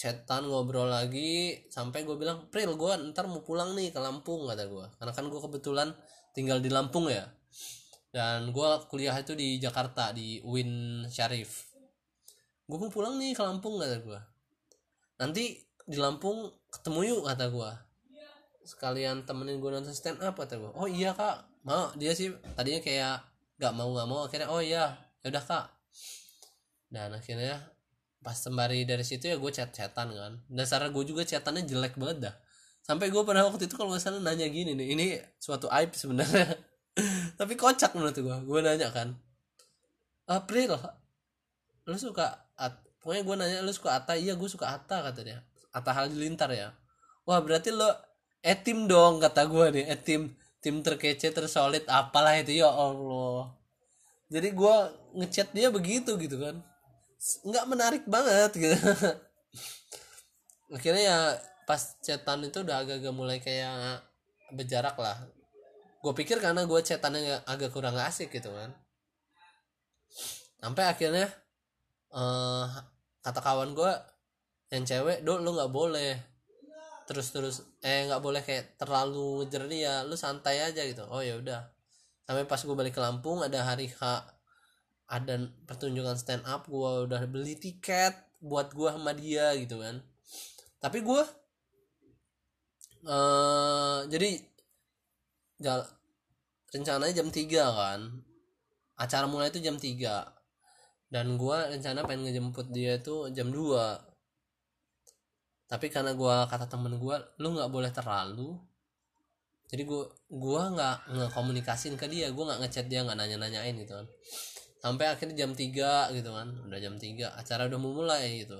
chatan 0.00 0.48
ngobrol 0.48 0.88
lagi 0.88 1.60
sampai 1.68 2.08
gue 2.08 2.16
bilang 2.16 2.48
Pril 2.48 2.72
gue 2.72 3.12
ntar 3.12 3.28
mau 3.28 3.44
pulang 3.44 3.76
nih 3.76 3.92
ke 3.92 4.00
Lampung 4.00 4.48
kata 4.48 4.64
gue 4.64 4.86
karena 4.96 5.12
kan 5.12 5.28
gue 5.28 5.36
kebetulan 5.36 5.92
tinggal 6.32 6.64
di 6.64 6.72
Lampung 6.72 7.12
ya. 7.12 7.28
Dan 8.08 8.50
gue 8.50 8.68
kuliah 8.88 9.12
itu 9.14 9.36
di 9.36 9.60
Jakarta 9.60 10.10
di 10.10 10.40
Win 10.42 11.04
Syarif. 11.06 11.68
Gue 12.64 12.80
mau 12.80 12.88
pulang 12.88 13.20
nih 13.20 13.36
ke 13.36 13.44
Lampung 13.44 13.76
kata 13.76 14.00
gue 14.00 14.20
nanti 15.20 15.60
di 15.84 16.00
Lampung 16.00 16.48
ketemu 16.72 17.00
yuk 17.04 17.20
kata 17.28 17.52
gue 17.52 17.70
sekalian 18.64 19.28
temenin 19.28 19.60
gue 19.60 19.68
nonton 19.68 19.92
stand 19.92 20.16
up 20.24 20.32
kata 20.32 20.56
gue 20.56 20.72
oh 20.80 20.88
iya 20.88 21.12
kak. 21.12 21.44
Mau 21.60 21.92
dia 22.00 22.16
sih 22.16 22.32
tadinya 22.56 22.80
kayak 22.80 23.20
gak 23.60 23.76
mau 23.76 23.92
gak 23.92 24.08
mau 24.08 24.24
akhirnya 24.24 24.48
oh 24.48 24.64
iya 24.64 24.96
ya 25.20 25.28
udah 25.28 25.44
kak. 25.44 25.66
Dan 26.88 27.12
akhirnya 27.12 27.60
pas 28.20 28.36
sembari 28.36 28.84
dari 28.84 29.00
situ 29.00 29.32
ya 29.32 29.40
gue 29.40 29.48
chat 29.48 29.72
chatan 29.72 30.12
kan 30.12 30.32
dasar 30.52 30.84
gue 30.92 31.04
juga 31.08 31.24
chatannya 31.24 31.64
jelek 31.64 31.96
banget 31.96 32.30
dah. 32.30 32.34
Sampai 32.84 33.12
gue 33.12 33.22
pernah 33.24 33.44
waktu 33.48 33.68
itu 33.68 33.76
kalau 33.76 33.92
salah 33.96 34.20
nanya 34.20 34.48
gini 34.48 34.76
nih 34.76 34.88
ini 34.96 35.06
suatu 35.40 35.68
aib 35.72 35.96
sebenarnya? 35.96 36.48
Tapi 37.40 37.54
kocak 37.56 37.96
menurut 37.96 38.16
gue 38.16 38.36
gue 38.44 38.58
nanya 38.60 38.88
kan 38.92 39.16
April 40.28 40.76
lu 41.88 41.96
suka 41.96 42.44
at 42.54 42.76
pokoknya 43.00 43.22
gue 43.24 43.36
nanya 43.40 43.58
lu 43.64 43.72
suka 43.72 43.96
Ata 43.98 44.14
iya 44.14 44.36
gue 44.36 44.48
suka 44.48 44.68
Ata 44.76 45.00
kata 45.00 45.20
dia. 45.24 45.40
Ata 45.72 45.90
Halilintar 45.96 46.52
ya? 46.52 46.76
Wah 47.24 47.40
berarti 47.40 47.72
lo 47.72 47.88
etim 48.44 48.84
dong 48.84 49.18
kata 49.18 49.48
gue 49.48 49.80
nih. 49.80 49.84
Etim 49.96 50.36
tim 50.60 50.84
terkece 50.84 51.32
tersolid 51.32 51.88
apalah 51.88 52.36
itu. 52.36 52.60
Ya 52.60 52.68
Allah. 52.68 53.56
Jadi 54.28 54.48
gue 54.52 54.76
ngechat 55.18 55.50
dia 55.56 55.72
begitu 55.72 56.14
gitu 56.20 56.36
kan 56.38 56.62
nggak 57.20 57.66
menarik 57.68 58.04
banget 58.08 58.52
gitu. 58.56 58.76
Akhirnya 60.72 61.02
ya 61.02 61.18
pas 61.68 61.98
chatan 62.00 62.48
itu 62.48 62.64
udah 62.64 62.82
agak-agak 62.82 63.14
mulai 63.14 63.38
kayak 63.38 64.00
berjarak 64.56 64.96
lah. 64.96 65.20
Gue 66.00 66.16
pikir 66.16 66.40
karena 66.40 66.64
gue 66.64 66.80
chatannya 66.80 67.44
agak 67.44 67.76
kurang 67.76 67.94
asik 68.00 68.32
gitu 68.32 68.48
kan. 68.48 68.72
Sampai 70.60 70.88
akhirnya 70.88 71.28
uh, 72.16 72.66
kata 73.20 73.40
kawan 73.44 73.76
gue 73.76 73.92
yang 74.72 74.88
cewek 74.88 75.20
do 75.20 75.36
lu 75.36 75.52
nggak 75.52 75.72
boleh. 75.72 76.16
Terus 77.04 77.34
terus 77.34 77.56
eh 77.84 78.08
nggak 78.08 78.22
boleh 78.22 78.40
kayak 78.40 78.80
terlalu 78.80 79.44
ngejar 79.44 79.68
dia 79.68 79.94
lu 80.08 80.16
santai 80.16 80.64
aja 80.64 80.80
gitu. 80.88 81.04
Oh 81.10 81.20
ya 81.20 81.36
udah. 81.36 81.68
Sampai 82.24 82.46
pas 82.48 82.62
gue 82.62 82.76
balik 82.78 82.96
ke 82.96 83.02
Lampung 83.02 83.44
ada 83.44 83.60
hari 83.66 83.90
H 83.90 84.00
ada 85.10 85.34
pertunjukan 85.66 86.14
stand 86.14 86.46
up 86.46 86.70
gue 86.70 87.10
udah 87.10 87.26
beli 87.26 87.58
tiket 87.58 88.14
buat 88.38 88.70
gue 88.70 88.88
sama 88.88 89.10
dia 89.12 89.52
gitu 89.58 89.82
kan. 89.82 89.98
Tapi 90.78 91.02
gue 91.02 91.22
eh 93.00 93.98
jadi 94.12 94.30
jal, 95.60 95.80
rencananya 96.72 97.14
jam 97.16 97.28
3 97.28 97.48
kan. 97.50 98.00
Acara 99.00 99.24
mulai 99.24 99.48
itu 99.48 99.60
jam 99.64 99.76
3 99.80 100.28
dan 101.10 101.34
gua 101.34 101.66
rencana 101.66 102.06
pengen 102.06 102.30
ngejemput 102.30 102.70
dia 102.70 103.02
itu 103.02 103.26
jam 103.34 103.50
2 103.50 103.66
tapi 105.66 105.86
karena 105.90 106.14
gua 106.14 106.46
kata 106.50 106.66
temen 106.70 106.98
gua 106.98 107.18
lu 107.38 107.54
nggak 107.54 107.70
boleh 107.70 107.90
terlalu. 107.94 108.58
Jadi 109.70 109.82
gua 109.86 110.10
gua 110.26 110.62
nggak 110.74 110.96
ngekomunikasin 111.14 111.94
ke 111.94 112.06
dia 112.10 112.30
gua 112.34 112.54
nggak 112.54 112.60
ngechat 112.66 112.86
dia 112.90 113.06
nggak 113.06 113.18
nanya 113.18 113.36
nanyain 113.38 113.74
gitu 113.78 113.94
kan 113.94 114.06
sampai 114.80 115.12
akhirnya 115.12 115.36
jam 115.44 115.52
3 115.52 116.16
gitu 116.16 116.30
kan. 116.32 116.48
Udah 116.66 116.78
jam 116.80 116.96
3 116.96 117.36
acara 117.36 117.68
udah 117.68 117.78
mau 117.78 117.92
mulai 117.92 118.42
gitu. 118.42 118.58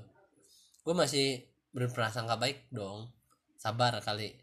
Gue 0.85 0.95
masih 0.95 1.49
berprasangka 1.73 2.37
baik 2.37 2.69
dong. 2.69 3.09
Sabar 3.57 3.97
kali. 4.05 4.37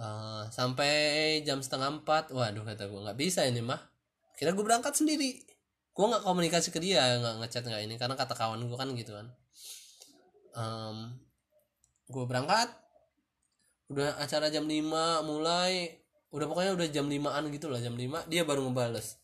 Uh, 0.00 0.48
sampai 0.48 1.40
jam 1.44 1.60
setengah 1.60 2.00
empat. 2.00 2.32
Waduh 2.32 2.64
kata 2.64 2.88
gue 2.88 3.00
nggak 3.00 3.18
bisa 3.20 3.44
ini 3.44 3.60
mah. 3.60 3.78
Kira 4.40 4.56
gue 4.56 4.64
berangkat 4.64 4.96
sendiri. 4.96 5.44
Gue 5.92 6.04
nggak 6.08 6.24
komunikasi 6.24 6.72
ke 6.72 6.80
dia 6.80 7.04
nggak 7.20 7.44
ngechat 7.44 7.64
nggak 7.68 7.82
ini. 7.84 7.94
Karena 8.00 8.16
kata 8.16 8.32
kawan 8.32 8.64
gue 8.64 8.76
kan 8.80 8.88
gitu 8.96 9.12
kan. 9.12 9.26
Um, 10.56 10.96
gue 12.08 12.24
berangkat. 12.24 12.72
Udah 13.92 14.16
acara 14.16 14.48
jam 14.48 14.64
5 14.64 15.28
mulai. 15.28 16.00
Udah 16.32 16.46
pokoknya 16.48 16.72
udah 16.72 16.88
jam 16.88 17.10
5an 17.10 17.44
gitu 17.52 17.66
lah 17.68 17.82
jam 17.82 17.98
5 17.98 18.30
dia 18.30 18.46
baru 18.46 18.70
ngebales 18.70 19.19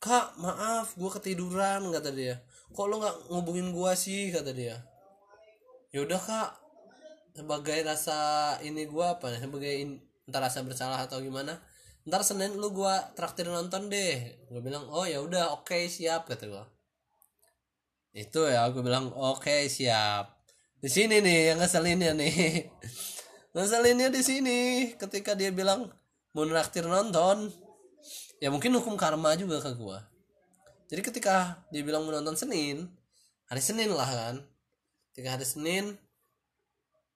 kak 0.00 0.34
maaf 0.40 0.96
gue 0.96 1.10
ketiduran 1.20 1.92
kata 1.92 2.10
dia. 2.10 2.40
Kok 2.72 2.86
lo 2.88 2.94
nggak 3.04 3.16
ngubungin 3.28 3.68
gue 3.76 3.92
sih? 3.94 4.32
kata 4.32 4.50
dia. 4.56 4.80
Yaudah 5.92 6.20
kak. 6.20 6.50
Sebagai 7.36 7.78
rasa 7.86 8.18
ini 8.64 8.88
gue 8.88 9.06
apa 9.06 9.30
nih 9.30 9.40
sebagai 9.44 9.72
in, 9.76 10.02
entar 10.26 10.42
rasa 10.42 10.66
bersalah 10.66 10.98
atau 11.06 11.22
gimana 11.22 11.62
ntar 12.08 12.24
senin 12.26 12.56
lu 12.56 12.72
gue 12.72 12.94
traktir 13.14 13.46
nonton 13.46 13.86
deh. 13.92 14.34
Gue 14.48 14.60
bilang 14.64 14.88
oh 14.88 15.04
ya 15.06 15.20
udah 15.20 15.54
oke 15.54 15.68
okay, 15.68 15.86
siap 15.86 16.26
kata 16.26 16.48
gue 16.48 16.64
itu 18.10 18.42
ya 18.42 18.66
aku 18.66 18.82
bilang 18.82 19.14
oke 19.14 19.46
okay, 19.46 19.70
siap. 19.70 20.42
Di 20.80 20.90
sini 20.90 21.22
nih 21.22 21.54
yang 21.54 21.58
ngeselinnya 21.62 22.12
nih. 22.16 22.66
Ngeselinnya 23.54 24.08
di 24.10 24.22
sini 24.22 24.58
ketika 24.94 25.34
dia 25.34 25.50
bilang 25.54 25.90
mau 26.34 26.46
traktir 26.46 26.86
nonton 26.86 27.50
ya 28.40 28.48
mungkin 28.48 28.72
hukum 28.74 28.96
karma 28.96 29.36
juga 29.36 29.60
ke 29.60 29.76
gue 29.76 29.98
jadi 30.90 31.06
ketika 31.06 31.62
dia 31.70 31.86
bilang 31.86 32.02
menonton 32.02 32.34
Senin 32.34 32.90
hari 33.46 33.62
Senin 33.62 33.94
lah 33.94 34.10
kan. 34.10 34.42
Ketika 35.14 35.38
hari 35.38 35.46
Senin 35.46 35.94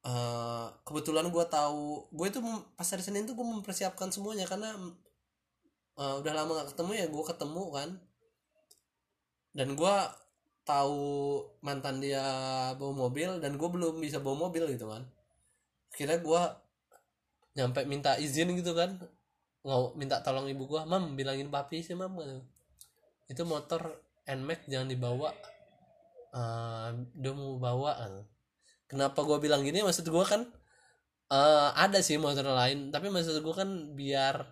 uh, 0.07 0.71
kebetulan 0.87 1.27
gue 1.27 1.45
tahu 1.51 2.07
gue 2.15 2.27
itu 2.31 2.39
pas 2.79 2.87
hari 2.87 3.03
Senin 3.03 3.27
tuh 3.27 3.35
gue 3.35 3.43
mempersiapkan 3.43 4.15
semuanya 4.15 4.47
karena 4.47 4.79
uh, 5.99 6.15
udah 6.23 6.33
lama 6.35 6.63
gak 6.63 6.79
ketemu 6.79 6.93
ya 7.03 7.07
gue 7.11 7.25
ketemu 7.27 7.63
kan. 7.75 7.89
Dan 9.55 9.69
gue 9.75 9.97
tahu 10.63 11.03
mantan 11.63 11.99
dia 11.99 12.23
bawa 12.79 13.11
mobil 13.11 13.43
dan 13.43 13.59
gue 13.59 13.69
belum 13.71 13.99
bisa 13.99 14.23
bawa 14.23 14.51
mobil 14.51 14.71
gitu 14.71 14.87
kan. 14.87 15.03
Kira 15.95 16.23
gue 16.23 16.43
nyampe 17.55 17.83
minta 17.91 18.19
izin 18.19 18.55
gitu 18.55 18.75
kan 18.75 18.99
nggak 19.65 19.97
minta 19.97 20.21
tolong 20.21 20.45
ibu 20.53 20.69
gua 20.69 20.85
mam 20.85 21.17
bilangin 21.17 21.49
papi 21.49 21.81
sih 21.81 21.97
mam 21.97 22.13
itu 23.29 23.43
motor 23.49 24.05
nmax 24.29 24.69
jangan 24.69 24.89
dibawa. 24.89 25.31
Uh, 26.35 27.07
dia 27.15 27.31
mau 27.31 27.57
bawa 27.63 27.95
kenapa 28.91 29.23
gua 29.23 29.39
bilang 29.39 29.63
gini? 29.63 29.81
Maksud 29.81 30.05
gua 30.11 30.27
kan 30.27 30.45
uh, 31.33 31.71
ada 31.77 32.05
sih 32.05 32.21
motor 32.21 32.45
lain. 32.45 32.93
Tapi 32.93 33.09
maksud 33.09 33.41
gua 33.41 33.65
kan 33.65 33.97
biar 33.97 34.45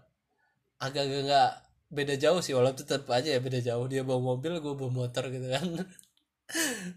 agak-agak 0.81 1.21
nggak 1.29 1.51
beda 1.93 2.15
jauh 2.17 2.41
sih. 2.41 2.57
Walaupun 2.57 2.81
tetap 2.81 3.05
aja 3.13 3.37
ya 3.37 3.41
beda 3.43 3.61
jauh. 3.61 3.85
Dia 3.91 4.07
bawa 4.07 4.37
mobil 4.37 4.57
gue 4.63 4.75
bawa 4.77 4.91
motor 5.07 5.29
gitu 5.29 5.49
kan. 5.49 5.67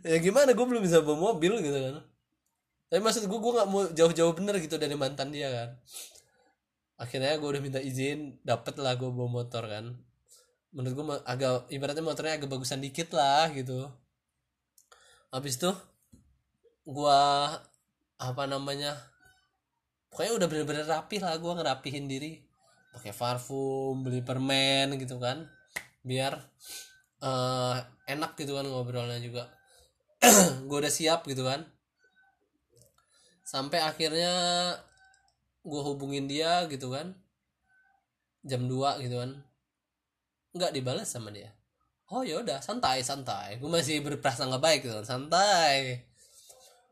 Ya 0.03 0.19
gimana? 0.19 0.51
Gue 0.51 0.67
belum 0.67 0.83
bisa 0.83 0.99
bawa 0.99 1.31
mobil 1.31 1.55
gitu 1.63 1.79
kan. 1.79 2.03
Tapi 2.91 2.99
maksud 2.99 3.23
gue 3.23 3.39
gue 3.39 3.53
nggak 3.55 3.69
mau 3.71 3.87
jauh-jauh 3.87 4.33
bener 4.35 4.59
gitu 4.59 4.75
dari 4.75 4.99
mantan 4.99 5.31
dia 5.31 5.47
kan 5.47 5.69
akhirnya 6.95 7.35
gue 7.35 7.49
udah 7.49 7.63
minta 7.63 7.79
izin 7.83 8.39
dapet 8.41 8.79
lah 8.79 8.95
gue 8.95 9.07
bawa 9.11 9.43
motor 9.43 9.67
kan. 9.67 9.95
Menurut 10.75 10.93
gue 10.95 11.05
agak 11.23 11.67
ibaratnya 11.71 12.03
motornya 12.03 12.39
agak 12.39 12.51
bagusan 12.51 12.83
dikit 12.83 13.15
lah 13.15 13.51
gitu. 13.51 13.87
Habis 15.31 15.59
itu 15.59 15.71
gue 16.85 17.21
apa 18.15 18.43
namanya 18.47 18.95
pokoknya 20.07 20.31
udah 20.39 20.47
bener-bener 20.47 20.85
rapi 20.87 21.19
lah 21.19 21.35
gue 21.35 21.51
ngerapihin 21.51 22.07
diri. 22.07 22.39
Pakai 22.95 23.11
parfum 23.11 24.03
beli 24.03 24.23
permen 24.23 24.95
gitu 24.95 25.19
kan. 25.19 25.43
Biar 25.99 26.39
uh, 27.19 27.75
enak 28.07 28.39
gitu 28.39 28.55
kan 28.55 28.63
ngobrolnya 28.67 29.19
juga. 29.19 29.51
Gue 30.69 30.77
udah 30.79 30.93
siap 30.93 31.27
gitu 31.27 31.43
kan. 31.43 31.65
Sampai 33.45 33.83
akhirnya 33.83 34.33
gue 35.65 35.81
hubungin 35.81 36.29
dia 36.29 36.69
gitu 36.69 36.93
kan. 36.93 37.17
Jam 38.45 38.69
2 38.69 39.01
gitu 39.01 39.17
kan. 39.17 39.41
Nggak 40.53 40.71
dibalas 40.77 41.09
sama 41.09 41.33
dia. 41.33 41.51
Oh 42.13 42.21
ya 42.21 42.39
udah 42.39 42.61
santai 42.61 43.01
santai. 43.01 43.57
Gue 43.57 43.67
masih 43.67 44.05
berprasangka 44.05 44.61
baik 44.61 44.85
gitu 44.85 45.01
kan 45.01 45.05
santai. 45.05 46.05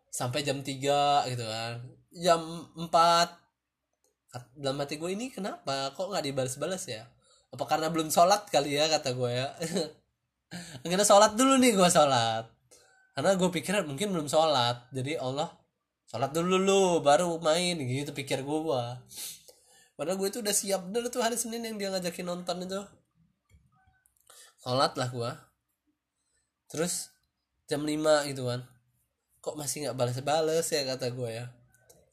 Sampai 0.09 0.41
jam 0.41 0.65
3 0.65 1.29
gitu 1.29 1.45
kan. 1.45 1.73
Jam 2.13 2.41
4 2.75 3.43
dalam 4.57 4.81
hati 4.81 4.97
gue 4.97 5.13
ini 5.13 5.29
kenapa? 5.29 5.93
Kok 5.93 6.09
nggak 6.09 6.25
dibalas-balas 6.25 6.89
ya? 6.89 7.05
Apa 7.53 7.69
karena 7.69 7.93
belum 7.93 8.09
sholat 8.09 8.49
kali 8.49 8.73
ya 8.73 8.89
kata 8.89 9.13
gue 9.13 9.29
ya. 9.29 9.53
Akhirnya 10.85 11.05
sholat 11.05 11.37
dulu 11.37 11.61
nih 11.61 11.77
gue 11.77 11.89
sholat. 11.93 12.49
Karena 13.13 13.37
gue 13.37 13.49
pikir 13.53 13.85
mungkin 13.85 14.09
belum 14.09 14.25
sholat. 14.25 14.89
Jadi 14.89 15.21
Allah 15.21 15.53
sholat 16.13 16.29
dulu 16.29 16.61
lu 16.61 16.81
baru 17.01 17.41
main 17.41 17.73
gitu 17.73 18.13
pikir 18.13 18.45
gue 18.45 18.59
padahal 19.97 20.17
gue 20.21 20.29
itu 20.29 20.45
udah 20.45 20.53
siap. 20.53 20.85
Bener 20.85 21.09
tuh 21.09 21.25
hari 21.25 21.33
Senin 21.41 21.65
yang 21.65 21.81
dia 21.81 21.89
ngajakin 21.89 22.29
nonton 22.29 22.61
itu. 22.61 22.81
Sholat 24.61 24.93
lah 24.93 25.09
gue 25.09 25.31
terus 26.69 27.09
jam 27.65 27.81
5 27.81 28.29
gitu 28.29 28.45
kan. 28.45 28.61
Kok 29.41 29.57
masih 29.57 29.89
nggak 29.89 29.97
balas-balas 29.97 30.69
ya 30.69 30.85
kata 30.85 31.09
gue 31.09 31.29
ya. 31.33 31.49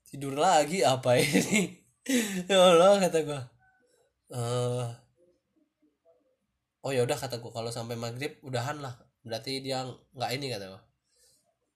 Tidur 0.08 0.32
lagi 0.32 0.80
apa 0.80 1.20
ini? 1.20 1.76
Ya 2.48 2.56
Allah 2.56 2.96
kata 2.96 3.22
gue 3.22 3.40
uh, 4.32 4.88
oh 6.80 6.90
ya 6.90 7.04
udah 7.04 7.14
kata 7.14 7.36
gue 7.36 7.52
kalau 7.52 7.68
sampai 7.68 8.00
maghrib 8.00 8.40
udahan 8.40 8.80
lah. 8.80 8.96
Berarti 9.20 9.60
dia 9.60 9.84
nggak 10.16 10.30
ini 10.40 10.48
kata 10.48 10.72
gue 10.72 10.89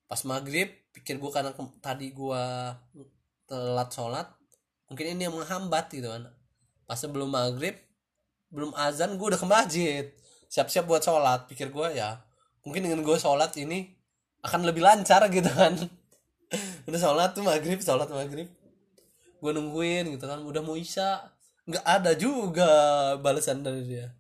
pas 0.05 0.21
maghrib 0.29 0.69
pikir 0.95 1.19
gue 1.19 1.31
karena 1.33 1.51
tadi 1.83 2.15
gue 2.15 2.45
telat 3.49 3.89
sholat 3.91 4.27
mungkin 4.87 5.17
ini 5.17 5.27
yang 5.27 5.35
menghambat 5.35 5.91
gitu 5.91 6.09
kan. 6.09 6.31
Pas 6.85 6.99
sebelum 6.99 7.33
maghrib 7.33 7.75
belum 8.53 8.71
azan 8.79 9.17
gue 9.17 9.27
udah 9.27 9.41
ke 9.41 9.49
masjid. 9.49 10.05
Siap-siap 10.53 10.87
buat 10.87 11.03
sholat. 11.03 11.51
Pikir 11.51 11.73
gue 11.75 11.99
ya 11.99 12.21
mungkin 12.63 12.87
dengan 12.87 13.05
gue 13.05 13.17
sholat 13.19 13.53
ini 13.61 13.93
akan 14.45 14.69
lebih 14.69 14.85
lancar 14.85 15.25
gitu 15.33 15.49
kan. 15.49 15.75
Udah 16.89 17.01
sholat 17.01 17.33
tuh 17.33 17.43
maghrib 17.43 17.81
sholat 17.81 18.07
maghrib. 18.13 18.47
Gue 19.41 19.51
nungguin 19.51 20.13
gitu 20.15 20.29
kan. 20.29 20.45
Udah 20.45 20.61
mau 20.61 20.77
isya 20.77 21.33
nggak 21.65 21.85
ada 21.85 22.13
juga 22.13 22.71
balasan 23.19 23.65
dari 23.65 23.83
dia. 23.89 24.13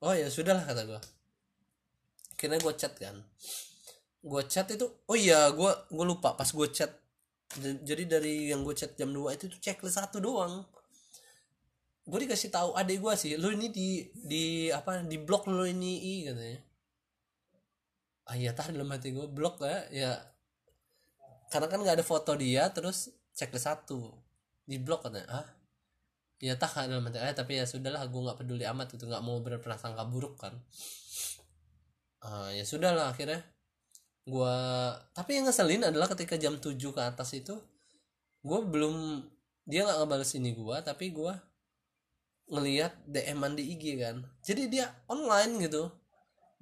Oh 0.00 0.14
ya 0.14 0.30
sudahlah 0.30 0.62
kata 0.62 0.86
gue 0.86 1.00
akhirnya 2.36 2.60
gue 2.60 2.74
chat 2.76 2.92
kan 3.00 3.16
gue 4.26 4.42
chat 4.50 4.66
itu 4.74 4.86
oh 5.06 5.16
iya 5.16 5.54
gue 5.54 5.70
gue 5.86 6.04
lupa 6.04 6.34
pas 6.34 6.50
gue 6.50 6.68
chat. 6.74 6.90
Jadi 7.62 8.10
dari 8.10 8.50
yang 8.50 8.66
gue 8.66 8.74
chat 8.74 8.98
jam 8.98 9.14
2 9.14 9.38
itu 9.38 9.46
tuh 9.46 9.60
checklist 9.62 10.02
satu 10.02 10.18
doang. 10.18 10.66
Gue 12.02 12.18
dikasih 12.26 12.50
tahu 12.50 12.74
adik 12.74 12.98
gue 12.98 13.14
sih 13.14 13.38
lo 13.38 13.54
ini 13.54 13.70
di 13.70 14.02
di 14.14 14.44
apa 14.74 15.06
di 15.06 15.16
blok 15.22 15.46
lo 15.46 15.62
ini 15.62 15.92
i 16.02 16.14
katanya. 16.26 16.60
Ah 18.26 18.34
iya 18.34 18.50
tah 18.50 18.66
dalam 18.74 18.90
hati 18.90 19.14
gue 19.14 19.30
blok 19.30 19.62
ya 19.62 19.78
ya. 19.94 20.12
Karena 21.46 21.70
kan 21.70 21.78
nggak 21.86 22.02
ada 22.02 22.06
foto 22.06 22.34
dia 22.34 22.66
terus 22.74 23.14
checklist 23.30 23.70
satu. 23.70 24.10
Di 24.66 24.82
blok 24.82 25.06
katanya. 25.06 25.30
Ah 25.30 25.46
ya 26.42 26.58
tah 26.58 26.70
dalam 26.90 27.06
hati. 27.06 27.22
Eh 27.22 27.30
tapi 27.30 27.62
ya 27.62 27.64
sudahlah 27.66 28.02
gue 28.10 28.20
nggak 28.26 28.38
peduli 28.42 28.66
amat 28.66 28.98
itu 28.98 29.06
nggak 29.06 29.22
mau 29.22 29.38
berprasangka 29.38 30.02
buruk 30.10 30.34
kan. 30.34 30.58
Ah 32.26 32.50
ya 32.50 32.66
sudahlah 32.66 33.14
akhirnya 33.14 33.38
gua 34.26 34.54
tapi 35.14 35.38
yang 35.38 35.46
ngeselin 35.46 35.86
adalah 35.86 36.10
ketika 36.10 36.34
jam 36.34 36.58
7 36.58 36.74
ke 36.74 37.02
atas 37.02 37.30
itu 37.32 37.54
gue 38.42 38.60
belum 38.62 39.22
dia 39.66 39.86
nggak 39.86 39.98
ngebales 40.02 40.30
ini 40.34 40.50
gua 40.54 40.82
tapi 40.82 41.14
gua 41.14 41.38
ngelihat 42.46 42.94
dm 43.10 43.42
di 43.58 43.74
IG 43.74 43.84
kan. 43.98 44.22
Jadi 44.38 44.70
dia 44.70 44.86
online 45.10 45.66
gitu. 45.66 45.90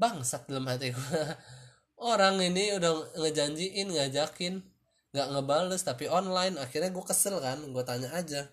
Bangsat 0.00 0.48
dalam 0.48 0.64
hati 0.64 0.96
gua. 0.96 1.36
Orang 2.16 2.40
ini 2.40 2.72
udah 2.72 3.20
ngejanjiin 3.20 3.92
ngajakin 3.92 4.64
nggak 5.12 5.28
ngebales 5.28 5.84
tapi 5.84 6.08
online. 6.08 6.56
Akhirnya 6.56 6.88
gue 6.88 7.04
kesel 7.04 7.36
kan 7.36 7.60
gue 7.60 7.84
tanya 7.84 8.08
aja. 8.16 8.48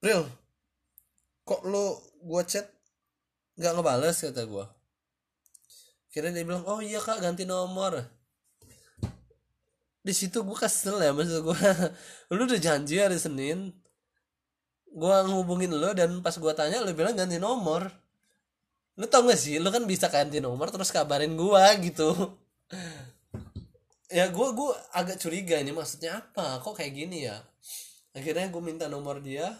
Bril 0.00 0.24
kok 1.44 1.60
lo 1.68 2.00
gue 2.24 2.42
chat 2.48 2.64
nggak 3.60 3.72
ngebales 3.76 4.16
kata 4.16 4.42
gue 4.48 4.66
akhirnya 6.08 6.40
dia 6.40 6.44
bilang 6.48 6.64
oh 6.64 6.80
iya 6.80 6.98
kak 6.98 7.20
ganti 7.20 7.44
nomor 7.44 8.00
di 10.04 10.12
situ 10.12 10.44
gue 10.44 10.56
kesel 10.56 11.00
ya 11.00 11.10
maksud 11.16 11.40
gue 11.48 11.58
lu 12.36 12.44
udah 12.44 12.60
janji 12.60 13.00
hari 13.00 13.16
Senin 13.16 13.72
gue 14.94 15.16
ngehubungin 15.26 15.74
lo 15.74 15.90
dan 15.90 16.22
pas 16.22 16.36
gue 16.38 16.52
tanya 16.54 16.78
lo 16.84 16.92
bilang 16.94 17.18
ganti 17.18 17.40
nomor. 17.40 17.90
Lu 18.94 19.10
tau 19.10 19.26
gak 19.26 19.40
sih 19.40 19.58
lu 19.58 19.74
kan 19.74 19.82
bisa 19.90 20.06
ganti 20.06 20.38
nomor 20.38 20.70
terus 20.70 20.94
kabarin 20.94 21.34
gue 21.34 21.64
gitu. 21.90 22.10
Ya 24.14 24.30
gue 24.30 24.48
gue 24.54 24.70
agak 24.94 25.18
curiga 25.18 25.58
ini 25.58 25.74
maksudnya 25.74 26.22
apa? 26.22 26.62
Kok 26.62 26.78
kayak 26.78 26.94
gini 26.94 27.26
ya? 27.26 27.34
Akhirnya 28.14 28.46
gue 28.46 28.62
minta 28.62 28.86
nomor 28.86 29.18
dia. 29.18 29.58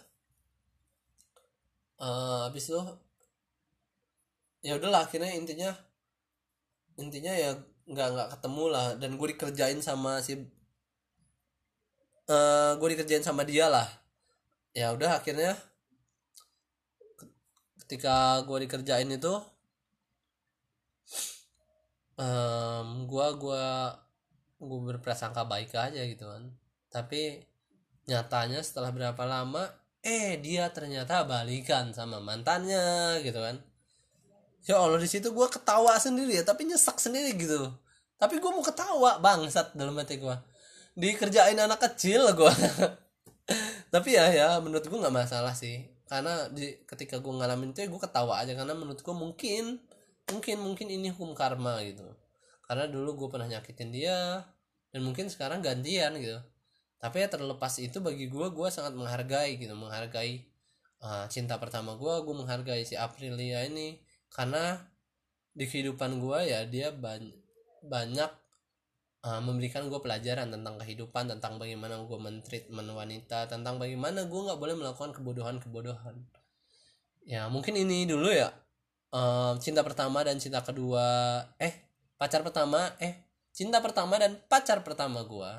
Uh, 1.98 2.46
habis 2.46 2.70
itu 2.70 2.78
ya 4.62 4.78
udahlah 4.78 5.10
akhirnya 5.10 5.34
intinya 5.34 5.74
intinya 6.94 7.34
ya 7.34 7.58
nggak 7.88 8.08
nggak 8.14 8.28
ketemu 8.38 8.64
lah. 8.70 8.86
Dan 8.96 9.16
gue 9.20 9.28
dikerjain 9.36 9.80
sama 9.84 10.20
si 10.24 10.36
uh, 12.28 12.72
gue 12.78 12.88
dikerjain 12.96 13.24
sama 13.24 13.42
dia 13.44 13.68
lah. 13.68 13.88
Ya 14.74 14.90
udah 14.92 15.20
akhirnya 15.20 15.54
ketika 17.84 18.42
gue 18.48 18.58
dikerjain 18.66 19.10
itu 19.12 19.34
um, 22.16 23.06
gue 23.06 23.26
gua 23.38 23.94
gue 24.58 24.80
berprasangka 24.88 25.44
baik 25.44 25.76
aja 25.76 26.02
gitu 26.04 26.24
kan. 26.26 26.50
Tapi 26.88 27.44
nyatanya 28.08 28.60
setelah 28.60 28.92
berapa 28.92 29.24
lama 29.24 29.64
eh 30.04 30.36
dia 30.36 30.68
ternyata 30.68 31.24
balikan 31.24 31.96
sama 31.96 32.20
mantannya 32.20 33.24
gitu 33.24 33.40
kan 33.40 33.56
ya 34.64 34.80
allah 34.80 34.96
di 34.96 35.08
situ 35.08 35.28
gue 35.28 35.46
ketawa 35.52 35.96
sendiri 36.00 36.40
ya 36.40 36.44
tapi 36.44 36.64
nyesek 36.64 36.96
sendiri 36.96 37.36
gitu. 37.36 37.68
Tapi 38.16 38.40
gue 38.40 38.50
mau 38.50 38.64
ketawa 38.64 39.20
bangsat 39.20 39.76
dalam 39.76 39.92
hati 40.00 40.16
gue 40.16 40.36
dikerjain 40.94 41.58
anak 41.58 41.82
kecil 41.82 42.30
gue 42.38 42.52
tapi 43.94 44.14
ya 44.14 44.30
ya 44.30 44.48
menurut 44.64 44.86
gue 44.86 44.98
nggak 44.98 45.14
masalah 45.14 45.52
sih. 45.52 45.92
Karena 46.08 46.48
di 46.48 46.80
ketika 46.88 47.20
gue 47.20 47.32
ngalamin 47.32 47.76
itu 47.76 47.84
ya 47.84 47.88
gue 47.92 48.00
ketawa 48.00 48.40
aja. 48.40 48.56
Karena 48.56 48.72
menurut 48.72 49.00
gue 49.04 49.14
mungkin 49.14 49.80
mungkin 50.32 50.56
mungkin 50.64 50.86
ini 50.88 51.12
hukum 51.12 51.36
karma 51.36 51.84
gitu. 51.84 52.08
Karena 52.64 52.88
dulu 52.88 53.24
gue 53.24 53.28
pernah 53.28 53.48
nyakitin 53.48 53.92
dia 53.92 54.40
dan 54.88 55.00
mungkin 55.04 55.28
sekarang 55.28 55.60
gantian 55.60 56.16
gitu. 56.16 56.40
Tapi 56.96 57.20
ya 57.20 57.28
terlepas 57.28 57.76
itu 57.76 58.00
bagi 58.00 58.32
gue 58.32 58.46
gue 58.48 58.68
sangat 58.72 58.96
menghargai 58.96 59.60
gitu. 59.60 59.76
Menghargai 59.76 60.48
uh, 61.04 61.28
cinta 61.28 61.60
pertama 61.60 62.00
gue 62.00 62.14
gue 62.24 62.34
menghargai 62.34 62.82
si 62.88 62.96
Aprilia 62.96 63.68
ini 63.68 64.00
karena 64.34 64.82
di 65.54 65.70
kehidupan 65.70 66.18
gue 66.18 66.38
ya 66.50 66.66
dia 66.66 66.90
banyak 66.90 67.38
banyak 67.86 68.30
uh, 69.22 69.40
memberikan 69.40 69.86
gue 69.86 70.00
pelajaran 70.02 70.50
tentang 70.50 70.74
kehidupan 70.82 71.30
tentang 71.30 71.62
bagaimana 71.62 72.02
gue 72.02 72.18
mentreatment 72.18 72.90
wanita 72.90 73.46
tentang 73.46 73.78
bagaimana 73.78 74.26
gue 74.26 74.40
nggak 74.50 74.58
boleh 74.58 74.74
melakukan 74.74 75.14
kebodohan 75.14 75.62
kebodohan 75.62 76.18
ya 77.24 77.48
mungkin 77.48 77.78
ini 77.78 78.04
dulu 78.04 78.28
ya. 78.28 78.52
Uh, 79.14 79.54
cinta 79.62 79.86
pertama 79.86 80.26
dan 80.26 80.42
cinta 80.42 80.58
kedua 80.58 81.38
eh 81.62 81.70
pacar 82.18 82.42
pertama 82.42 82.90
eh 82.98 83.30
cinta 83.54 83.78
pertama 83.78 84.18
dan 84.18 84.34
pacar 84.50 84.82
pertama 84.82 85.22
gue 85.22 85.50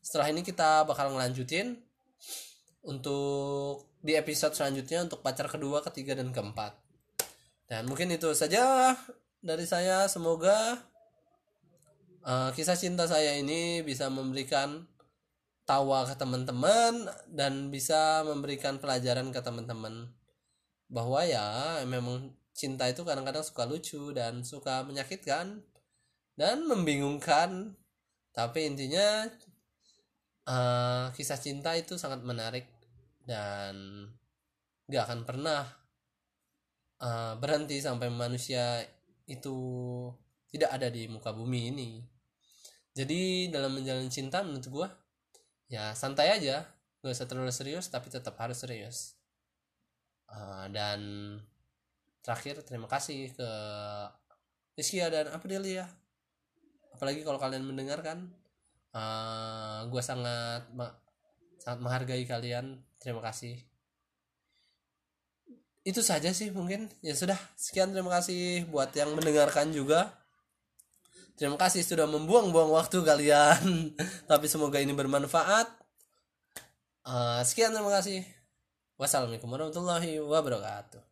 setelah 0.00 0.32
ini 0.32 0.40
kita 0.40 0.88
bakal 0.88 1.12
ngelanjutin 1.12 1.76
untuk 2.88 3.92
di 4.00 4.16
episode 4.16 4.56
selanjutnya 4.56 5.04
untuk 5.04 5.20
pacar 5.20 5.52
kedua 5.52 5.84
ketiga 5.84 6.16
dan 6.16 6.32
keempat 6.32 6.87
dan 7.68 7.84
mungkin 7.84 8.08
itu 8.08 8.32
saja 8.32 8.96
dari 9.44 9.68
saya. 9.68 10.08
Semoga 10.08 10.80
uh, 12.24 12.50
kisah 12.56 12.80
cinta 12.80 13.04
saya 13.04 13.36
ini 13.36 13.84
bisa 13.84 14.08
memberikan 14.08 14.88
tawa 15.68 16.08
ke 16.08 16.16
teman-teman 16.16 17.12
dan 17.28 17.68
bisa 17.68 18.24
memberikan 18.24 18.80
pelajaran 18.80 19.28
ke 19.28 19.40
teman-teman. 19.44 20.08
Bahwa 20.88 21.20
ya 21.28 21.78
memang 21.84 22.32
cinta 22.56 22.88
itu 22.88 23.04
kadang-kadang 23.04 23.44
suka 23.44 23.68
lucu 23.68 24.16
dan 24.16 24.40
suka 24.40 24.80
menyakitkan 24.88 25.60
dan 26.40 26.64
membingungkan. 26.64 27.76
Tapi 28.32 28.64
intinya 28.64 29.28
uh, 30.48 31.12
kisah 31.12 31.36
cinta 31.36 31.76
itu 31.76 32.00
sangat 32.00 32.24
menarik 32.24 32.64
dan 33.28 34.08
gak 34.88 35.04
akan 35.04 35.20
pernah 35.28 35.77
uh, 37.02 37.34
berhenti 37.38 37.78
sampai 37.78 38.10
manusia 38.10 38.82
itu 39.28 39.56
tidak 40.48 40.70
ada 40.72 40.88
di 40.88 41.06
muka 41.06 41.30
bumi 41.34 41.70
ini. 41.70 41.90
Jadi 42.96 43.52
dalam 43.52 43.78
menjalin 43.78 44.10
cinta 44.10 44.42
menurut 44.42 44.66
gue 44.66 44.88
ya 45.70 45.92
santai 45.94 46.34
aja. 46.34 46.66
Gak 46.98 47.14
usah 47.14 47.30
terlalu 47.30 47.54
serius 47.54 47.86
tapi 47.92 48.10
tetap 48.10 48.34
harus 48.42 48.58
serius. 48.58 49.14
Uh, 50.28 50.66
dan 50.74 51.00
terakhir 52.20 52.60
terima 52.66 52.90
kasih 52.90 53.32
ke 53.32 53.50
Rizkia 54.76 55.08
dan 55.08 55.32
Aprilia 55.32 55.88
apalagi 56.92 57.22
kalau 57.22 57.38
kalian 57.38 57.62
mendengarkan 57.62 58.34
uh, 58.90 58.98
eh, 58.98 59.80
gue 59.86 60.02
sangat 60.02 60.66
sangat 61.62 61.78
menghargai 61.78 62.26
kalian. 62.26 62.82
Terima 62.98 63.22
kasih 63.22 63.67
itu 65.88 66.04
saja 66.04 66.28
sih 66.36 66.52
mungkin. 66.52 66.92
Ya 67.00 67.16
sudah 67.16 67.40
sekian 67.56 67.96
terima 67.96 68.12
kasih 68.20 68.68
buat 68.68 68.92
yang 68.92 69.16
mendengarkan 69.16 69.72
juga. 69.72 70.12
Terima 71.40 71.56
kasih 71.56 71.80
sudah 71.80 72.04
membuang-buang 72.04 72.68
waktu 72.76 73.00
kalian. 73.00 73.96
Tapi 74.30 74.46
semoga 74.52 74.76
ini 74.84 74.92
bermanfaat. 74.92 75.72
Uh, 77.08 77.40
sekian 77.40 77.72
terima 77.72 77.88
kasih. 77.88 78.20
Wassalamualaikum 79.00 79.48
warahmatullahi 79.48 80.20
wabarakatuh 80.20 81.07